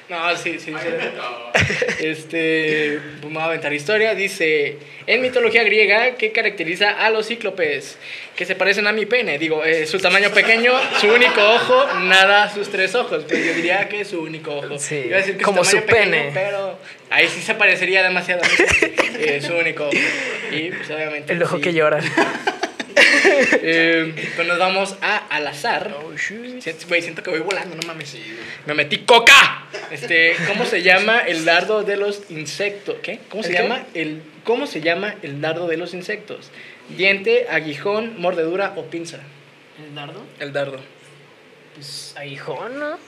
[0.09, 0.73] no, sí, sí.
[0.73, 2.05] sí.
[2.05, 4.15] Este, me voy a aventar historia.
[4.15, 7.99] Dice, en mitología griega, ¿qué caracteriza a los cíclopes?
[8.37, 9.39] Que se parecen a mi pene.
[9.39, 13.25] Digo, eh, su tamaño pequeño, su único ojo, nada sus tres ojos.
[13.29, 14.79] Pues yo diría que su único ojo.
[14.79, 16.31] Sí, Iba a decir que como tamaño su pequeño, pene.
[16.33, 16.79] pero
[17.11, 18.43] ahí sí se parecería demasiado.
[18.45, 18.55] a mí.
[19.19, 19.97] Eh, su único ojo.
[20.53, 21.33] Y pues obviamente.
[21.33, 21.63] El ojo sí.
[21.63, 22.01] que llora.
[23.69, 25.95] Eh, pues nos vamos a al azar.
[26.03, 26.61] Oh, shoot.
[26.63, 28.17] Si- Güey, siento que voy volando, no mames.
[28.67, 29.67] Me metí coca.
[29.91, 32.97] Este, ¿cómo se llama el dardo de los insectos?
[33.03, 33.21] ¿Qué?
[33.29, 36.51] ¿Cómo se llama el cómo se llama el dardo de los insectos?
[36.89, 39.19] Diente, aguijón, mordedura o pinza.
[39.85, 40.25] ¿El dardo?
[40.39, 40.81] El dardo.
[41.75, 42.99] Pues aguijón, ¿no?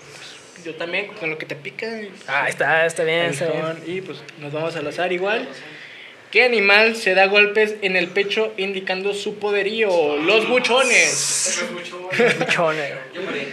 [0.65, 1.87] Yo también con lo que te pica.
[2.27, 3.65] Ah, está, está bien, está bien.
[3.65, 5.49] aguijón, y pues nos vamos al azar igual.
[6.31, 10.19] ¿Qué animal se da golpes en el pecho indicando su poderío?
[10.19, 11.63] Los buchones.
[12.39, 12.93] Buchones.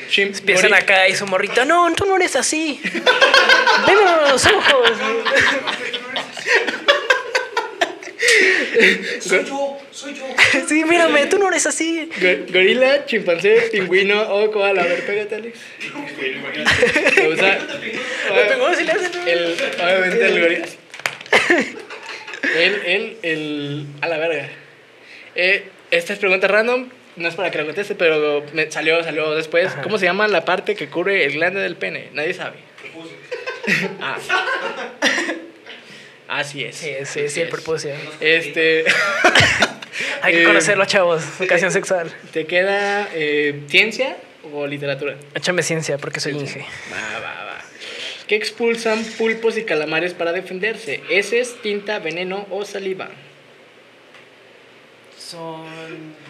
[0.10, 2.82] Chim- Empiezan acá y su morrita, no, tú no eres así.
[3.88, 4.90] Veme a los ojos.
[9.22, 10.26] Soy yo, Soy yo.
[10.68, 12.10] Sí, mírame, tú no eres así.
[12.20, 14.82] Go- Gorila, chimpancé, pingüino o koala.
[14.82, 15.58] A ver, pégate, Alex.
[19.26, 20.66] El, obviamente el gorila.
[22.58, 23.86] El, el, el.
[24.02, 24.50] A la verga.
[25.36, 26.90] Eh, esta es pregunta random.
[27.16, 29.72] No es para que la conteste, pero me salió, salió después.
[29.84, 32.10] ¿Cómo se llama la parte que cubre el glande del pene?
[32.14, 32.58] Nadie sabe.
[34.00, 34.18] Ah.
[36.28, 36.76] Así es.
[36.76, 37.92] Sí, sí, sí, el prepucio.
[38.20, 38.84] Este.
[40.22, 41.24] Hay que Eh, conocerlo, chavos.
[41.40, 42.12] Educación sexual.
[42.34, 44.18] ¿Te queda eh, ciencia
[44.54, 45.16] o literatura?
[45.34, 46.60] Échame ciencia porque soy Inge.
[46.92, 47.45] Va, va,
[48.28, 51.02] ¿Qué expulsan pulpos y calamares para defenderse?
[51.10, 53.10] ¿Heces, tinta, veneno o saliva?
[55.18, 55.66] Son.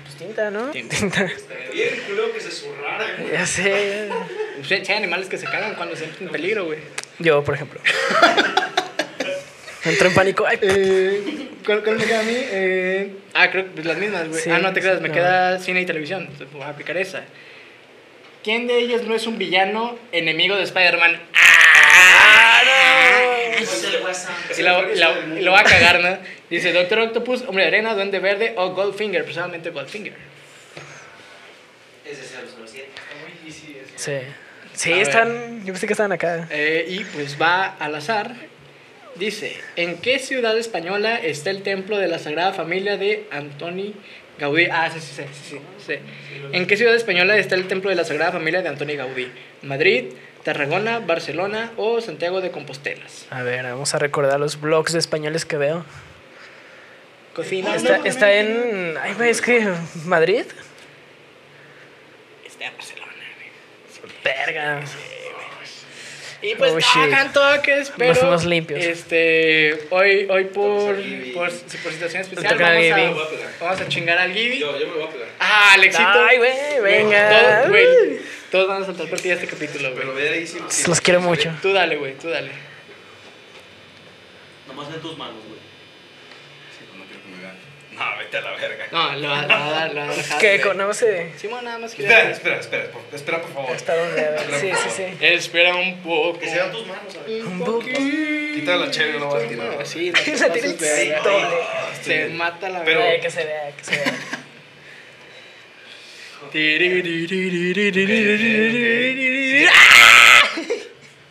[0.04, 0.72] Pues tinta, ¿no?
[0.72, 0.96] Tinta.
[0.98, 1.32] Tinta.
[1.74, 3.06] Bien, culero que se zurrara.
[3.32, 4.10] Ya sé.
[4.58, 6.80] Pues, hay animales que se cagan cuando se sienten en peligro, güey.
[7.20, 7.80] Yo, por ejemplo.
[9.86, 10.46] Entro en pánico.
[10.46, 12.34] Ay, Eh, ¿cuál, cuál me queda a mí?
[12.36, 14.42] Eh, ah, creo que pues, las mismas, güey.
[14.42, 15.14] Sí, ah, no te creas, sí, me no.
[15.14, 16.22] queda cine y televisión.
[16.24, 17.24] Entonces voy a aplicar esa.
[18.44, 21.20] ¿Quién de ellos no es un villano enemigo de Spider-Man?
[23.60, 24.34] Es el WhatsApp.
[24.60, 26.18] Y lo, va a cagar, ¿no?
[26.50, 29.24] Dice Doctor Octopus, Hombre de Arena, Duende Verde o Goldfinger.
[29.24, 30.14] Personalmente Goldfinger.
[32.06, 32.24] Es de
[32.68, 32.88] 007.
[33.96, 34.12] Sí.
[34.74, 35.04] Sí, A ver.
[35.04, 35.60] están.
[35.66, 36.48] Yo pensé que estaban acá.
[36.52, 38.36] Eh, y pues va al azar.
[39.16, 43.96] Dice, ¿en qué ciudad española está el templo de la Sagrada Familia de Antoni
[44.38, 44.68] Gaudí?
[44.70, 45.58] Ah, sí, sí, sí, sí,
[45.88, 45.94] sí.
[46.52, 49.32] ¿En qué ciudad española está el templo de la Sagrada Familia de Antoni Gaudí?
[49.62, 50.08] ¿Madrid,
[50.46, 53.26] Tarragona, Barcelona o Santiago de Compostelas?
[53.32, 55.84] A ver, vamos a recordar los blogs de españoles que veo.
[57.34, 57.76] Cocina.
[57.76, 58.96] Está, está en.
[59.02, 59.74] Ay, güey, es que.
[60.06, 60.46] ¿Madrid?
[62.46, 63.12] Está en Barcelona.
[63.40, 64.14] güey.
[64.24, 64.82] Verga.
[66.48, 67.06] Y pues Oh, shit.
[67.06, 68.84] tocan toques, pero Nos fuimos limpios.
[68.84, 70.96] este hoy hoy por por,
[71.34, 74.60] por situación especial vamos a, vamos a chingar al Gibi.
[74.60, 75.28] Yo, yo me lo voy a pegar.
[75.40, 76.08] Ah, Alexito.
[76.08, 76.54] Ay, güey,
[76.84, 77.30] venga.
[77.30, 78.20] Todos, güey,
[78.52, 80.24] todos van a saltar por ti este capítulo, Pero güey.
[80.24, 80.60] ve ahí sí.
[80.70, 80.84] sí.
[80.88, 81.52] Los quiero mucho.
[81.62, 82.52] Tú dale, güey, tú dale.
[84.68, 85.60] Nomás en tus manos, güey.
[86.78, 87.56] Sí, pues no quiero que me vean.
[87.96, 88.88] No, vete a la verga.
[88.92, 90.40] No, lo va a dar, lo va a dejar.
[90.40, 90.62] Que güey.
[90.62, 91.32] con nada más se.
[91.38, 92.32] Simón, nada más Espera, quiere.
[92.32, 93.76] espera, espera, por, espera, por favor.
[93.76, 94.22] Hasta donde.
[94.26, 94.42] A ver.
[94.60, 95.04] Sí, sí, sí.
[95.22, 96.40] Espera un poco.
[96.40, 97.16] Que sean tus manos.
[97.28, 97.72] Un poco.
[97.80, 98.00] poquito.
[98.56, 99.86] Quita la chévere, no vas a tirar.
[99.88, 101.48] Sí, La doble.
[102.02, 103.20] Se mata la verga.
[103.22, 104.14] Que se vea, que se vea.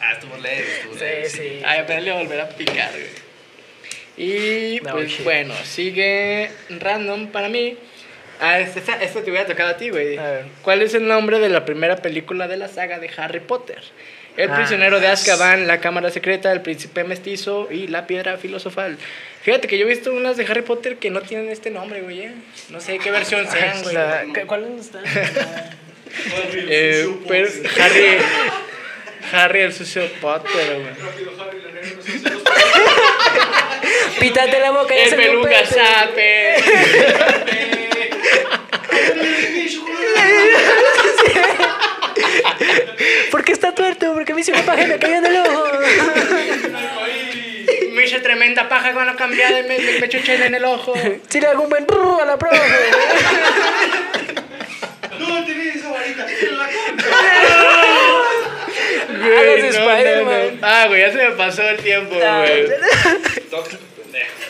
[0.00, 1.30] Ah, estuvo leve, estuvo Sí, leve.
[1.30, 1.62] sí.
[1.64, 3.23] Ay, apenas le voy a volver a picar, güey.
[4.16, 5.24] Y No, pues shit.
[5.24, 7.76] bueno, sigue random para mí.
[8.40, 10.18] Ah, esta, esta te hubiera tocado a ti, güey.
[10.62, 13.78] ¿Cuál es el nombre de la primera película de la saga de Harry Potter?
[14.36, 14.56] El Ah.
[14.56, 18.98] prisionero de Azkaban, La cámara secreta, El príncipe mestizo y La piedra filosofal.
[19.42, 22.22] Fíjate que yo he visto unas de Harry Potter que no tienen este nombre, güey.
[22.22, 22.32] eh.
[22.70, 23.94] No sé qué versión sean, güey.
[23.94, 25.00] La- ¿cu- ¿Cuál está?
[26.68, 27.48] Eh, pero
[27.80, 28.04] Harry...
[29.32, 32.43] Harry el sucio Potter, güey.
[34.20, 36.54] Pítate la boca y El se beluga sape.
[43.30, 44.14] ¿Por qué está tuerto?
[44.14, 45.64] Porque a mí se me paja y me cayó en el ojo.
[47.92, 50.06] Me hice tremenda paja cuando cambié de me, me, me
[50.46, 50.94] en el ojo.
[51.28, 52.58] Si le hago un buen brrr a la profe.
[55.18, 56.26] No, tenés esa varita.
[56.28, 56.68] en la
[59.24, 60.58] Güey, no, no, no.
[60.62, 62.66] Ah, güey, ya se me pasó el tiempo, güey.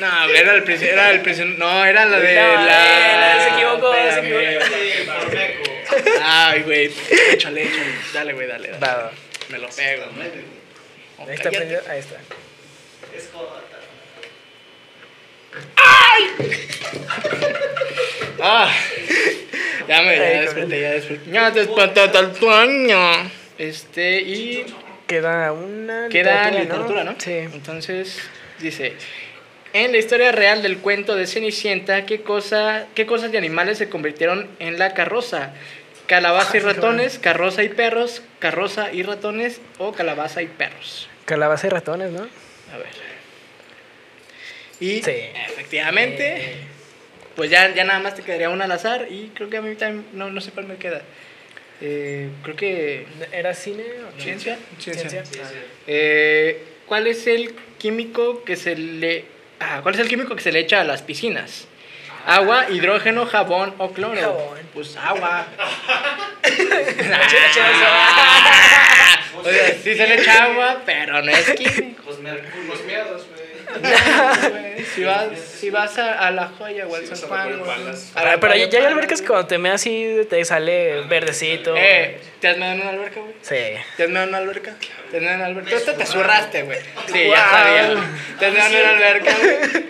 [0.01, 3.41] No, era el prisión, era el prisión, no, era la de No, la...
[3.41, 5.71] se equivocó, se equivocó.
[6.23, 6.91] Ay, güey,
[7.33, 8.81] échale, échale, dale, güey, dale, dale.
[8.81, 9.13] Va, va.
[9.49, 10.05] Me lo pego.
[11.19, 11.83] Ahí está prendido.
[11.89, 12.17] Ahí está.
[13.17, 13.61] Es jota.
[18.41, 18.71] Ah,
[19.89, 21.31] ya me, ya Ay, desperté, ya desperté.
[21.31, 23.31] Ya desperté del sueño.
[23.59, 24.67] Este, y
[25.07, 26.09] Queda una.
[26.09, 27.15] queda literatura, literatura, ¿no?
[27.19, 27.33] Sí.
[27.33, 28.19] Entonces,
[28.59, 28.95] dice,
[29.75, 33.89] en la historia real del cuento de Cenicienta, ¿qué, cosa, ¿qué cosas de animales se
[33.89, 35.53] convirtieron en la carroza?
[36.07, 41.09] Calabaza y ratones, carroza y perros, carroza y ratones o calabaza y perros.
[41.25, 42.21] Calabaza y ratones, ¿no?
[42.73, 42.87] A ver.
[44.79, 45.11] Y Sí.
[45.49, 46.55] efectivamente,
[47.35, 49.75] pues ya, ya nada más te quedaría una al azar y creo que a mí
[49.75, 51.03] también, no, no sé cuál me queda.
[51.81, 53.07] Eh, creo que...
[53.33, 54.23] ¿Era cine o no?
[54.23, 54.57] ¿Ciencia?
[54.79, 55.25] Ciencia.
[55.89, 59.34] Eh, ¿Cuál es el químico que se le...
[59.67, 61.67] Ah, ¿Cuál es el químico que se le echa a las piscinas?
[62.27, 64.21] Agua, hidrógeno, jabón o cloro.
[64.21, 64.59] Jabón.
[64.75, 65.47] Pues agua.
[67.97, 69.21] Ah.
[69.37, 72.03] o sea, sí se le echa agua, pero no es químico.
[72.05, 72.75] Pues Mercurio.
[74.95, 77.61] Si vas, si vas a, a la joya o al San Juan,
[78.41, 81.75] pero ya, ya hay albercas cuando te meas así te sale verdecito.
[81.77, 83.35] Eh, ¿te has meado en una alberca, güey?
[83.41, 83.81] Sí.
[83.97, 84.75] ¿Te has meado en una alberca?
[85.11, 85.79] ¿Te has meado en una alberca?
[85.79, 86.79] Tú te, te zurraste, güey.
[87.11, 88.11] Sí, ya sabía.
[88.39, 89.85] ¿Te has meado en una alberca, güey?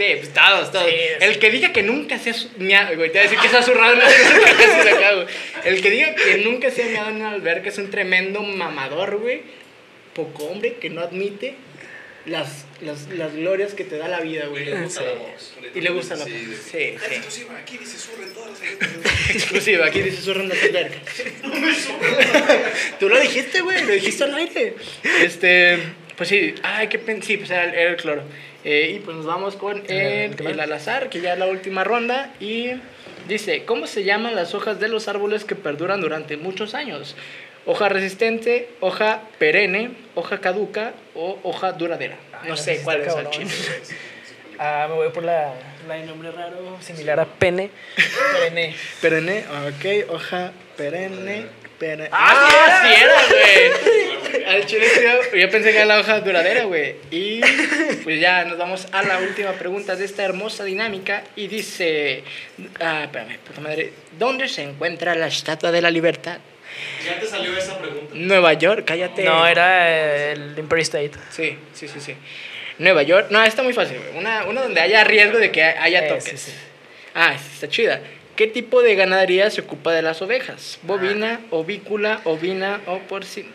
[0.00, 0.86] Sí, pues todos, todos.
[0.86, 3.56] Sí, El que diga que nunca se ha güey, te voy a decir que se
[3.58, 5.26] ha zurrado en una alberca casi de acá, güey.
[5.64, 9.18] El que diga que nunca se ha meado en una alberca es un tremendo mamador,
[9.18, 9.42] güey.
[10.14, 11.54] Poco hombre que no admite
[12.26, 14.64] las, las, las glorias que te da la vida, güey.
[14.66, 15.06] Le gusta Sí.
[15.06, 15.54] la voz.
[15.74, 16.56] Y le gusta la Sí, voz.
[16.56, 17.14] Sí, sí.
[17.14, 19.30] exclusiva, aquí dice surren todas las.
[19.30, 21.02] Exclusiva, aquí dice zurro en las albercas.
[23.00, 24.74] Tú lo dijiste, güey, lo dijiste al aire.
[25.22, 25.78] Este,
[26.16, 27.22] pues sí, ay, qué pen...
[27.22, 28.22] Sí, pues era, el- era el cloro.
[28.64, 31.82] Eh, y pues nos vamos con el, el al azar, que ya es la última
[31.84, 32.34] ronda.
[32.40, 32.72] Y
[33.28, 37.16] dice, ¿cómo se llaman las hojas de los árboles que perduran durante muchos años?
[37.66, 42.16] Hoja resistente, hoja perenne, hoja caduca o hoja duradera.
[42.46, 43.50] No sé cuál es el chino.
[44.58, 45.54] Ah, me voy por la,
[45.88, 47.70] la de nombre raro, similar a pene.
[48.32, 48.74] Perenne.
[49.00, 51.46] Perenne, ok, hoja perenne,
[51.78, 52.10] perenne.
[52.12, 54.44] ¡Ah, ¡Ah, sí era, güey!
[54.46, 56.96] Al chile yo, yo pensé que era la hoja duradera, güey.
[57.10, 57.40] Y
[58.04, 61.24] pues ya nos vamos a la última pregunta de esta hermosa dinámica.
[61.36, 62.22] Y dice,
[62.80, 66.38] ah, espérame, puta madre, ¿dónde se encuentra la Estatua de la Libertad?
[67.04, 68.12] Ya te salió esa pregunta.
[68.14, 69.24] Nueva York, cállate.
[69.24, 71.12] No, era el Empire State.
[71.30, 72.14] Sí, sí, sí, sí.
[72.78, 73.98] Nueva York, no, está muy fácil.
[74.16, 76.24] Una, una donde haya riesgo de que haya Eh, toques.
[76.24, 76.52] sí, sí.
[77.14, 78.00] Ah, esta está chida.
[78.36, 80.78] ¿Qué tipo de ganadería se ocupa de las ovejas?
[80.82, 83.48] ¿Bovina, ovícula, ovina o porcina?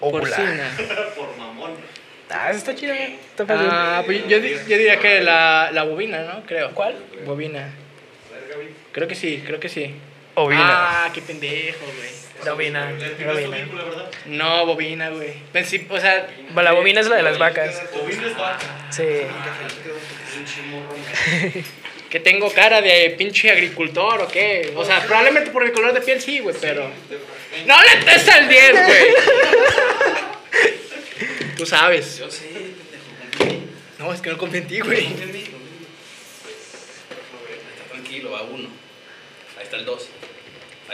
[0.00, 0.22] Óvula.
[0.36, 0.70] Porcina.
[1.16, 1.72] Por mamón.
[2.28, 2.92] Ah, eso está chido.
[2.92, 3.68] Está fácil.
[3.70, 6.42] Ah, pues yo, yo diría que la, la bovina, ¿no?
[6.44, 6.72] Creo.
[6.72, 6.96] ¿Cuál?
[7.24, 7.70] Bovina.
[8.92, 9.94] Creo que sí, creo que sí.
[10.34, 11.04] Ovina.
[11.06, 12.10] Ah, qué pendejo, güey.
[12.44, 14.10] Película, ¿verdad?
[14.26, 15.34] No, bovina, güey.
[15.52, 16.28] Pensé- O sea...
[16.50, 17.82] Bueno, La bovina es la de las vacas.
[17.92, 18.88] Bovina es vaca.
[18.90, 19.04] Sí.
[22.10, 24.72] Que tengo cara de pinche agricultor o qué.
[24.76, 26.88] O sea, probablemente por mi color de piel sí, güey, pero.
[27.66, 29.04] ¡No le des al 10, güey!
[31.56, 32.18] Tú sabes.
[32.18, 32.48] Yo sé,
[33.98, 35.06] No, es que no confío en ti, güey.
[35.06, 35.24] Está
[37.90, 38.68] tranquilo, va uno.
[39.58, 40.08] Ahí está el 2.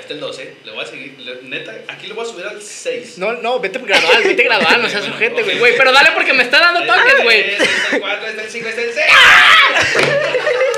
[0.03, 0.55] Ahí está el 2, ¿eh?
[0.65, 1.15] Le voy a seguir.
[1.21, 3.19] le- neta, aquí le voy a subir al 6.
[3.19, 5.59] No, no, vete gradual, vete gradual, no seas sujete, güey.
[5.61, 7.43] Güey, pero dale porque me está dando toques, güey.
[7.45, 7.65] Ahí está
[7.97, 9.07] el 4, ahí está el 5, ahí está el 6.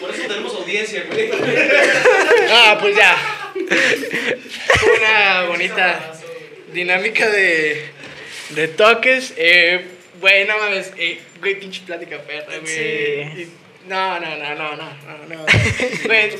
[0.00, 1.30] Por eso tenemos audiencia, güey.
[2.50, 3.16] Ah, pues ya.
[4.98, 6.12] Una bonita
[6.72, 7.84] dinámica de,
[8.50, 9.32] de toques.
[9.36, 9.84] Eh,
[10.20, 10.92] güey, no mames.
[10.96, 12.66] Eh, güey, pinche plática perra, güey.
[13.34, 13.48] Sí.
[13.88, 15.44] No, no, no, no, no, no, no.
[16.04, 16.30] Güey,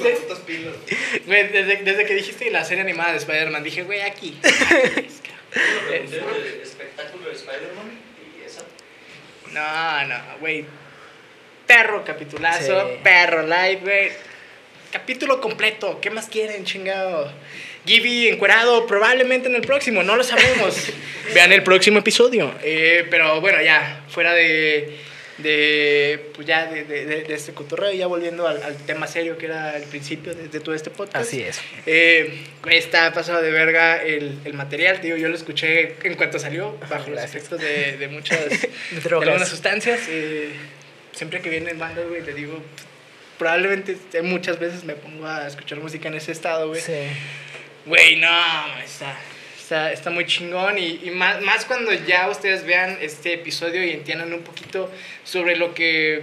[1.27, 4.39] güey, desde, desde que dijiste la serie animada de Spider-Man, dije, güey, aquí.
[5.93, 8.01] El espectáculo de Spider-Man
[8.39, 8.63] y esa.
[9.53, 10.65] No, no, güey.
[11.67, 12.95] Perro capitulazo, Sí.
[13.03, 14.11] perro live, güey.
[14.91, 17.33] Capítulo completo, ¿qué más quieren, chingado?
[17.87, 20.93] Gibby encuerado probablemente en el próximo, no lo sabemos.
[21.35, 22.55] Vean el próximo episodio.
[22.63, 24.99] Eh, pero bueno, ya, fuera de,
[25.39, 29.47] de pues ya de, de, de- este cotorreo, ya volviendo al, al tema serio que
[29.47, 31.27] era el principio de, de todo este podcast.
[31.27, 31.61] Así es.
[31.87, 35.17] Eh, está pasado de verga el, el material, tío.
[35.17, 38.39] Yo lo escuché en cuanto salió, bajo los efectos de, de muchas
[38.91, 39.29] de drogas.
[39.29, 40.01] algunas sustancias.
[40.09, 40.51] eh,
[41.13, 42.63] siempre que vienen bandas, güey, te digo,
[43.39, 46.81] probablemente muchas veces me pongo a escuchar música en ese estado, güey.
[46.81, 46.93] Sí.
[47.87, 49.19] Güey, no, está,
[49.73, 50.77] está, está muy chingón.
[50.79, 54.91] Y, y más, más cuando ya ustedes vean este episodio y entiendan un poquito
[55.25, 56.23] sobre lo que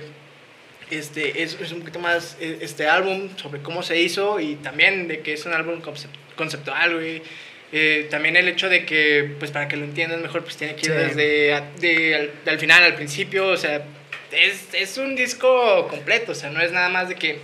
[0.92, 5.08] este, es, es un poquito más eh, este álbum, sobre cómo se hizo y también
[5.08, 7.22] de que es un álbum concep- conceptual, güey.
[7.72, 10.88] Eh, también el hecho de que, pues para que lo entiendan mejor, pues tiene que
[10.88, 10.98] ir Sí.
[10.98, 13.84] desde a- de, al, al final al principio, o sea,
[14.32, 17.40] es, es un disco completo, o sea, no es nada más de que,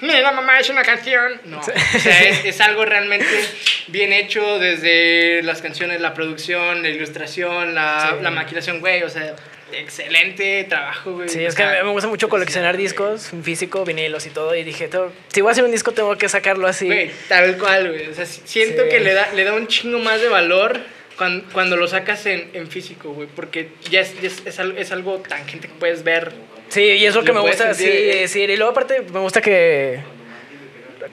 [0.00, 1.40] mira, mamá, es una canción.
[1.44, 3.26] No, o sea, es, es algo realmente
[3.88, 8.22] bien hecho desde las canciones, la producción, la ilustración, la, Sí.
[8.22, 9.34] la maquilación, güey, o sea,
[9.72, 11.28] excelente trabajo, güey.
[11.28, 14.54] Sí, es que me gusta mucho coleccionar discos, físico, vinilos y todo.
[14.54, 16.86] Y dije, "Tengo- si voy a hacer un disco, tengo que sacarlo así.
[16.86, 18.08] Güey, tal cual, güey.
[18.08, 18.88] O sea, si- siento Sí.
[18.90, 20.80] que le da, le da un chingo más de valor
[21.16, 23.28] cuando, cuando lo sacas en, en físico, güey.
[23.34, 26.32] Porque ya, es, ya es, es algo, es algo tangente que puedes ver.
[26.74, 28.28] Sí, y es lo que Lo me gusta, sí, sentir, eh.
[28.28, 28.40] sí.
[28.42, 30.00] Y luego aparte me gusta que,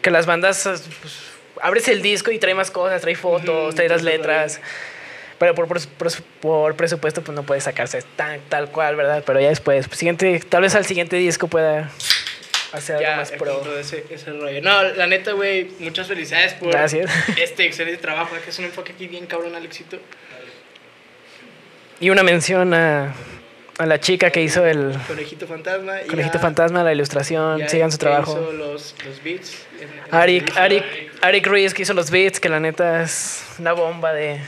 [0.01, 0.63] que las bandas,
[1.01, 1.19] pues,
[1.61, 4.59] abres el disco y trae más cosas, trae fotos, Ujú, trae las letras.
[5.37, 6.11] Pero por, por, por-
[6.41, 9.23] por presupuesto pues no puede sacarse tan, tal cual, ¿verdad?
[9.25, 11.91] Pero ya después, pues, siguiente, tal vez al siguiente disco pueda
[12.73, 13.55] hacer algo más pro.
[13.59, 14.61] punto de ese, ese rollo.
[14.61, 17.11] No, la neta, güey, muchas felicidades por Gracias.
[17.37, 18.35] este excelente trabajo.
[18.43, 19.97] Que es un enfoque aquí bien cabrón, Alexito.
[21.99, 23.13] Y una mención a,
[23.81, 25.93] A la chica que hizo el Conejito Fantasma.
[26.07, 28.31] Conejito a- Fantasma, la ilustración, sigan su trabajo.
[28.33, 29.65] hizo los, los beats.
[29.79, 30.83] en- en Arik, la Arik,
[31.21, 34.39] Arik Ruiz que hizo los beats, que la neta es una bomba de,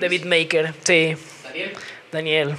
[0.00, 0.72] de beatmaker.
[0.84, 1.72] Sí, Daniel.
[2.10, 2.54] Daniel.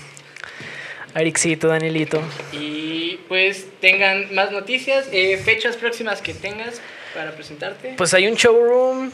[1.16, 2.22] Arikcito, Danielito.
[2.52, 6.82] Y pues tengan más noticias, eh, fechas próximas que tengas
[7.16, 7.94] para presentarte.
[7.98, 9.12] Pues hay un showroom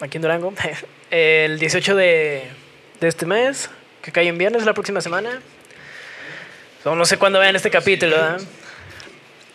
[0.00, 0.52] aquí en Durango
[1.10, 2.42] el 18 de,
[3.00, 3.70] de este mes,
[4.02, 5.40] que cae en viernes la próxima semana.
[6.84, 8.40] So, no sé cuándo vean este capítulo, ¿verdad?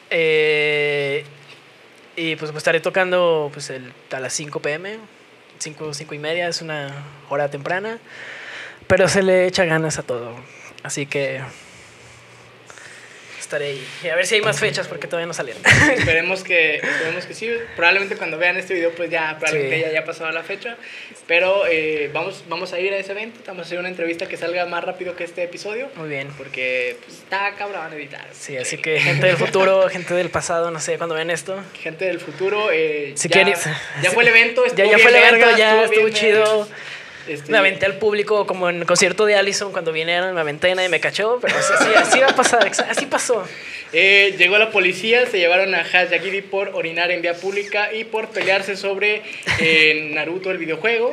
[0.10, 1.24] Eh,
[2.16, 4.98] y pues, estaré tocando pues, el- a las 5 pm,
[5.60, 6.92] 5, 5 y media, es una
[7.30, 8.00] hora temprana,
[8.88, 10.34] pero se le echa ganas a todo.
[10.82, 11.42] Así que
[13.50, 13.88] estaré ahí.
[14.04, 15.62] Y a ver si hay más fechas porque todavía no salieron.
[15.98, 17.50] esperemos que esperemos que sí.
[17.76, 19.82] Probablemente cuando vean este video pues ya probablemente Sí.
[19.82, 20.78] ya haya pasado la fecha.
[21.28, 23.40] Pero eh, vamos, vamos a ir a ese evento.
[23.48, 25.90] Vamos a hacer una entrevista que salga más rápido que este episodio.
[25.96, 26.28] Muy bien.
[26.38, 28.28] Porque pues, está cabrón editar.
[28.34, 31.60] Sí, así que gente del futuro, gente del pasado, no sé cuándo ven esto.
[31.82, 33.66] Gente del futuro, eh, Si ya, quieres-
[34.04, 36.60] ya fue el evento, Ya, ya fue el evento, verga, ya estuvo estuvo chido.
[36.60, 36.76] verga.
[37.30, 40.72] Este, Me aventé al público como en el concierto de Allison cuando vinieron, me aventé
[40.72, 43.46] y nadie me cachó, pero así, así va a pasar, así pasó.
[43.94, 48.04] Eh, llegó la policía, se llevaron a Hash Yagiri por orinar en vía pública y
[48.04, 49.22] por pelearse sobre
[49.60, 51.12] eh, Naruto, el videojuego.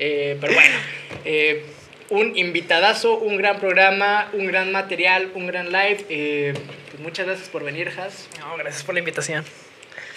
[0.00, 0.76] Eh, pero bueno,
[1.24, 1.64] eh,
[2.10, 6.54] un invitadazo, un gran programa, un gran material, un gran live.
[6.90, 8.28] Pues muchas gracias por venir, Has.
[8.38, 9.44] No, gracias por la invitación.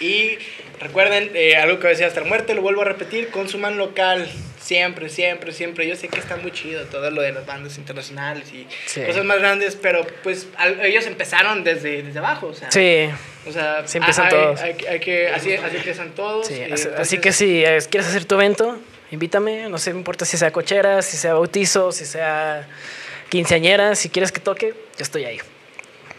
[0.02, 0.38] Y
[0.80, 4.28] recuerden, eh, algo que decía hasta la muerte, lo vuelvo a repetir, consuman local.
[4.60, 5.88] Siempre, siempre, siempre.
[5.88, 9.02] Yo sé que está muy chido todo lo de las bandas internacionales y Sí.
[9.02, 12.46] cosas más grandes, pero pues al- ellos empezaron desde, desde abajo.
[12.46, 13.08] O sea, Sí,
[13.46, 14.60] o sea, Sí empiezan hay- todos.
[14.60, 16.46] Hay, hay que, así, así empiezan todos.
[16.46, 16.62] sí.
[16.62, 18.78] Así, así entonces, que si eh, quieres hacer tu evento,
[19.10, 19.68] invítame.
[19.68, 22.66] No sé, me importa si sea cochera, si sea bautizo, si sea
[23.30, 23.94] quinceañera.
[23.96, 25.38] Si quieres que toque, yo estoy ahí.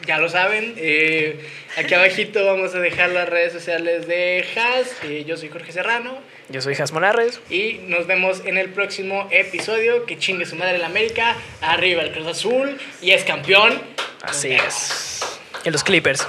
[0.06, 0.74] Ya lo saben.
[0.78, 1.40] eh,
[1.78, 4.88] aquí abajito vamos a dejar las redes sociales de Has.
[5.04, 6.18] eh, yo soy Jorge Serrano.
[6.50, 7.40] Yo soy Jas Monarres.
[7.50, 10.06] Y nos vemos en el próximo episodio.
[10.06, 11.36] Que chingue su madre la América.
[11.62, 12.78] Arriba el Cruz Azul.
[13.02, 13.82] Y es campeón.
[14.22, 15.22] Así es.
[15.64, 16.28] Y los Clippers.